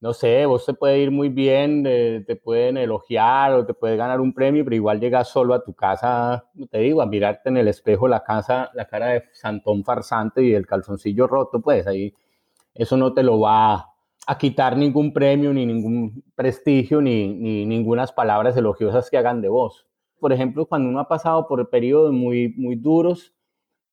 no 0.00 0.12
sé, 0.12 0.44
vos 0.44 0.66
te 0.66 0.74
puede 0.74 0.98
ir 0.98 1.10
muy 1.10 1.30
bien, 1.30 1.84
eh, 1.86 2.22
te 2.26 2.36
pueden 2.36 2.76
elogiar 2.76 3.54
o 3.54 3.64
te 3.64 3.72
puedes 3.72 3.96
ganar 3.96 4.20
un 4.20 4.34
premio, 4.34 4.64
pero 4.64 4.76
igual 4.76 5.00
llegas 5.00 5.28
solo 5.28 5.54
a 5.54 5.64
tu 5.64 5.72
casa, 5.72 6.44
te 6.70 6.78
digo, 6.80 7.00
a 7.00 7.06
mirarte 7.06 7.48
en 7.48 7.56
el 7.56 7.68
espejo 7.68 8.08
la 8.08 8.22
casa, 8.22 8.70
la 8.74 8.86
cara 8.86 9.06
de 9.06 9.24
Santón 9.32 9.82
farsante 9.82 10.42
y 10.42 10.52
el 10.52 10.66
calzoncillo 10.66 11.26
roto, 11.26 11.62
pues 11.62 11.86
ahí 11.86 12.14
eso 12.74 12.98
no 12.98 13.14
te 13.14 13.22
lo 13.22 13.40
va 13.40 13.91
a 14.26 14.38
quitar 14.38 14.76
ningún 14.76 15.12
premio, 15.12 15.52
ni 15.52 15.66
ningún 15.66 16.24
prestigio, 16.34 17.00
ni, 17.00 17.28
ni 17.28 17.66
ninguna 17.66 18.06
palabras 18.06 18.56
elogiosas 18.56 19.10
que 19.10 19.18
hagan 19.18 19.40
de 19.40 19.48
vos. 19.48 19.86
Por 20.20 20.32
ejemplo, 20.32 20.66
cuando 20.66 20.88
uno 20.88 21.00
ha 21.00 21.08
pasado 21.08 21.46
por 21.48 21.68
periodos 21.70 22.12
muy, 22.12 22.54
muy 22.56 22.76
duros, 22.76 23.34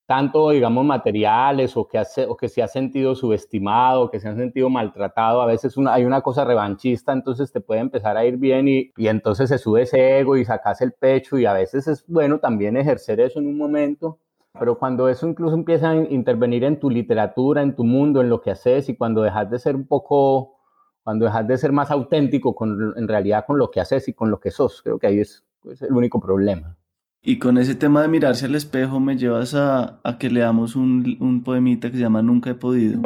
tanto, 0.06 0.50
digamos, 0.50 0.86
materiales 0.86 1.78
o 1.78 1.88
que, 1.88 2.00
hace, 2.00 2.26
o 2.26 2.36
que 2.36 2.50
se 2.50 2.64
ha 2.64 2.68
sentido 2.68 3.14
subestimado, 3.16 4.10
que 4.10 4.20
se 4.20 4.28
han 4.28 4.38
sentido 4.38 4.70
maltratado, 4.70 5.42
a 5.42 5.46
veces 5.46 5.78
una, 5.78 5.94
hay 5.94 6.04
una 6.04 6.22
cosa 6.22 6.44
revanchista, 6.46 7.14
entonces 7.14 7.52
te 7.52 7.62
puede 7.62 7.82
empezar 7.82 8.18
a 8.18 8.26
ir 8.26 8.38
bien 8.38 8.68
y, 8.68 8.92
y 8.98 9.08
entonces 9.08 9.50
se 9.50 9.60
sube 9.60 9.84
ese 9.84 10.20
ego 10.20 10.36
y 10.36 10.46
sacas 10.46 10.82
el 10.82 10.94
pecho 10.94 11.38
y 11.38 11.46
a 11.46 11.54
veces 11.54 11.88
es 11.88 12.06
bueno 12.08 12.40
también 12.40 12.76
ejercer 12.76 13.20
eso 13.20 13.40
en 13.40 13.48
un 13.48 13.58
momento, 13.58 14.20
pero 14.58 14.80
cuando 14.80 15.10
eso 15.10 15.28
incluso 15.28 15.56
empieza 15.56 15.92
a 15.92 15.96
intervenir 15.96 16.64
en 16.64 16.80
tu 16.80 16.90
literatura, 16.90 17.62
en 17.62 17.76
tu 17.76 17.84
mundo, 17.84 18.22
en 18.22 18.30
lo 18.30 18.42
que 18.42 18.52
haces 18.52 18.90
y 18.90 18.96
cuando 18.96 19.22
dejas 19.22 19.50
de 19.50 19.60
ser 19.60 19.76
un 19.76 19.86
poco, 19.86 20.58
cuando 21.04 21.26
dejas 21.26 21.48
de 21.48 21.58
ser 21.58 21.72
más 21.72 21.92
auténtico 21.92 22.56
con, 22.56 22.94
en 22.96 23.08
realidad 23.08 23.46
con 23.46 23.58
lo 23.58 23.70
que 23.70 23.80
haces 23.80 24.08
y 24.08 24.14
con 24.14 24.32
lo 24.32 24.40
que 24.40 24.52
sos, 24.52 24.82
creo 24.82 24.98
que 24.98 25.08
ahí 25.08 25.20
es, 25.20 25.46
es 25.66 25.82
el 25.82 25.94
único 25.94 26.20
problema. 26.20 26.78
Y 27.22 27.38
con 27.38 27.58
ese 27.58 27.76
tema 27.76 28.02
de 28.02 28.08
mirarse 28.08 28.46
al 28.46 28.56
espejo 28.56 29.00
me 29.00 29.18
llevas 29.18 29.54
a, 29.54 30.00
que 30.20 30.30
leamos 30.30 30.76
un, 30.76 31.18
un 31.20 31.44
poemita 31.44 31.92
que 31.92 31.98
se 31.98 32.02
llama 32.02 32.22
Nunca 32.22 32.52
he 32.52 32.56
podido. 32.56 33.02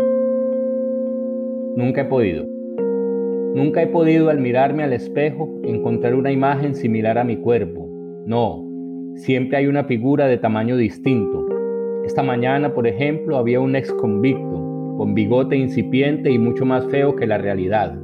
Nunca 1.75 2.01
he 2.01 2.05
podido. 2.05 2.45
Nunca 3.55 3.81
he 3.81 3.87
podido 3.87 4.29
al 4.29 4.39
mirarme 4.39 4.83
al 4.83 4.93
espejo 4.93 5.49
encontrar 5.63 6.15
una 6.15 6.31
imagen 6.31 6.75
similar 6.75 7.17
a 7.17 7.23
mi 7.23 7.37
cuerpo. 7.37 7.87
No, 8.25 8.72
siempre 9.15 9.57
hay 9.57 9.67
una 9.67 9.83
figura 9.83 10.27
de 10.27 10.37
tamaño 10.37 10.77
distinto. 10.77 11.45
Esta 12.05 12.23
mañana, 12.23 12.73
por 12.73 12.87
ejemplo, 12.87 13.37
había 13.37 13.59
un 13.59 13.75
ex 13.75 13.91
convicto, 13.93 14.95
con 14.97 15.13
bigote 15.13 15.55
incipiente 15.55 16.31
y 16.31 16.37
mucho 16.37 16.65
más 16.65 16.85
feo 16.87 17.15
que 17.15 17.27
la 17.27 17.37
realidad. 17.37 17.97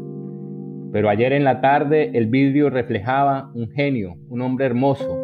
Pero 0.92 1.10
ayer 1.10 1.34
en 1.34 1.44
la 1.44 1.62
tarde 1.62 2.12
el 2.14 2.28
vidrio 2.28 2.70
reflejaba 2.70 3.52
un 3.54 3.70
genio, 3.70 4.16
un 4.30 4.42
hombre 4.42 4.66
hermoso, 4.66 5.18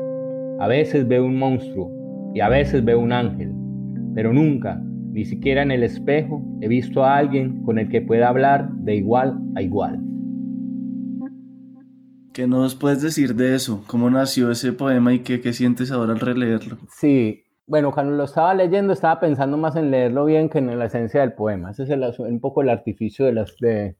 a 0.59 0.67
veces 0.67 1.07
veo 1.07 1.25
un 1.25 1.37
monstruo 1.37 1.91
y 2.33 2.39
a 2.41 2.49
veces 2.49 2.83
veo 2.83 2.99
un 2.99 3.11
ángel, 3.11 3.51
pero 4.13 4.31
nunca, 4.31 4.81
ni 5.11 5.25
siquiera 5.25 5.63
en 5.63 5.71
el 5.71 5.83
espejo, 5.83 6.43
he 6.61 6.67
visto 6.67 7.03
a 7.03 7.17
alguien 7.17 7.63
con 7.63 7.79
el 7.79 7.89
que 7.89 8.01
pueda 8.01 8.29
hablar 8.29 8.69
de 8.71 8.95
igual 8.95 9.39
a 9.55 9.61
igual. 9.61 10.04
¿Qué 12.35 12.47
nos 12.47 12.75
puedes 12.75 13.01
decir 13.01 13.33
de 13.33 13.55
eso? 13.55 13.85
¿Cómo 13.87 14.09
nació 14.09 14.51
ese 14.51 14.73
poema 14.73 15.13
y 15.13 15.19
qué, 15.19 15.53
sientes 15.53 15.89
ahora 15.89 16.11
al 16.11 16.19
releerlo? 16.19 16.77
Sí, 16.89 17.45
bueno, 17.65 17.93
cuando 17.93 18.13
lo 18.13 18.25
estaba 18.25 18.53
leyendo 18.53 18.91
estaba 18.91 19.21
pensando 19.21 19.55
más 19.55 19.77
en 19.77 19.89
leerlo 19.89 20.25
bien 20.25 20.49
que 20.49 20.57
en 20.57 20.77
la 20.77 20.83
esencia 20.83 21.21
del 21.21 21.31
poema. 21.31 21.71
Ese 21.71 21.83
es 21.83 22.19
un 22.19 22.41
poco 22.41 22.61
el 22.61 22.67
artificio 22.67 23.25
de, 23.25 23.31
las, 23.31 23.55
de, 23.61 23.95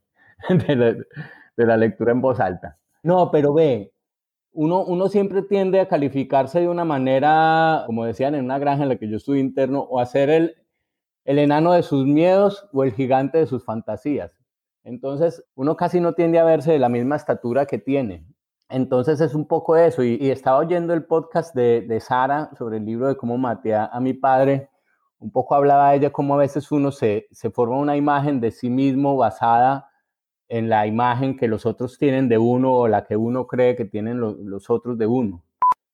de, 0.67 0.76
la, 0.76 0.91
de 0.91 1.65
la 1.65 1.78
lectura 1.78 2.12
en 2.12 2.19
voz 2.19 2.41
alta. 2.41 2.78
No, 3.04 3.32
pero 3.32 3.54
ve, 3.54 3.93
uno, 4.52 4.84
uno 4.84 5.08
siempre 5.08 5.41
tiende 5.41 5.80
a 5.80 5.88
calificarse 5.88 6.60
de 6.60 6.67
una 6.67 6.84
manera, 6.84 7.84
como 7.86 8.04
decían 8.04 8.36
en 8.36 8.43
una 8.43 8.60
granja 8.60 8.84
en 8.84 8.89
la 8.89 8.98
que 8.98 9.10
yo 9.10 9.15
estuve 9.15 9.39
interno, 9.39 9.80
o 9.80 10.02
a 10.02 10.06
ser 10.06 10.30
el, 10.30 10.56
el 11.24 11.39
enano 11.39 11.71
de 11.71 11.84
sus 11.84 12.06
miedos 12.06 12.67
o 12.74 12.84
el 12.84 12.91
gigante 12.91 13.38
de 13.38 13.45
sus 13.45 13.63
fantasías. 13.63 14.34
Entonces, 14.86 15.43
uno 15.56 15.76
casi 15.76 16.00
no 16.00 16.13
tiende 16.13 16.38
a 16.38 16.43
verse 16.43 16.71
de 16.71 16.80
la 16.80 16.89
misma 16.89 17.15
estatura 17.15 17.65
que 17.65 17.80
tiene. 17.80 18.24
Entonces 18.69 19.19
es 19.19 19.34
un 19.34 19.48
poco 19.48 19.76
eso. 19.76 20.04
Y, 20.04 20.30
estaba 20.30 20.60
oyendo 20.60 20.93
el 20.93 21.06
podcast 21.06 21.56
de, 21.56 21.82
de, 21.82 22.00
Sara 22.00 22.52
sobre 22.58 22.78
el 22.78 22.86
libro 22.86 23.08
de 23.08 23.17
cómo 23.17 23.36
maté 23.38 23.74
a, 23.74 24.00
mi 24.00 24.13
padre. 24.13 24.69
Un 25.17 25.32
poco 25.32 25.56
hablaba 25.56 25.95
ella 25.95 26.12
cómo 26.12 26.36
a 26.36 26.38
veces 26.38 26.71
uno 26.71 26.91
se, 26.91 27.28
se 27.32 27.50
forma 27.50 27.78
una 27.78 27.98
imagen 27.98 28.39
de 28.39 28.52
sí 28.52 28.69
mismo 28.69 29.17
basada 29.17 29.89
en 30.50 30.69
la 30.69 30.86
imagen 30.86 31.36
que 31.36 31.48
los 31.48 31.65
otros 31.65 31.98
tienen 31.98 32.30
de 32.30 32.38
uno 32.38 32.71
o 32.76 32.88
la 32.88 33.06
que 33.06 33.17
uno 33.17 33.48
cree 33.48 33.76
que 33.76 33.86
tienen 33.86 34.19
los 34.19 34.69
otros 34.69 35.00
de 35.00 35.08
uno. 35.08 35.43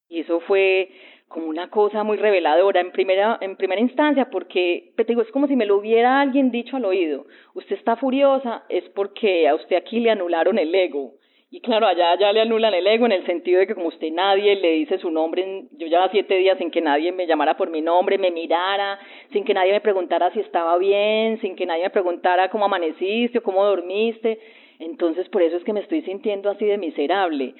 Y 0.10 0.20
eso 0.20 0.42
fue 0.42 0.90
como 1.32 1.48
una 1.48 1.70
cosa 1.70 2.04
muy 2.04 2.18
reveladora 2.18 2.82
en 2.82 2.92
primera, 2.92 3.38
en 3.42 3.56
primera 3.56 3.82
instancia, 3.82 4.30
porque 4.30 4.94
te 4.96 5.04
digo, 5.06 5.22
es 5.22 5.32
como 5.32 5.48
si 5.48 5.56
me 5.56 5.66
lo 5.66 5.78
hubiera 5.78 6.22
alguien 6.22 6.52
dicho 6.52 6.78
al 6.78 6.86
oído, 6.86 7.26
usted 7.54 7.76
está 7.76 7.96
furiosa, 7.96 8.64
es 8.70 8.88
porque 8.90 9.48
a 9.48 9.56
usted 9.56 9.78
aquí 9.78 10.00
le 10.00 10.12
anularon 10.12 10.60
el 10.60 10.74
ego. 10.74 11.14
Y 11.54 11.60
claro, 11.60 11.86
allá 11.86 12.18
ya 12.18 12.32
le 12.32 12.40
anulan 12.40 12.74
el 12.74 12.88
ego 12.88 13.06
en 13.06 13.12
el 13.12 13.26
sentido 13.26 13.60
de 13.60 13.68
que 13.68 13.76
como 13.76 13.90
usted 13.90 14.10
nadie 14.10 14.56
le 14.56 14.72
dice 14.72 15.00
su 15.00 15.12
nombre, 15.12 15.66
yo 15.72 15.88
llevaba 15.88 16.10
siete 16.10 16.36
días 16.36 16.58
sin 16.58 16.72
que 16.72 16.80
nadie 16.80 17.12
me 17.12 17.28
llamara 17.28 17.58
por 17.58 17.70
mi 17.70 17.82
nombre, 17.82 18.18
me 18.18 18.32
mirara, 18.32 18.98
sin 19.34 19.44
que 19.44 19.54
nadie 19.54 19.74
me 19.74 19.82
preguntara 19.82 20.32
si 20.32 20.40
estaba 20.40 20.78
bien, 20.78 21.42
sin 21.42 21.58
que 21.58 21.66
nadie 21.66 21.84
me 21.84 21.90
preguntara 21.90 22.50
cómo 22.50 22.66
amaneciste 22.66 23.40
o 23.40 23.44
cómo 23.44 23.66
dormiste. 23.66 24.40
Entonces 24.80 25.28
por 25.28 25.42
eso 25.42 25.58
es 25.58 25.64
que 25.66 25.74
me 25.74 25.82
estoy 25.82 26.04
sintiendo 26.04 26.50
así 26.50 26.64
de 26.64 26.78
miserable. 26.78 27.54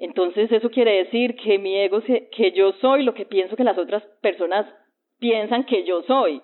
Entonces 0.00 0.50
eso 0.50 0.70
quiere 0.70 1.04
decir 1.04 1.36
que 1.36 1.58
mi 1.58 1.76
ego, 1.76 2.00
que 2.02 2.52
yo 2.52 2.72
soy 2.80 3.04
lo 3.04 3.12
que 3.12 3.26
pienso 3.26 3.54
que 3.54 3.64
las 3.64 3.76
otras 3.76 4.02
personas 4.22 4.66
piensan 5.18 5.66
que 5.66 5.84
yo 5.86 6.02
soy. 6.04 6.42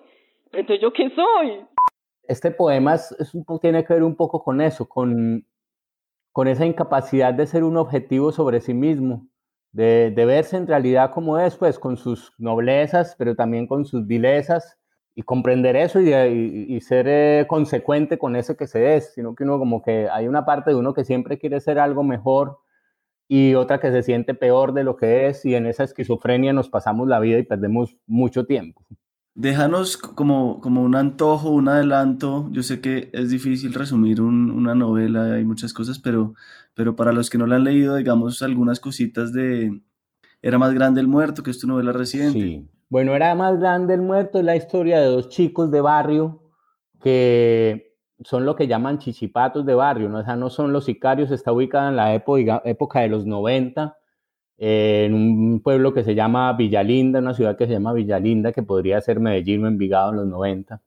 Pero 0.51 0.61
entonces 0.61 0.81
yo 0.81 0.93
qué 0.93 1.09
soy. 1.09 1.65
Este 2.27 2.51
poema 2.51 2.93
es, 2.93 3.15
tiene 3.59 3.83
que 3.83 3.95
ver 3.95 4.03
un 4.03 4.15
poco 4.15 4.43
con 4.43 4.61
eso, 4.61 4.87
con, 4.87 5.43
con 6.31 6.47
esa 6.47 6.67
incapacidad 6.67 7.33
de 7.33 7.47
ser 7.47 7.63
un 7.63 7.77
objetivo 7.77 8.31
sobre 8.31 8.61
sí 8.61 8.75
mismo, 8.75 9.27
de, 9.71 10.11
de, 10.11 10.25
verse 10.25 10.55
en 10.55 10.67
realidad 10.67 11.11
como 11.11 11.39
es, 11.39 11.55
pues 11.55 11.79
con 11.79 11.97
sus 11.97 12.33
noblezas, 12.37 13.15
pero 13.17 13.35
también 13.35 13.65
con 13.65 13.85
sus 13.85 14.05
vilezas, 14.05 14.77
y 15.15 15.23
comprender 15.23 15.75
eso 15.75 15.99
y, 15.99 16.13
y, 16.13 16.79
ser 16.81 17.07
eh, 17.07 17.45
consecuente 17.47 18.19
con 18.19 18.35
eso 18.35 18.55
que 18.55 18.67
se 18.67 18.95
es, 18.95 19.15
sino 19.15 19.33
que 19.33 19.45
uno 19.45 19.57
como 19.57 19.81
que 19.81 20.07
hay 20.11 20.27
una 20.27 20.45
parte 20.45 20.69
de 20.69 20.75
uno 20.75 20.93
que 20.93 21.05
siempre 21.05 21.39
quiere 21.39 21.59
ser 21.59 21.79
algo 21.79 22.03
mejor 22.03 22.59
y 23.27 23.55
otra 23.55 23.79
que 23.79 23.91
se 23.91 24.03
siente 24.03 24.33
peor 24.33 24.73
de 24.73 24.83
lo 24.83 24.95
que 24.95 25.27
es 25.27 25.45
y 25.45 25.55
en 25.55 25.65
esa 25.65 25.83
esquizofrenia 25.83 26.53
nos 26.53 26.69
pasamos 26.69 27.07
la 27.07 27.19
vida 27.19 27.39
y 27.39 27.43
perdemos 27.43 27.97
mucho 28.05 28.45
tiempo. 28.45 28.81
Déjanos 29.35 29.97
como, 29.97 30.61
como 30.61 30.81
un 30.81 30.95
antojo, 30.95 31.49
un 31.51 31.67
adelanto. 31.67 32.47
Yo 32.51 32.63
sé 32.63 32.81
que 32.81 33.09
es 33.13 33.29
difícil 33.29 33.73
resumir 33.73 34.19
una 34.21 34.73
novela, 34.73 35.33
hay 35.33 35.45
muchas 35.45 35.73
cosas, 35.73 35.99
pero, 35.99 36.33
pero 36.73 36.95
para 36.95 37.11
los 37.11 37.29
que 37.29 37.37
no 37.37 37.45
la 37.45 37.57
han 37.57 37.63
leído, 37.63 37.95
digamos 37.95 38.41
algunas 38.41 38.79
cositas 38.79 39.33
de 39.33 39.81
Era 40.41 40.57
más 40.57 40.73
grande 40.73 41.01
el 41.01 41.07
muerto, 41.07 41.43
que 41.43 41.51
es 41.51 41.59
tu 41.59 41.67
novela 41.67 41.91
reciente. 41.91 42.39
Sí. 42.39 42.67
Bueno, 42.89 43.13
Era 43.13 43.35
más 43.35 43.59
grande 43.59 43.93
el 43.93 44.01
muerto 44.01 44.39
es 44.39 44.45
la 44.45 44.55
historia 44.55 44.99
de 44.99 45.07
dos 45.07 45.29
chicos 45.29 45.69
de 45.69 45.81
barrio 45.81 46.41
que 47.01 47.86
son 48.23 48.45
lo 48.45 48.55
que 48.55 48.67
llaman 48.67 48.97
chichipatos 48.99 49.65
de 49.65 49.75
barrio, 49.75 50.09
¿no? 50.09 50.19
O 50.19 50.35
no 50.35 50.49
son 50.49 50.73
los 50.73 50.85
sicarios, 50.85 51.31
está 51.31 51.51
ubicada 51.51 51.89
en 51.89 51.95
la 51.95 52.13
época, 52.15 53.01
de 53.01 53.07
los 53.07 53.25
90, 53.25 53.97
en 54.57 55.13
un 55.13 55.61
pueblo 55.61 55.93
que 55.93 56.03
se 56.03 56.15
llama 56.15 56.53
Villalinda, 56.53 57.19
una 57.19 57.33
ciudad 57.33 57.57
que 57.57 57.67
se 57.67 57.73
llama 57.73 57.93
Villalinda, 57.93 58.51
que 58.51 58.63
podría 58.63 58.99
ser 59.01 59.19
Medellín 59.19 59.65
o 59.65 59.67
Envigado 59.67 60.11
en 60.11 60.17
los 60.17 60.27
90. 60.27 60.81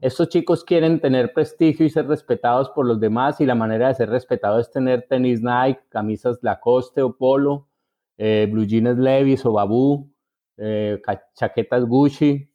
Estos 0.00 0.30
chicos 0.30 0.64
quieren 0.64 0.98
tener 1.00 1.34
prestigio 1.34 1.84
y 1.84 1.90
ser 1.90 2.06
respetados 2.06 2.70
por 2.70 2.86
los 2.86 2.98
demás 2.98 3.38
y 3.42 3.46
la 3.46 3.54
manera 3.54 3.88
de 3.88 3.94
ser 3.94 4.08
respetado 4.08 4.58
es 4.58 4.70
tener 4.70 5.06
tenis 5.06 5.42
Nike, 5.42 5.82
camisas 5.90 6.38
Lacoste 6.42 7.02
o 7.02 7.14
Polo, 7.14 7.68
eh, 8.16 8.48
blue 8.50 8.64
jeans 8.64 8.98
Levi's 8.98 9.44
o 9.44 9.52
Babu, 9.52 10.10
eh, 10.56 11.02
chaquetas 11.34 11.84
Gucci, 11.84 12.49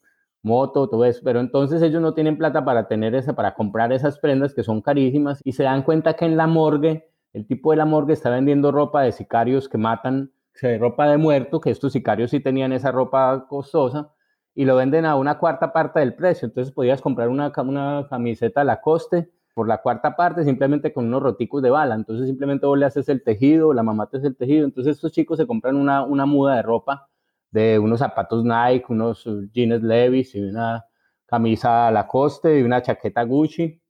moto, 0.45 0.87
todo 0.87 1.03
eso, 1.05 1.21
pero 1.23 1.39
entonces 1.39 1.81
ellos 1.81 2.01
no 2.01 2.13
tienen 2.13 2.37
plata 2.37 2.63
para 2.63 2.87
tener 2.87 3.15
esa, 3.15 3.35
para 3.35 3.55
comprar 3.55 3.91
esas 3.91 4.19
prendas 4.19 4.53
que 4.53 4.63
son 4.63 4.81
carísimas 4.81 5.41
y 5.43 5.53
se 5.53 5.63
dan 5.63 5.83
cuenta 5.83 6.13
que 6.13 6.25
en 6.25 6.37
la 6.37 6.47
morgue, 6.47 7.09
el 7.33 7.47
tipo 7.47 7.71
de 7.71 7.77
la 7.77 7.85
morgue 7.85 8.13
está 8.13 8.29
vendiendo 8.29 8.71
ropa 8.71 9.01
de 9.01 9.11
sicarios 9.11 9.67
que 9.67 9.77
matan, 9.77 10.31
ropa 10.79 11.09
de 11.09 11.17
muerto, 11.17 11.59
que 11.59 11.71
estos 11.71 11.91
sicarios 11.91 12.31
sí 12.31 12.39
tenían 12.39 12.71
esa 12.71 12.91
ropa 12.91 13.45
costosa 13.49 14.13
y 14.53 14.63
lo 14.65 14.75
venden 14.77 15.05
a 15.05 15.15
una 15.15 15.37
cuarta 15.37 15.73
parte 15.73 15.99
del 15.99 16.15
precio, 16.15 16.47
entonces 16.47 16.73
podías 16.73 17.01
comprar 17.01 17.27
una, 17.27 17.51
una 17.57 18.07
camiseta 18.09 18.63
Lacoste 18.63 19.31
por 19.53 19.67
la 19.67 19.81
cuarta 19.81 20.15
parte 20.15 20.43
simplemente 20.43 20.93
con 20.93 21.07
unos 21.07 21.23
roticos 21.23 21.61
de 21.61 21.71
bala, 21.71 21.95
entonces 21.95 22.27
simplemente 22.27 22.65
vos 22.65 22.77
le 22.77 22.85
haces 22.85 23.09
el 23.09 23.23
tejido, 23.23 23.73
la 23.73 23.83
mamá 23.83 24.07
te 24.07 24.17
hace 24.17 24.27
el 24.27 24.35
tejido, 24.35 24.65
entonces 24.65 24.95
estos 24.95 25.11
chicos 25.11 25.37
se 25.37 25.47
compran 25.47 25.75
una, 25.75 26.03
una 26.03 26.25
muda 26.25 26.55
de 26.55 26.61
ropa 26.61 27.09
de 27.55 27.79
unos 27.79 27.99
zapatos 27.99 28.43
Nike, 28.43 28.85
unos 28.89 29.23
jeans 29.53 29.81
Levi's 29.81 30.35
y 30.35 30.41
una 30.41 30.85
camisa 31.25 31.89
Lacoste 31.89 32.59
y 32.59 32.63
una 32.63 32.81
chaqueta 32.81 33.23
Gucci. 33.23 33.81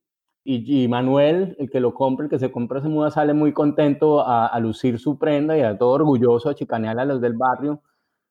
Y, 0.48 0.86
Manuel, 0.86 1.56
el 1.58 1.68
que 1.68 1.80
lo 1.80 1.92
compra, 1.92 2.26
el 2.26 2.30
que 2.30 2.38
se 2.38 2.52
compra 2.52 2.78
esa 2.78 2.88
muda, 2.88 3.10
sale 3.10 3.34
muy 3.34 3.52
contento 3.52 4.24
a, 4.24 4.56
lucir 4.60 5.00
su 5.00 5.18
prenda 5.18 5.58
y 5.58 5.62
a 5.62 5.76
todo 5.76 5.90
orgulloso 5.90 6.48
a 6.48 6.54
chicanear 6.54 7.00
a 7.00 7.04
los 7.04 7.20
del 7.20 7.32
barrio. 7.32 7.82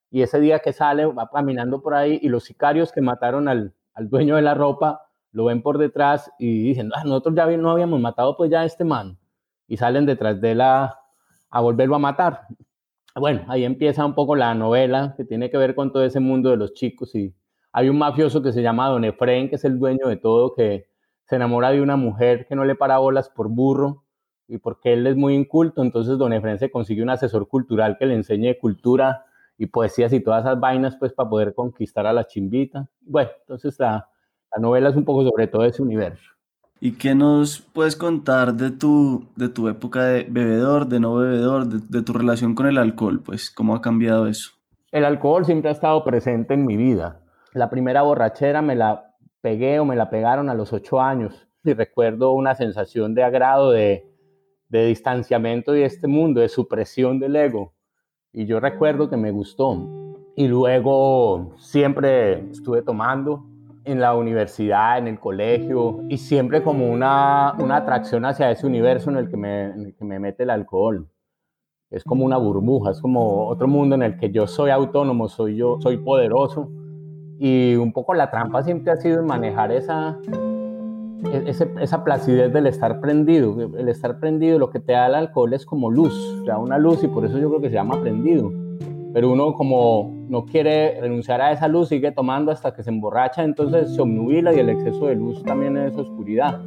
Y 0.10 0.22
ese 0.22 0.40
día 0.40 0.60
que 0.60 0.72
sale, 0.72 1.06
va 1.06 1.30
caminando 1.30 1.82
por 1.82 1.94
ahí 1.94 2.18
y 2.22 2.30
los 2.30 2.46
sicarios 2.46 2.94
que 2.94 3.02
mataron 3.02 3.50
al, 3.50 3.74
al 3.94 4.10
dueño 4.10 4.38
de 4.38 4.42
la 4.42 4.54
ropa 4.54 5.02
lo 5.34 5.44
ven 5.44 5.62
por 5.62 5.78
detrás 5.78 6.32
y 6.40 6.64
dicen, 6.70 6.92
ah, 6.96 7.04
nosotros 7.04 7.36
ya 7.36 7.46
no 7.58 7.72
habíamos 7.72 8.00
matado 8.00 8.38
pues 8.38 8.50
ya 8.50 8.62
a 8.62 8.66
este 8.66 8.86
man. 8.86 9.20
Y 9.68 9.76
salen 9.76 10.06
detrás 10.06 10.40
de 10.40 10.52
él 10.52 10.62
a 10.62 10.98
volverlo 11.52 11.96
a 11.98 12.00
matar 12.00 12.48
bueno, 13.16 13.46
ahí 13.48 13.64
empieza 13.64 14.06
un 14.06 14.14
poco 14.14 14.36
la 14.36 14.54
novela 14.54 15.14
que 15.16 15.24
tiene 15.24 15.50
que 15.50 15.58
ver 15.58 15.76
con 15.76 15.92
todo 15.92 16.04
ese 16.04 16.20
mundo 16.20 16.50
de 16.50 16.58
los 16.58 16.74
chicos 16.74 17.16
y 17.16 17.34
hay 17.72 17.90
un 17.90 17.98
mafioso 17.98 18.42
que 18.42 18.52
se 18.52 18.62
llama 18.62 18.90
Don 18.90 19.04
Efren, 19.04 19.50
que 19.50 19.56
es 19.56 19.66
el 19.66 19.80
dueño 19.80 20.08
de 20.08 20.18
todo, 20.18 20.54
que 20.54 20.88
se 21.26 21.36
enamora 21.36 21.72
de 21.72 21.82
una 21.82 21.96
mujer 21.98 22.46
que 22.48 22.56
no 22.56 22.66
le 22.66 22.76
para 22.76 22.98
bolas 22.98 23.30
por 23.30 23.50
burro 23.50 24.04
y 24.48 24.58
porque 24.60 24.94
él 24.94 25.08
es 25.08 25.16
muy 25.16 25.34
inculto, 25.34 25.82
entonces 25.82 26.18
Don 26.18 26.34
Efren 26.34 26.60
se 26.60 26.70
consigue 26.70 27.02
un 27.02 27.10
asesor 27.10 27.48
cultural 27.48 27.98
que 27.98 28.06
le 28.06 28.16
enseñe 28.16 28.58
cultura 28.60 29.26
y 29.58 29.68
poesías 29.68 30.14
y 30.14 30.20
todas 30.20 30.44
esas 30.44 30.60
vainas 30.60 30.98
pues 30.98 31.14
para 31.14 31.30
poder 31.30 31.54
conquistar 31.56 32.06
a 32.06 32.14
la 32.14 32.28
chimbita. 32.28 32.88
Bueno, 33.02 33.32
entonces 33.42 33.80
la, 33.80 34.10
la 34.54 34.62
novela 34.62 34.90
es 34.90 34.96
un 34.96 35.06
poco 35.06 35.24
sobre 35.24 35.48
todo 35.48 35.66
ese 35.66 35.82
universo. 35.82 36.35
¿Y 36.86 36.92
qué 36.92 37.16
nos 37.16 37.62
puedes 37.62 37.96
contar 37.96 38.54
de 38.54 38.70
tu, 38.70 39.26
de 39.36 39.50
tu 39.50 39.70
época 39.70 40.04
de 40.04 40.28
bebedor, 40.30 40.88
de 40.88 41.00
no 41.00 41.16
bebedor, 41.16 41.66
de, 41.66 42.04
tu 42.04 42.14
relación 42.14 42.54
con 42.54 42.68
el 42.68 42.78
alcohol? 42.78 43.24
Pues, 43.26 43.50
¿cómo 43.50 43.74
ha 43.74 43.82
cambiado 43.82 44.28
eso? 44.28 44.52
El 44.92 45.04
alcohol 45.04 45.46
siempre 45.46 45.70
ha 45.70 45.74
estado 45.74 46.04
presente 46.04 46.54
en 46.54 46.64
mi 46.64 46.78
vida. 46.78 47.22
La 47.54 47.72
primera 47.72 48.04
borrachera 48.04 48.62
me 48.62 48.76
la 48.76 49.16
pegué 49.42 49.80
o 49.80 49.86
me 49.86 49.96
la 49.96 50.12
pegaron 50.12 50.48
a 50.48 50.54
los 50.54 50.74
ocho 50.74 51.02
años. 51.02 51.48
Y 51.64 51.74
recuerdo 51.74 52.34
una 52.34 52.54
sensación 52.54 53.16
de 53.16 53.24
agrado, 53.24 53.72
de, 53.72 54.08
de 54.70 54.86
distanciamiento 54.86 55.72
de 55.72 55.86
este 55.86 56.06
mundo, 56.06 56.40
de 56.40 56.50
supresión 56.50 57.20
del 57.20 57.36
ego. 57.36 57.74
Y 58.32 58.46
yo 58.46 58.60
recuerdo 58.60 59.10
que 59.10 59.18
me 59.18 59.32
gustó. 59.32 59.76
Y 60.36 60.48
luego 60.48 61.56
siempre 61.58 62.48
estuve 62.52 62.84
tomando, 62.84 63.44
en 63.86 64.00
la 64.00 64.16
universidad, 64.16 64.98
en 64.98 65.08
el 65.08 65.20
colegio, 65.20 66.02
y 66.10 66.18
siempre 66.18 66.64
como 66.64 66.92
una, 66.92 67.54
una 67.60 67.78
atracción 67.78 68.26
hacia 68.26 68.52
ese 68.52 68.66
universo 68.66 69.10
en 69.10 69.18
el, 69.18 69.30
que 69.30 69.38
me, 69.38 69.66
en 69.66 69.86
el 69.86 69.96
que 69.96 70.06
me 70.06 70.20
mete 70.20 70.44
el 70.44 70.50
alcohol. 70.50 71.08
Es 71.92 72.04
como 72.04 72.26
una 72.26 72.38
burbuja, 72.38 72.92
es 72.92 73.00
como 73.00 73.48
otro 73.48 73.68
mundo 73.68 73.96
en 73.96 74.04
el 74.04 74.18
que 74.18 74.32
yo 74.32 74.48
soy 74.48 74.72
autónomo, 74.72 75.30
soy 75.30 75.56
yo, 75.56 75.78
soy 75.80 75.98
poderoso. 75.98 76.72
Y 77.38 77.76
un 77.76 77.94
poco 77.94 78.14
la 78.14 78.32
trampa 78.32 78.64
siempre 78.64 78.92
ha 78.92 78.98
sido 78.98 79.20
en 79.20 79.28
manejar 79.28 79.72
esa, 79.72 80.18
e, 81.32 81.54
esa 81.82 82.04
placidez 82.04 82.52
del 82.52 82.68
estar 82.68 83.00
prendido. 83.00 83.56
El 83.78 83.88
estar 83.88 84.20
prendido, 84.20 84.58
lo 84.58 84.72
que 84.72 84.80
te 84.80 84.94
da 84.94 85.08
el 85.08 85.16
alcohol 85.16 85.54
es 85.54 85.66
como 85.66 85.92
luz, 85.92 86.42
te 86.44 86.50
da 86.50 86.58
una 86.58 86.78
luz 86.78 87.04
y 87.04 87.08
por 87.08 87.24
eso 87.24 87.38
yo 87.38 87.50
creo 87.50 87.62
que 87.62 87.70
se 87.70 87.76
llama 87.76 88.02
prendido 88.02 88.65
pero 89.16 89.32
uno 89.32 89.54
como 89.54 90.14
no 90.28 90.44
quiere 90.44 91.00
renunciar 91.00 91.40
a 91.40 91.54
esa 91.54 91.70
luz, 91.70 91.88
sigue 91.88 92.12
tomando 92.12 92.52
hasta 92.52 92.74
que 92.74 92.84
se 92.84 92.90
emborracha, 92.90 93.46
entonces 93.46 93.96
se 93.96 94.02
obnubila 94.02 94.54
y 94.54 94.60
el 94.60 94.68
exceso 94.68 95.08
de 95.08 95.16
luz 95.16 95.42
también 95.44 95.78
es 95.78 95.96
oscuridad. 95.96 96.60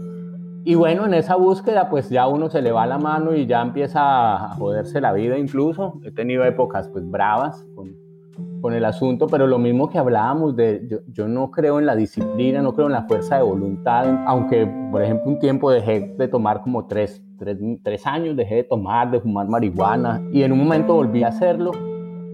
Y 0.64 0.74
bueno, 0.74 1.04
en 1.04 1.12
esa 1.12 1.36
búsqueda 1.36 1.90
pues 1.90 2.08
ya 2.08 2.26
uno 2.26 2.48
se 2.48 2.62
le 2.62 2.72
va 2.72 2.86
la 2.86 2.96
mano 2.96 3.34
y 3.34 3.44
ya 3.44 3.60
empieza 3.60 4.46
a 4.46 4.54
joderse 4.54 4.98
la 4.98 5.12
vida 5.12 5.36
incluso. 5.36 6.00
He 6.02 6.10
tenido 6.10 6.42
épocas 6.46 6.88
pues 6.88 7.06
bravas 7.06 7.66
con, 7.74 7.94
con 8.62 8.72
el 8.72 8.86
asunto, 8.86 9.26
pero 9.26 9.46
lo 9.46 9.58
mismo 9.58 9.90
que 9.90 9.98
hablábamos 9.98 10.56
de, 10.56 10.88
yo, 11.08 11.28
no 11.28 11.50
creo 11.50 11.78
en 11.78 11.84
la 11.84 11.96
disciplina, 11.96 12.62
no 12.62 12.72
creo 12.72 12.86
en 12.86 12.94
la 12.94 13.02
fuerza 13.02 13.36
de 13.36 13.42
voluntad, 13.42 14.06
aunque 14.26 14.66
por 14.90 15.02
ejemplo 15.02 15.32
un 15.32 15.38
tiempo 15.38 15.70
dejé 15.70 16.14
de 16.16 16.28
tomar 16.28 16.62
como 16.62 16.86
tres 16.86 17.22
tres, 17.38 18.06
años 18.06 18.36
dejé 18.36 18.56
de 18.56 18.64
tomar, 18.64 19.10
de 19.10 19.20
fumar 19.20 19.46
marihuana 19.46 20.20
y 20.32 20.42
en 20.42 20.52
un 20.52 20.58
momento 20.58 20.94
volví 20.94 21.22
a 21.22 21.28
hacerlo, 21.28 21.70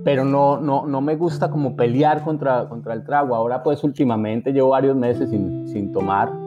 pero 0.05 0.25
no, 0.25 0.61
no, 0.61 0.87
no 0.87 1.01
me 1.01 1.17
gusta 1.17 1.51
como 1.51 1.75
pelear 1.75 2.23
contra, 2.23 2.69
contra 2.69 2.95
el 2.95 3.05
trago. 3.05 3.35
Ahora 3.35 3.63
pues 3.63 3.83
últimamente 3.83 4.53
llevo 4.53 4.71
varios 4.71 4.97
meses 4.97 5.31
sin, 5.31 5.67
sin 5.67 5.93
tomar 5.93 6.45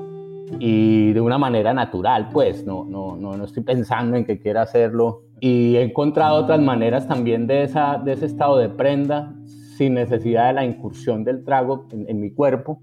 y 0.59 1.11
de 1.13 1.21
una 1.21 1.37
manera 1.37 1.73
natural, 1.73 2.29
pues 2.31 2.65
no, 2.65 2.85
no, 2.85 3.17
no, 3.17 3.35
no 3.35 3.43
estoy 3.43 3.63
pensando 3.63 4.15
en 4.15 4.25
que 4.25 4.39
quiera 4.39 4.61
hacerlo. 4.61 5.23
Y 5.39 5.75
he 5.75 5.83
encontrado 5.83 6.35
otras 6.35 6.59
maneras 6.61 7.07
también 7.07 7.47
de, 7.47 7.63
esa, 7.63 7.97
de 7.97 8.13
ese 8.13 8.25
estado 8.25 8.57
de 8.57 8.69
prenda 8.69 9.33
sin 9.45 9.93
necesidad 9.93 10.47
de 10.47 10.53
la 10.53 10.65
incursión 10.65 11.23
del 11.23 11.43
trago 11.43 11.85
en, 11.91 12.19
mi 12.19 12.31
cuerpo. 12.31 12.81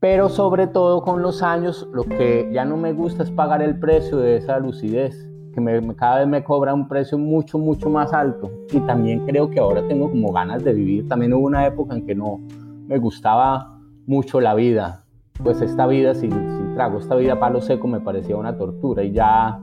Pero 0.00 0.28
sobre 0.28 0.68
todo 0.68 1.02
con 1.02 1.22
los 1.22 1.42
años, 1.42 1.86
lo 1.92 2.04
que 2.04 2.48
ya 2.52 2.64
no 2.64 2.76
me 2.76 2.92
gusta 2.92 3.24
es 3.24 3.30
pagar 3.30 3.60
el 3.60 3.78
precio 3.78 4.16
de 4.18 4.36
esa 4.36 4.58
lucidez, 4.60 5.27
me, 5.60 5.94
cada 5.94 6.20
vez 6.20 6.28
me 6.28 6.44
cobra 6.44 6.74
un 6.74 6.88
precio 6.88 7.18
mucho, 7.18 7.58
mucho 7.58 7.90
más 7.90 8.12
alto. 8.12 8.50
Y 8.72 8.80
también 8.80 9.26
creo 9.26 9.50
que 9.50 9.60
ahora 9.60 9.86
tengo 9.86 10.10
como 10.10 10.32
ganas 10.32 10.64
de 10.64 10.72
vivir. 10.72 11.08
También 11.08 11.32
hubo 11.34 11.46
una 11.46 11.66
época 11.66 11.94
en 11.94 12.06
que 12.06 12.14
no 12.14 12.40
me 12.86 12.98
gustaba 12.98 13.78
mucho 14.06 14.40
la 14.40 14.54
vida. 14.54 15.04
Pues 15.42 15.60
esta 15.60 15.86
vida 15.86 16.14
sin, 16.14 16.32
sin 16.32 16.74
trago, 16.74 16.98
esta 16.98 17.14
vida 17.14 17.38
palo 17.38 17.60
seco 17.60 17.86
me 17.86 18.00
parecía 18.00 18.36
una 18.36 18.56
tortura 18.56 19.04
y 19.04 19.12
ya, 19.12 19.60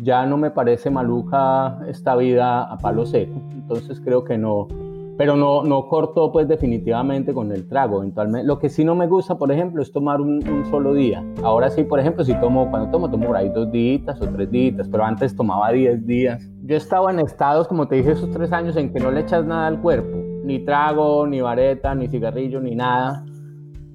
ya 0.00 0.24
no 0.24 0.38
me 0.38 0.50
parece 0.50 0.90
maluca 0.90 1.78
esta 1.86 2.16
vida 2.16 2.62
a 2.62 2.78
palo 2.78 3.04
seco. 3.04 3.40
Entonces 3.52 4.00
creo 4.00 4.24
que 4.24 4.38
no, 4.38 4.68
pero 5.20 5.36
no, 5.36 5.64
no 5.64 5.86
corto 5.86 6.32
pues 6.32 6.48
definitivamente 6.48 7.34
con 7.34 7.52
el 7.52 7.68
trago 7.68 7.98
eventualmente. 7.98 8.46
Lo 8.46 8.58
que 8.58 8.70
sí 8.70 8.86
no 8.86 8.94
me 8.94 9.06
gusta, 9.06 9.36
por 9.36 9.52
ejemplo, 9.52 9.82
es 9.82 9.92
tomar 9.92 10.18
un, 10.18 10.64
solo 10.70 10.94
día. 10.94 11.22
Ahora 11.42 11.68
sí, 11.68 11.84
por 11.84 12.00
ejemplo, 12.00 12.24
si 12.24 12.32
tomo, 12.40 12.70
cuando 12.70 12.90
tomo, 12.90 13.10
tomo 13.10 13.26
por 13.26 13.36
ahí 13.36 13.50
dos 13.50 13.70
días 13.70 14.18
o 14.18 14.26
tres 14.28 14.50
días, 14.50 14.88
pero 14.90 15.04
antes 15.04 15.36
tomaba 15.36 15.72
diez 15.72 16.06
días. 16.06 16.42
Yo 16.62 16.74
estaba 16.74 17.10
en 17.10 17.18
estados, 17.18 17.68
como 17.68 17.86
te 17.86 17.96
dije, 17.96 18.12
esos 18.12 18.30
tres 18.30 18.50
años 18.50 18.76
en 18.76 18.94
que 18.94 18.98
no 18.98 19.10
le 19.10 19.20
echas 19.20 19.44
nada 19.44 19.66
al 19.66 19.82
cuerpo, 19.82 20.16
ni 20.42 20.64
trago, 20.64 21.26
ni 21.26 21.42
vareta, 21.42 21.94
ni 21.94 22.08
cigarrillo, 22.08 22.58
ni 22.62 22.74
nada 22.74 23.22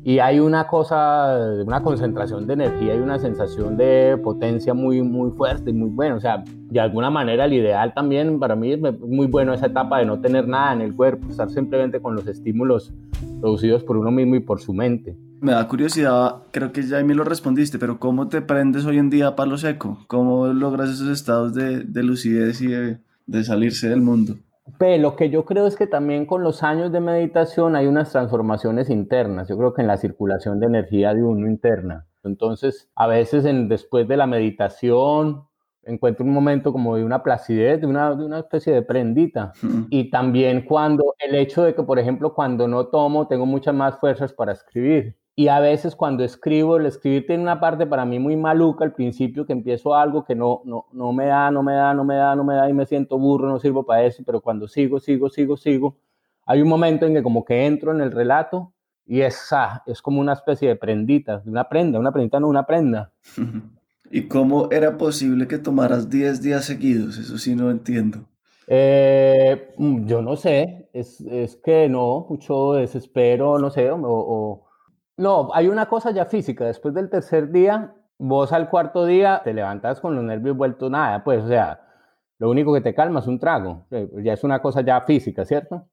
y 0.08 0.20
hay 0.20 0.40
una 0.40 0.68
cosa, 0.68 1.36
una 1.66 1.82
concentración 1.82 2.46
de 2.46 2.54
energía 2.54 2.94
y 2.94 3.00
una 3.00 3.18
sensación 3.18 3.76
de 3.76 4.16
potencia 4.24 4.76
muy, 4.76 5.02
muy 5.02 5.32
fuerte 5.32 5.72
y 5.72 5.74
muy 5.74 5.90
bueno. 5.90 6.18
O 6.18 6.20
sea, 6.20 6.44
de 6.46 6.80
alguna 6.80 7.10
manera 7.10 7.46
el 7.46 7.54
ideal 7.54 7.92
también 7.96 8.38
para 8.38 8.56
mí 8.56 8.74
es 8.74 8.80
muy 8.80 9.26
bueno 9.26 9.52
esa 9.52 9.66
etapa 9.66 9.98
de 9.98 10.06
no 10.06 10.22
tener 10.22 10.48
nada 10.48 10.74
en 10.74 10.82
el 10.82 10.96
cuerpo, 10.96 11.28
estar 11.28 11.50
simplemente 11.50 12.00
con 12.00 12.14
los 12.14 12.28
estímulos 12.28 12.94
producidos 13.42 13.84
por 13.84 13.98
uno 13.98 14.12
mismo 14.12 14.36
y 14.36 14.42
por 14.42 14.62
su 14.62 14.76
mente. 14.76 15.18
Me 15.42 15.54
da 15.54 15.68
curiosidad, 15.68 16.36
creo 16.52 16.72
que 16.72 16.84
ya 16.84 17.04
me 17.04 17.16
lo 17.16 17.24
respondiste, 17.24 17.80
pero 17.80 17.98
¿cómo 17.98 18.28
te 18.28 18.44
prendes 18.44 18.86
hoy 18.86 19.00
en 19.00 19.10
día 19.10 19.30
a 19.30 19.36
palo 19.36 19.58
seco? 19.58 20.06
¿Cómo 20.06 20.46
logras 20.54 20.92
esos 20.92 21.10
estados 21.10 21.56
de, 21.56 21.80
de 21.80 22.04
lucidez 22.04 22.62
y 22.62 22.68
de 22.68 23.44
salirse 23.44 23.90
del 23.90 24.02
mundo? 24.02 24.36
Pero 24.80 25.02
lo 25.02 25.16
que 25.16 25.30
yo 25.30 25.46
creo 25.46 25.68
es 25.68 25.76
que 25.76 25.88
también 25.88 26.26
con 26.26 26.44
los 26.44 26.64
años 26.64 26.92
de 26.92 27.00
meditación 27.00 27.76
hay 27.76 27.86
unas 27.86 28.12
transformaciones 28.12 28.90
internas. 28.90 29.48
Yo 29.48 29.58
creo 29.58 29.74
que 29.74 29.82
en 29.82 29.88
la 29.88 29.98
circulación 29.98 30.60
de 30.60 30.66
energía 30.66 31.14
de 31.14 31.24
uno 31.24 31.48
interna. 31.48 32.08
Entonces, 32.24 32.90
a 32.96 33.06
veces 33.08 33.46
en, 33.46 33.70
después 33.70 34.08
de 34.08 34.18
la 34.18 34.26
meditación 34.26 35.44
encuentro 35.84 36.26
un 36.26 36.34
momento 36.34 36.72
como 36.72 36.96
de 36.96 37.04
una 37.04 37.22
placidez, 37.22 37.80
de 37.80 37.88
una, 37.88 38.16
de 38.16 38.26
una 38.26 38.40
especie 38.40 38.74
de 38.74 38.82
prendita. 38.82 39.54
Y 39.92 40.10
también 40.10 40.66
cuando 40.66 41.14
el 41.20 41.36
hecho 41.36 41.64
de 41.64 41.76
que, 41.76 41.84
por 41.84 42.00
ejemplo, 42.00 42.34
cuando 42.34 42.68
no 42.68 42.88
tomo, 42.88 43.28
tengo 43.28 43.46
muchas 43.46 43.76
más 43.76 44.00
fuerzas 44.00 44.34
para 44.34 44.54
escribir. 44.54 45.16
Y 45.38 45.50
a 45.50 45.60
veces 45.60 45.98
cuando 45.98 46.24
escribo, 46.24 46.78
el 46.78 46.86
escribir 46.86 47.28
tiene 47.28 47.44
una 47.44 47.60
parte 47.60 47.86
para 47.86 48.06
mí 48.06 48.20
muy 48.20 48.38
maluca 48.38 48.86
al 48.86 48.94
principio, 48.94 49.46
que 49.46 49.52
empiezo 49.52 49.94
algo 49.94 50.24
que 50.24 50.34
no, 50.34 50.62
no, 50.64 50.86
no 50.94 51.12
me 51.12 51.26
da, 51.26 51.52
no 51.52 51.62
me 51.62 51.74
da, 51.74 51.94
no 51.94 52.06
me 52.06 52.16
da, 52.16 52.36
no 52.38 52.46
me 52.46 52.56
da 52.56 52.70
y 52.70 52.74
me 52.74 52.86
siento 52.86 53.18
burro, 53.18 53.50
no 53.50 53.60
sirvo 53.60 53.86
para 53.86 54.06
eso, 54.06 54.24
pero 54.26 54.40
cuando 54.40 54.70
sigo, 54.70 55.02
sigo, 55.02 55.30
sigo, 55.30 55.58
sigo, 55.58 55.98
hay 56.46 56.62
un 56.62 56.70
momento 56.70 57.06
en 57.06 57.16
que 57.16 57.24
como 57.24 57.44
que 57.44 57.66
entro 57.66 57.92
en 57.92 58.00
el 58.00 58.14
relato 58.14 58.72
y 59.06 59.22
es, 59.22 59.52
ah, 59.52 59.84
es 59.86 60.02
como 60.02 60.22
una 60.22 60.34
especie 60.34 60.70
de 60.70 60.78
prendita, 60.78 61.44
una 61.46 61.68
prenda, 61.68 62.00
una 62.00 62.14
prendita, 62.14 62.40
no 62.40 62.48
una 62.48 62.66
prenda. 62.66 63.12
¿Y 64.12 64.30
cómo 64.30 64.70
era 64.72 64.98
posible 64.98 65.48
que 65.48 65.58
tomaras 65.58 66.10
10 66.10 66.42
días 66.42 66.64
seguidos? 66.64 67.18
Eso 67.18 67.38
sí 67.38 67.56
no 67.56 67.70
entiendo. 67.72 68.20
Eh, 68.68 69.74
mm, 69.78 70.06
yo 70.06 70.22
no 70.22 70.38
sé, 70.38 70.90
es, 70.94 71.20
es, 71.20 71.58
que 71.58 71.90
no, 71.90 72.26
mucho 72.30 72.74
desespero, 72.74 73.60
no 73.60 73.70
sé, 73.70 73.90
o 73.92 74.65
no, 75.18 75.50
hay 75.54 75.68
una 75.68 75.88
cosa 75.88 76.12
ya 76.12 76.26
física. 76.26 76.66
Después 76.66 76.94
del 76.94 77.10
tercer 77.10 77.52
día, 77.52 77.96
vos 78.18 78.52
al 78.54 78.70
cuarto 78.70 79.06
día 79.06 79.42
te 79.44 79.54
levantas 79.54 80.00
con 80.02 80.16
los 80.16 80.24
nervios 80.24 80.56
vueltos 80.58 80.90
nada, 80.92 81.24
pues, 81.24 81.44
o 81.44 81.48
sea, 81.48 81.82
lo 82.38 82.50
único 82.50 82.74
que 82.74 82.82
te 82.82 82.94
calma 82.94 83.20
es 83.20 83.28
un 83.28 83.40
trago. 83.40 83.86
Eh, 83.92 84.10
ya 84.24 84.34
es 84.34 84.44
una 84.44 84.62
cosa 84.62 84.82
ya 84.82 85.02
física, 85.02 85.46
¿cierto? 85.46 85.88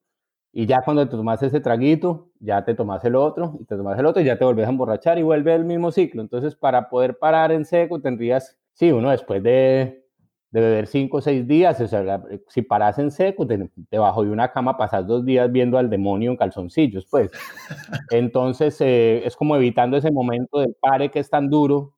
Y 0.51 0.67
ya 0.67 0.81
cuando 0.83 1.07
te 1.07 1.15
tomas 1.17 1.41
ese 1.41 1.59
traguito, 1.61 2.29
ya 2.39 2.63
te 2.63 2.75
tomas 2.75 3.03
el 3.05 3.15
otro, 3.15 3.57
y 3.59 3.65
te 3.65 3.75
tomas 3.75 3.97
el 3.97 4.05
otro, 4.05 4.21
y 4.21 4.25
ya 4.25 4.37
te 4.37 4.45
volvés 4.45 4.67
a 4.67 4.69
emborrachar 4.69 5.17
y 5.17 5.23
vuelve 5.23 5.55
el 5.55 5.65
mismo 5.65 5.91
ciclo. 5.91 6.21
Entonces, 6.21 6.55
para 6.55 6.89
poder 6.89 7.17
parar 7.17 7.51
en 7.51 7.65
seco, 7.65 8.01
tendrías, 8.01 8.57
sí, 8.73 8.91
uno 8.91 9.09
después 9.09 9.41
de 9.41 10.02
de 10.53 10.61
beber 10.61 10.85
cinco 10.85 11.17
o 11.17 11.21
seis 11.21 11.47
días, 11.47 11.81
o 11.81 11.87
sea, 11.87 12.21
si 12.47 12.61
paras 12.61 12.99
en 12.99 13.09
seco, 13.09 13.47
debajo 13.89 14.23
de 14.23 14.29
una 14.29 14.51
cama 14.51 14.77
pasas 14.77 15.07
dos 15.07 15.25
días 15.25 15.51
viendo 15.51 15.79
al 15.79 15.89
demonio 15.89 16.29
en 16.29 16.37
calzoncillos, 16.37 17.07
pues. 17.09 17.31
Entonces, 18.11 18.79
eh, 18.81 19.25
es 19.25 19.35
como 19.35 19.55
evitando 19.55 19.97
ese 19.97 20.11
momento 20.11 20.59
del 20.59 20.75
pare 20.79 21.09
que 21.09 21.19
es 21.19 21.29
tan 21.29 21.49
duro, 21.49 21.95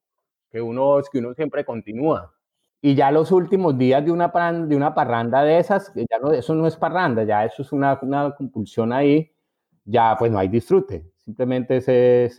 que 0.49 0.61
uno, 0.61 1.01
que 1.11 1.19
uno 1.19 1.33
siempre 1.33 1.65
continúa. 1.65 2.33
Y 2.81 2.95
ya 2.95 3.11
los 3.11 3.33
últimos 3.33 3.77
días 3.77 4.05
de 4.05 4.11
una, 4.11 4.29
de 4.29 4.75
una 4.77 4.93
parranda 4.95 5.43
de 5.43 5.59
esas, 5.59 5.91
ya 5.93 6.17
no, 6.21 6.31
eso 6.31 6.55
no 6.55 6.65
es 6.65 6.77
parranda, 6.77 7.25
ya 7.25 7.43
eso 7.43 7.61
es 7.61 7.73
una, 7.73 7.99
una 8.03 8.33
compulsión 8.35 8.93
ahí, 8.93 9.33
ya 9.83 10.15
pues 10.17 10.31
no 10.31 10.39
hay 10.39 10.47
disfrute, 10.47 11.11
simplemente 11.19 11.77
es, 11.77 11.89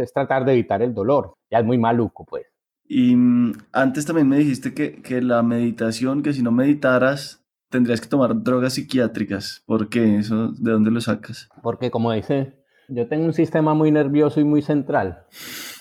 es 0.00 0.12
tratar 0.14 0.46
de 0.46 0.52
evitar 0.52 0.80
el 0.80 0.94
dolor, 0.94 1.34
ya 1.50 1.58
es 1.58 1.64
muy 1.66 1.76
maluco, 1.76 2.24
pues. 2.24 2.55
Y 2.88 3.16
mm, 3.16 3.52
antes 3.72 4.06
también 4.06 4.28
me 4.28 4.38
dijiste 4.38 4.74
que, 4.74 5.02
que, 5.02 5.20
la 5.20 5.42
meditación, 5.42 6.22
que 6.22 6.32
si 6.32 6.42
no 6.42 6.52
meditaras, 6.52 7.44
tendrías 7.68 8.00
que 8.00 8.08
tomar 8.08 8.42
drogas 8.42 8.74
psiquiátricas. 8.74 9.62
¿Por 9.66 9.88
qué? 9.88 10.18
¿Eso, 10.18 10.52
¿De 10.52 10.72
dónde 10.72 10.90
lo 10.90 11.00
sacas? 11.00 11.48
Porque 11.62 11.90
como 11.90 12.12
dice, 12.12 12.54
yo 12.88 13.08
tengo 13.08 13.24
un 13.24 13.32
sistema 13.32 13.74
muy 13.74 13.90
nervioso 13.90 14.40
y 14.40 14.44
muy 14.44 14.62
central. 14.62 15.24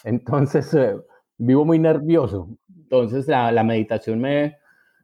Entonces, 0.03 0.73
eh, 0.73 0.95
vivo 1.37 1.65
muy 1.65 1.79
nervioso. 1.79 2.49
Entonces, 2.75 3.27
la, 3.27 3.51
la, 3.51 3.63
meditación 3.63 4.19
me, 4.19 4.57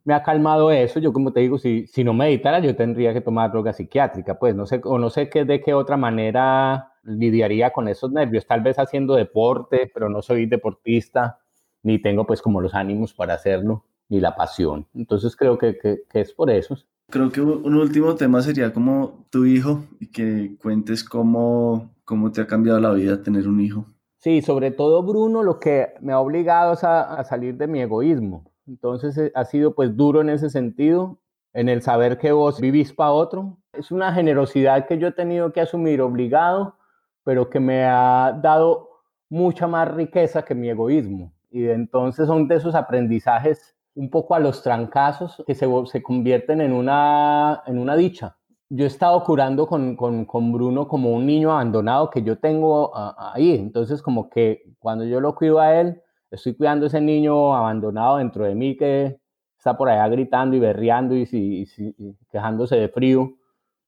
me 0.04 0.14
ha 0.14 0.24
calmado 0.24 0.72
eso. 0.72 1.00
Yo, 1.00 1.14
como 1.14 1.32
te 1.34 1.42
digo, 1.42 1.60
si, 1.60 1.86
si 1.88 2.04
no 2.04 2.14
meditara, 2.14 2.60
yo 2.60 2.76
tendría 2.76 3.14
que 3.14 3.22
tomar 3.22 3.52
droga 3.52 3.74
psiquiátrica. 3.74 4.40
Pues 4.40 4.56
no 4.56 4.66
sé, 4.66 4.82
o 4.84 4.98
no 4.98 5.10
sé 5.10 5.30
qué, 5.30 5.46
de 5.46 5.62
qué 5.62 5.74
otra 5.74 5.98
manera 5.98 6.94
lidiaría 7.04 7.72
con 7.72 7.88
esos 7.88 8.12
nervios. 8.12 8.48
Tal 8.48 8.62
vez 8.62 8.80
haciendo 8.80 9.16
deporte, 9.16 9.92
pero 9.94 10.10
no 10.10 10.22
soy 10.22 10.48
deportista 10.48 11.38
ni 11.84 12.02
tengo 12.02 12.26
pues 12.26 12.42
como 12.42 12.62
los 12.62 12.74
ánimos 12.74 13.14
para 13.14 13.34
hacerlo, 13.34 13.86
ni 14.10 14.20
la 14.20 14.36
pasión. 14.36 14.88
Entonces 14.94 15.36
creo 15.36 15.58
que, 15.58 15.78
que, 15.78 16.04
es 16.14 16.34
por 16.34 16.50
eso. 16.50 16.78
Creo 17.10 17.32
que 17.32 17.42
un 17.42 17.76
último 17.76 18.16
tema 18.16 18.42
sería 18.42 18.74
como 18.74 19.26
tu 19.30 19.46
hijo 19.46 19.84
y 20.00 20.08
que 20.08 20.56
cuentes 20.62 21.04
cómo, 21.04 21.92
cómo 22.06 22.32
te 22.32 22.42
ha 22.42 22.48
cambiado 22.48 22.80
la 22.80 22.92
vida 22.92 23.22
tener 23.22 23.48
un 23.48 23.60
hijo. 23.60 23.86
Sí, 24.18 24.42
sobre 24.42 24.72
todo 24.72 25.04
Bruno, 25.04 25.44
lo 25.44 25.60
que 25.60 25.94
me 26.00 26.14
ha 26.14 26.20
obligado 26.20 26.74
es 26.74 26.84
a, 26.84 27.16
a 27.16 27.24
salir 27.24 27.56
de 27.58 27.68
mi 27.68 27.82
egoísmo. 27.82 28.52
Entonces 28.68 29.18
eh, 29.18 29.32
ha 29.36 29.46
sido 29.46 29.76
pues 29.76 29.96
duro 29.98 30.22
en 30.22 30.30
ese 30.30 30.50
sentido, 30.50 31.18
en 31.54 31.70
el 31.70 31.82
saber 31.82 32.18
que 32.18 32.32
vos 32.32 32.60
vivís 32.60 32.94
para 32.94 33.12
otro. 33.12 33.58
Es 33.74 33.92
una 33.92 34.14
generosidad 34.14 34.88
que 34.88 34.98
yo 34.98 35.08
he 35.08 35.12
tenido 35.12 35.52
que 35.52 35.62
asumir 35.62 36.02
obligado, 36.02 36.76
pero 37.24 37.50
que 37.50 37.60
me 37.60 37.84
ha 37.86 38.38
dado 38.42 38.90
mucha 39.30 39.68
más 39.68 39.92
riqueza 39.94 40.44
que 40.44 40.56
mi 40.56 40.70
egoísmo. 40.70 41.34
Y 41.52 41.68
entonces 41.68 42.28
son 42.28 42.48
de 42.48 42.56
esos 42.56 42.74
aprendizajes 42.76 43.76
un 43.94 44.10
poco 44.10 44.36
a 44.36 44.40
los 44.40 44.64
trancazos 44.64 45.44
que 45.46 45.54
se, 45.54 45.68
se 45.86 46.02
convierten 46.02 46.62
en 46.62 46.72
una, 46.72 47.62
en 47.68 47.78
una 47.78 47.96
dicha. 47.96 48.38
Yo 48.70 48.86
he 48.86 48.88
estado 48.88 49.22
curando 49.26 49.68
con, 49.68 49.98
con, 49.98 50.24
con 50.24 50.54
Bruno 50.54 50.88
como 50.88 51.12
un 51.12 51.26
niño 51.26 51.52
abandonado 51.52 52.10
que 52.10 52.24
yo 52.24 52.40
tengo 52.40 52.92
ahí. 53.18 53.56
Entonces 53.56 54.02
como 54.02 54.30
que 54.30 54.64
cuando 54.80 55.04
yo 55.04 55.20
lo 55.20 55.36
cuido 55.36 55.60
a 55.60 55.76
él, 55.80 56.02
estoy 56.32 56.56
cuidando 56.56 56.86
a 56.86 56.88
ese 56.88 57.02
niño 57.02 57.54
abandonado 57.54 58.18
dentro 58.18 58.46
de 58.46 58.56
mí 58.56 58.78
que 58.78 59.20
está 59.58 59.78
por 59.78 59.90
allá 59.90 60.08
gritando 60.08 60.56
y 60.56 60.60
berreando 60.60 61.16
y, 61.16 61.28
y, 61.32 62.18
quejándose 62.32 62.78
de 62.78 62.88
frío. 62.88 63.34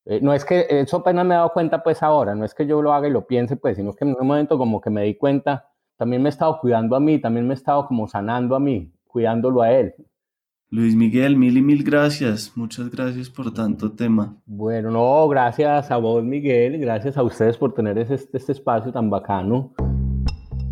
Eh, 0.05 0.19
no 0.21 0.33
es 0.33 0.43
que 0.43 0.67
eso 0.69 0.97
apenas 0.97 1.25
me 1.25 1.33
he 1.33 1.37
dado 1.37 1.53
cuenta 1.53 1.81
pues 1.81 2.03
ahora, 2.03 2.35
no 2.35 2.43
es 2.43 2.53
que 2.53 2.67
yo 2.67 2.81
lo 2.81 2.93
haga 2.93 3.07
y 3.07 3.11
lo 3.11 3.25
piense 3.25 3.55
pues, 3.55 3.77
sino 3.77 3.93
que 3.93 4.03
en 4.03 4.15
un 4.19 4.27
momento 4.27 4.57
como 4.57 4.81
que 4.81 4.89
me 4.89 5.03
di 5.03 5.15
cuenta 5.15 5.72
también 6.03 6.21
me 6.21 6.27
he 6.27 6.31
estado 6.31 6.59
cuidando 6.59 6.97
a 6.97 6.99
mí, 6.99 7.17
también 7.17 7.47
me 7.47 7.53
he 7.53 7.55
estado 7.55 7.87
como 7.87 8.09
sanando 8.09 8.57
a 8.57 8.59
mí, 8.59 8.91
cuidándolo 9.07 9.61
a 9.61 9.71
él. 9.71 9.93
Luis 10.69 10.97
Miguel, 10.97 11.37
mil 11.37 11.57
y 11.57 11.61
mil 11.61 11.81
gracias. 11.81 12.51
Muchas 12.57 12.89
gracias 12.91 13.29
por 13.29 13.53
tanto 13.53 13.89
tema. 13.93 14.35
Bueno, 14.45 14.91
no, 14.91 15.25
gracias 15.29 15.89
a 15.89 15.95
vos, 15.95 16.21
Miguel. 16.21 16.77
Gracias 16.77 17.15
a 17.15 17.23
ustedes 17.23 17.55
por 17.55 17.73
tener 17.73 17.97
este, 17.97 18.15
este 18.37 18.51
espacio 18.51 18.91
tan 18.91 19.09
bacano. 19.09 19.71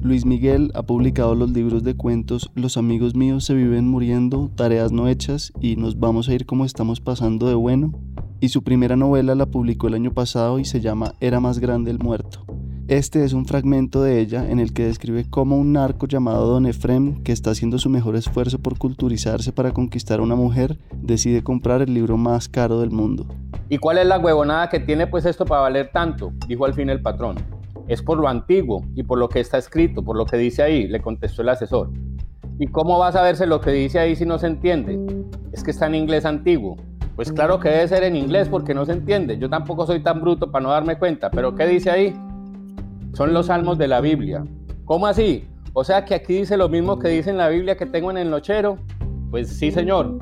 Luis 0.01 0.25
Miguel 0.25 0.69
ha 0.73 0.83
publicado 0.83 1.33
los 1.33 1.51
libros 1.51 1.83
de 1.83 1.95
cuentos 1.95 2.51
Los 2.53 2.75
amigos 2.75 3.15
míos 3.15 3.45
se 3.45 3.53
viven 3.53 3.87
muriendo, 3.87 4.51
tareas 4.55 4.91
no 4.91 5.07
hechas 5.07 5.53
y 5.61 5.77
nos 5.77 5.97
vamos 5.97 6.27
a 6.27 6.33
ir 6.33 6.45
como 6.45 6.65
estamos 6.65 6.99
pasando 6.99 7.47
de 7.47 7.55
bueno. 7.55 7.93
Y 8.41 8.49
su 8.49 8.63
primera 8.63 8.97
novela 8.97 9.33
la 9.35 9.45
publicó 9.45 9.87
el 9.87 9.93
año 9.93 10.11
pasado 10.13 10.59
y 10.59 10.65
se 10.65 10.81
llama 10.81 11.13
Era 11.21 11.39
más 11.39 11.59
grande 11.59 11.89
el 11.89 11.99
muerto. 11.99 12.45
Este 12.91 13.23
es 13.23 13.31
un 13.31 13.45
fragmento 13.45 14.03
de 14.03 14.19
ella 14.19 14.45
en 14.49 14.59
el 14.59 14.73
que 14.73 14.83
describe 14.83 15.23
cómo 15.29 15.55
un 15.55 15.71
narco 15.71 16.07
llamado 16.07 16.45
Don 16.47 16.65
Efrem, 16.65 17.23
que 17.23 17.31
está 17.31 17.51
haciendo 17.51 17.79
su 17.79 17.89
mejor 17.89 18.17
esfuerzo 18.17 18.59
por 18.59 18.77
culturizarse 18.77 19.53
para 19.53 19.71
conquistar 19.71 20.19
a 20.19 20.23
una 20.23 20.35
mujer, 20.35 20.77
decide 20.91 21.41
comprar 21.41 21.81
el 21.81 21.93
libro 21.93 22.17
más 22.17 22.49
caro 22.49 22.81
del 22.81 22.91
mundo. 22.91 23.27
¿Y 23.69 23.77
cuál 23.77 23.99
es 23.99 24.07
la 24.07 24.19
huevonada 24.19 24.67
que 24.67 24.81
tiene 24.81 25.07
pues 25.07 25.25
esto 25.25 25.45
para 25.45 25.61
valer 25.61 25.89
tanto? 25.93 26.33
dijo 26.49 26.65
al 26.65 26.73
fin 26.73 26.89
el 26.89 27.01
patrón. 27.01 27.37
Es 27.87 28.01
por 28.01 28.17
lo 28.17 28.27
antiguo 28.27 28.83
y 28.93 29.03
por 29.03 29.19
lo 29.19 29.29
que 29.29 29.39
está 29.39 29.57
escrito, 29.57 30.03
por 30.03 30.17
lo 30.17 30.25
que 30.25 30.35
dice 30.35 30.61
ahí, 30.61 30.89
le 30.89 30.99
contestó 30.99 31.43
el 31.43 31.47
asesor. 31.47 31.91
¿Y 32.59 32.67
cómo 32.67 32.99
va 32.99 33.07
a 33.07 33.11
saberse 33.13 33.47
lo 33.47 33.61
que 33.61 33.71
dice 33.71 33.99
ahí 33.99 34.17
si 34.17 34.25
no 34.25 34.37
se 34.37 34.47
entiende? 34.47 34.99
Es 35.53 35.63
que 35.63 35.71
está 35.71 35.87
en 35.87 35.95
inglés 35.95 36.25
antiguo. 36.25 36.75
Pues 37.15 37.31
claro 37.31 37.57
que 37.57 37.69
debe 37.69 37.87
ser 37.87 38.03
en 38.03 38.17
inglés 38.17 38.49
porque 38.49 38.73
no 38.73 38.85
se 38.85 38.91
entiende. 38.91 39.37
Yo 39.37 39.49
tampoco 39.49 39.87
soy 39.87 40.03
tan 40.03 40.19
bruto 40.19 40.51
para 40.51 40.63
no 40.63 40.71
darme 40.71 40.97
cuenta. 40.99 41.31
¿Pero 41.31 41.55
qué 41.55 41.65
dice 41.67 41.89
ahí? 41.89 42.13
Son 43.13 43.33
los 43.33 43.47
salmos 43.47 43.77
de 43.77 43.87
la 43.87 44.01
Biblia. 44.01 44.45
¿Cómo 44.85 45.07
así? 45.07 45.47
O 45.73 45.83
sea 45.83 46.05
que 46.05 46.15
aquí 46.15 46.35
dice 46.35 46.57
lo 46.57 46.69
mismo 46.69 46.99
que 46.99 47.09
dice 47.09 47.29
en 47.29 47.37
la 47.37 47.49
Biblia 47.49 47.77
que 47.77 47.85
tengo 47.85 48.11
en 48.11 48.17
el 48.17 48.29
nochero. 48.29 48.77
Pues 49.29 49.49
sí, 49.49 49.71
señor. 49.71 50.19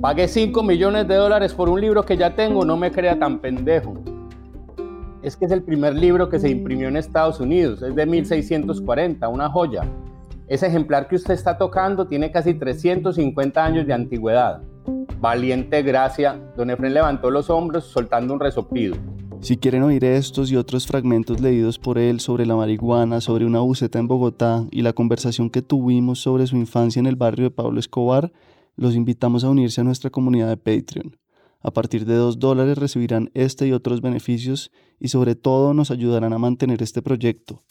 Pagué 0.00 0.28
5 0.28 0.62
millones 0.62 1.08
de 1.08 1.14
dólares 1.16 1.54
por 1.54 1.68
un 1.68 1.80
libro 1.80 2.04
que 2.04 2.16
ya 2.16 2.34
tengo, 2.34 2.64
no 2.64 2.76
me 2.76 2.90
crea 2.90 3.18
tan 3.18 3.40
pendejo 3.40 3.94
es 5.22 5.36
que 5.36 5.44
es 5.44 5.52
el 5.52 5.62
primer 5.62 5.94
libro 5.94 6.28
que 6.28 6.38
se 6.38 6.48
imprimió 6.48 6.88
en 6.88 6.96
Estados 6.96 7.40
Unidos, 7.40 7.82
es 7.82 7.94
de 7.94 8.06
1640, 8.06 9.28
una 9.28 9.50
joya. 9.50 9.82
Ese 10.48 10.66
ejemplar 10.66 11.08
que 11.08 11.16
usted 11.16 11.34
está 11.34 11.58
tocando 11.58 12.06
tiene 12.06 12.32
casi 12.32 12.54
350 12.54 13.64
años 13.64 13.86
de 13.86 13.92
antigüedad. 13.92 14.62
Valiente 15.20 15.82
gracia, 15.82 16.40
don 16.56 16.70
Efren 16.70 16.94
levantó 16.94 17.30
los 17.30 17.50
hombros 17.50 17.84
soltando 17.84 18.34
un 18.34 18.40
resoplido. 18.40 18.96
Si 19.42 19.56
quieren 19.56 19.82
oír 19.82 20.04
estos 20.04 20.50
y 20.52 20.56
otros 20.56 20.86
fragmentos 20.86 21.40
leídos 21.40 21.78
por 21.78 21.98
él 21.98 22.20
sobre 22.20 22.44
la 22.44 22.56
marihuana, 22.56 23.20
sobre 23.20 23.46
una 23.46 23.60
buceta 23.60 23.98
en 23.98 24.06
Bogotá 24.06 24.66
y 24.70 24.82
la 24.82 24.92
conversación 24.92 25.48
que 25.48 25.62
tuvimos 25.62 26.20
sobre 26.20 26.46
su 26.46 26.56
infancia 26.56 27.00
en 27.00 27.06
el 27.06 27.16
barrio 27.16 27.44
de 27.44 27.50
Pablo 27.50 27.80
Escobar, 27.80 28.32
los 28.76 28.94
invitamos 28.94 29.42
a 29.42 29.50
unirse 29.50 29.80
a 29.80 29.84
nuestra 29.84 30.10
comunidad 30.10 30.48
de 30.48 30.56
Patreon. 30.58 31.16
A 31.62 31.70
partir 31.70 32.04
de 32.04 32.14
2 32.14 32.38
dólares 32.38 32.78
recibirán 32.78 33.30
este 33.34 33.66
y 33.66 33.72
otros 33.72 34.02
beneficios 34.02 34.70
y 34.98 35.08
sobre 35.08 35.34
todo 35.34 35.74
nos 35.74 35.90
ayudarán 35.90 36.32
a 36.32 36.38
mantener 36.38 36.82
este 36.82 37.02
proyecto. 37.02 37.62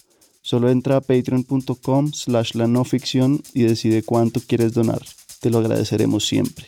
Solo 0.42 0.70
entra 0.70 0.98
a 0.98 1.02
patreon.com 1.02 2.12
slash 2.14 2.56
la 2.56 2.68
no 2.68 2.84
ficción 2.84 3.42
y 3.54 3.64
decide 3.64 4.04
cuánto 4.04 4.40
quieres 4.40 4.74
donar. 4.74 5.02
Te 5.40 5.50
lo 5.50 5.60
agradeceremos 5.60 6.26
siempre. 6.26 6.66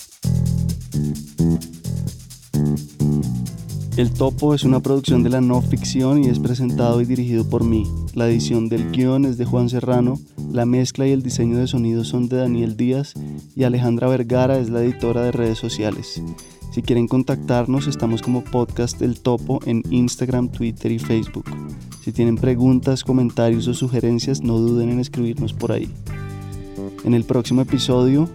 El 4.02 4.12
Topo 4.12 4.56
es 4.56 4.64
una 4.64 4.80
producción 4.80 5.22
de 5.22 5.30
la 5.30 5.41
no 5.41 5.62
ficción 5.62 6.24
y 6.24 6.28
es 6.28 6.39
presentado 6.39 7.02
y 7.02 7.06
dirigido 7.06 7.47
por 7.47 7.64
mí. 7.64 7.84
La 8.16 8.28
edición 8.28 8.68
del 8.68 8.89
guion 8.89 9.26
es 9.26 9.38
de 9.38 9.45
Juan 9.45 9.70
Serrano, 9.70 10.18
la 10.52 10.66
mezcla 10.66 11.06
y 11.06 11.12
el 11.12 11.22
diseño 11.22 11.60
de 11.60 11.68
sonido 11.68 12.04
son 12.04 12.28
de 12.28 12.38
Daniel 12.38 12.76
Díaz 12.76 13.14
y 13.56 13.64
Alejandra 13.64 14.08
Vergara 14.08 14.58
es 14.58 14.72
la 14.72 14.82
editora 14.82 15.22
de 15.22 15.32
redes 15.32 15.60
sociales. 15.60 16.20
Si 16.72 16.82
quieren 16.82 17.08
contactarnos, 17.08 17.86
estamos 17.86 18.24
como 18.24 18.43
Podcast 18.43 18.99
El 19.04 19.20
Topo 19.20 19.60
en 19.68 19.84
Instagram, 19.91 20.49
Twitter 20.49 20.91
y 20.91 20.97
Facebook. 20.97 21.45
Si 22.04 22.12
tienen 22.12 22.38
preguntas, 22.38 23.04
comentarios 23.04 23.68
o 23.68 23.76
sugerencias, 23.76 24.41
no 24.41 24.58
duden 24.58 24.89
en 24.89 24.99
escribirnos 24.99 25.54
por 25.54 25.74
ahí. 25.74 25.93
En 27.06 27.14
el 27.14 27.24
próximo 27.24 27.62
episodio... 27.62 28.28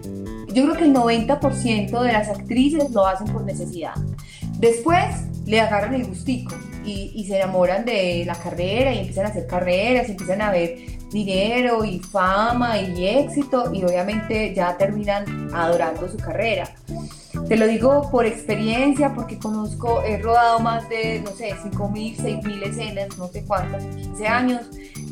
Yo 0.53 0.63
creo 0.63 0.77
que 0.77 0.85
el 0.85 0.93
90% 0.93 2.01
de 2.03 2.13
las 2.13 2.29
actrices 2.29 2.89
lo 2.91 3.05
hacen 3.05 3.27
por 3.27 3.43
necesidad. 3.43 3.95
Después 4.59 5.27
le 5.47 5.59
agarran 5.61 5.95
el 5.95 6.05
gustico 6.05 6.55
y, 6.85 7.11
y, 7.15 7.25
se 7.25 7.37
enamoran 7.37 7.85
de 7.85 8.23
la 8.25 8.35
carrera 8.35 8.93
y 8.93 8.99
empiezan 8.99 9.25
a 9.25 9.29
hacer 9.29 9.47
carreras, 9.47 10.09
empiezan 10.09 10.41
a 10.41 10.51
ver 10.51 10.77
dinero 11.11 11.83
y 11.85 11.99
fama 11.99 12.79
y 12.79 13.07
éxito 13.07 13.73
y 13.73 13.83
obviamente 13.83 14.53
ya 14.53 14.77
terminan 14.77 15.49
adorando 15.53 16.07
su 16.07 16.17
carrera. 16.17 16.69
Te 17.47 17.55
lo 17.55 17.65
digo 17.65 18.09
por 18.11 18.25
experiencia, 18.25 19.13
porque 19.13 19.37
conozco, 19.37 20.01
he 20.03 20.17
rodado 20.17 20.59
más 20.59 20.89
de, 20.89 21.21
no 21.21 21.31
sé, 21.31 21.53
5.000, 21.53 22.17
6.000 22.17 22.63
escenas, 22.63 23.17
no 23.17 23.27
sé 23.27 23.45
cuántas, 23.45 23.83
en 23.85 23.95
15 23.95 24.27
años, 24.27 24.61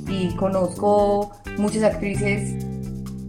y 0.09 0.35
conozco 0.35 1.31
muchas 1.57 1.83
actrices. 1.83 2.65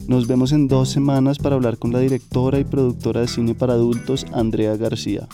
Nos 0.08 0.26
vemos 0.26 0.50
en 0.52 0.66
dos 0.66 0.90
semanas 0.90 1.38
para 1.38 1.54
hablar 1.54 1.78
con 1.78 1.92
la 1.92 2.00
directora 2.00 2.58
y 2.58 2.64
productora 2.64 3.20
de 3.20 3.28
cine 3.28 3.54
para 3.54 3.74
adultos, 3.74 4.26
Andrea 4.32 4.76
García. 4.76 5.28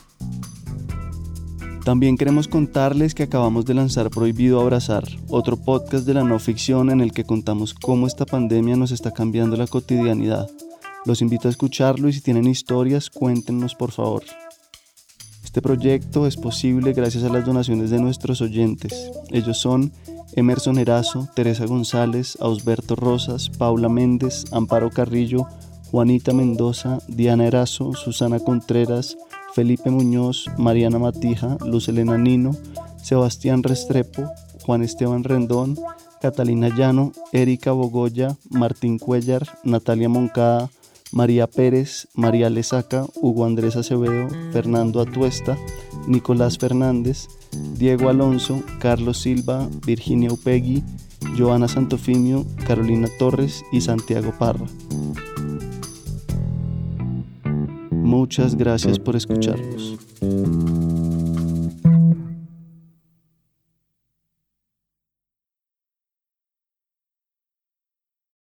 También 1.85 2.17
queremos 2.17 2.49
contarles 2.49 3.15
que 3.15 3.25
acabamos 3.25 3.65
de 3.65 3.75
lanzar 3.75 4.11
Prohibido 4.11 4.61
Abrazar, 4.61 5.05
otro 5.29 5.57
podcast 5.57 6.07
de 6.07 6.15
la 6.15 6.23
no 6.23 6.39
ficción 6.39 6.91
en 6.91 7.01
el 7.01 7.13
que 7.13 7.25
contamos 7.25 7.75
cómo 7.75 8.07
esta 8.07 8.25
pandemia 8.25 8.77
nos 8.77 8.93
está 8.93 9.11
cambiando 9.11 9.57
la 9.57 9.67
cotidianidad 9.67 10.49
los 11.05 11.21
invito 11.21 11.49
a 11.49 11.51
escucharlo 11.51 12.09
y 12.09 12.13
si 12.13 12.21
tienen 12.21 12.47
historias, 12.47 13.11
cuéntenos 13.11 13.75
por 13.75 13.91
favor. 13.91 14.23
Este 15.43 15.61
proyecto 15.61 16.27
es 16.27 16.37
posible 16.37 16.93
gracias 16.93 17.25
a 17.25 17.29
las 17.29 17.45
donaciones 17.45 17.91
de 17.91 18.01
nuestros 18.01 18.41
oyentes. 18.41 19.11
Ellos 19.31 19.59
son 19.59 19.93
Emerson 20.35 20.79
Erazo, 20.79 21.29
Teresa 21.35 21.67
González, 21.67 22.39
Ausberto 22.41 22.95
Rosas, 22.95 23.51
Paula 23.51 23.89
Méndez, 23.89 24.45
Amparo 24.53 24.91
Carrillo, 24.91 25.47
Juanita 25.91 26.33
Mendoza, 26.33 27.01
Diana 27.09 27.47
Erazo, 27.47 27.93
Susana 27.95 28.39
Contreras, 28.39 29.17
Felipe 29.55 29.91
Muñoz, 29.91 30.47
Mariana 30.57 30.99
Matija, 30.99 31.59
Luz 31.65 31.89
Elena 31.89 32.17
Nino, 32.19 32.57
Sebastián 33.03 33.63
Restrepo, 33.63 34.31
Juan 34.65 34.83
Esteban 34.83 35.25
Rendón, 35.25 35.77
Catalina 36.21 36.69
Llano, 36.69 37.13
Erika 37.33 37.73
Bogoya, 37.73 38.37
Martín 38.49 38.99
Cuellar, 38.99 39.47
Natalia 39.65 40.09
Moncada, 40.09 40.71
María 41.11 41.47
Pérez, 41.47 42.09
María 42.15 42.49
Lezaca, 42.49 43.07
Hugo 43.21 43.45
Andrés 43.45 43.77
Acevedo, 43.77 44.29
Fernando 44.53 45.01
Atuesta, 45.01 45.59
Nicolás 46.07 46.57
Fernández, 46.59 47.29
Diego 47.77 48.09
Alonso, 48.09 48.63
Carlos 48.79 49.19
Silva, 49.19 49.69
Virginia 49.85 50.33
Upegui, 50.33 50.83
Joana 51.37 51.69
Santofimio, 51.69 52.47
Carolina 52.67 53.09
Torres 53.19 53.63
y 53.73 53.83
Santiago 53.83 54.33
Parra. 54.39 54.67
Muchas 58.03 58.57
gracias 58.57 58.99
por 58.99 59.17
escucharnos. 59.17 59.99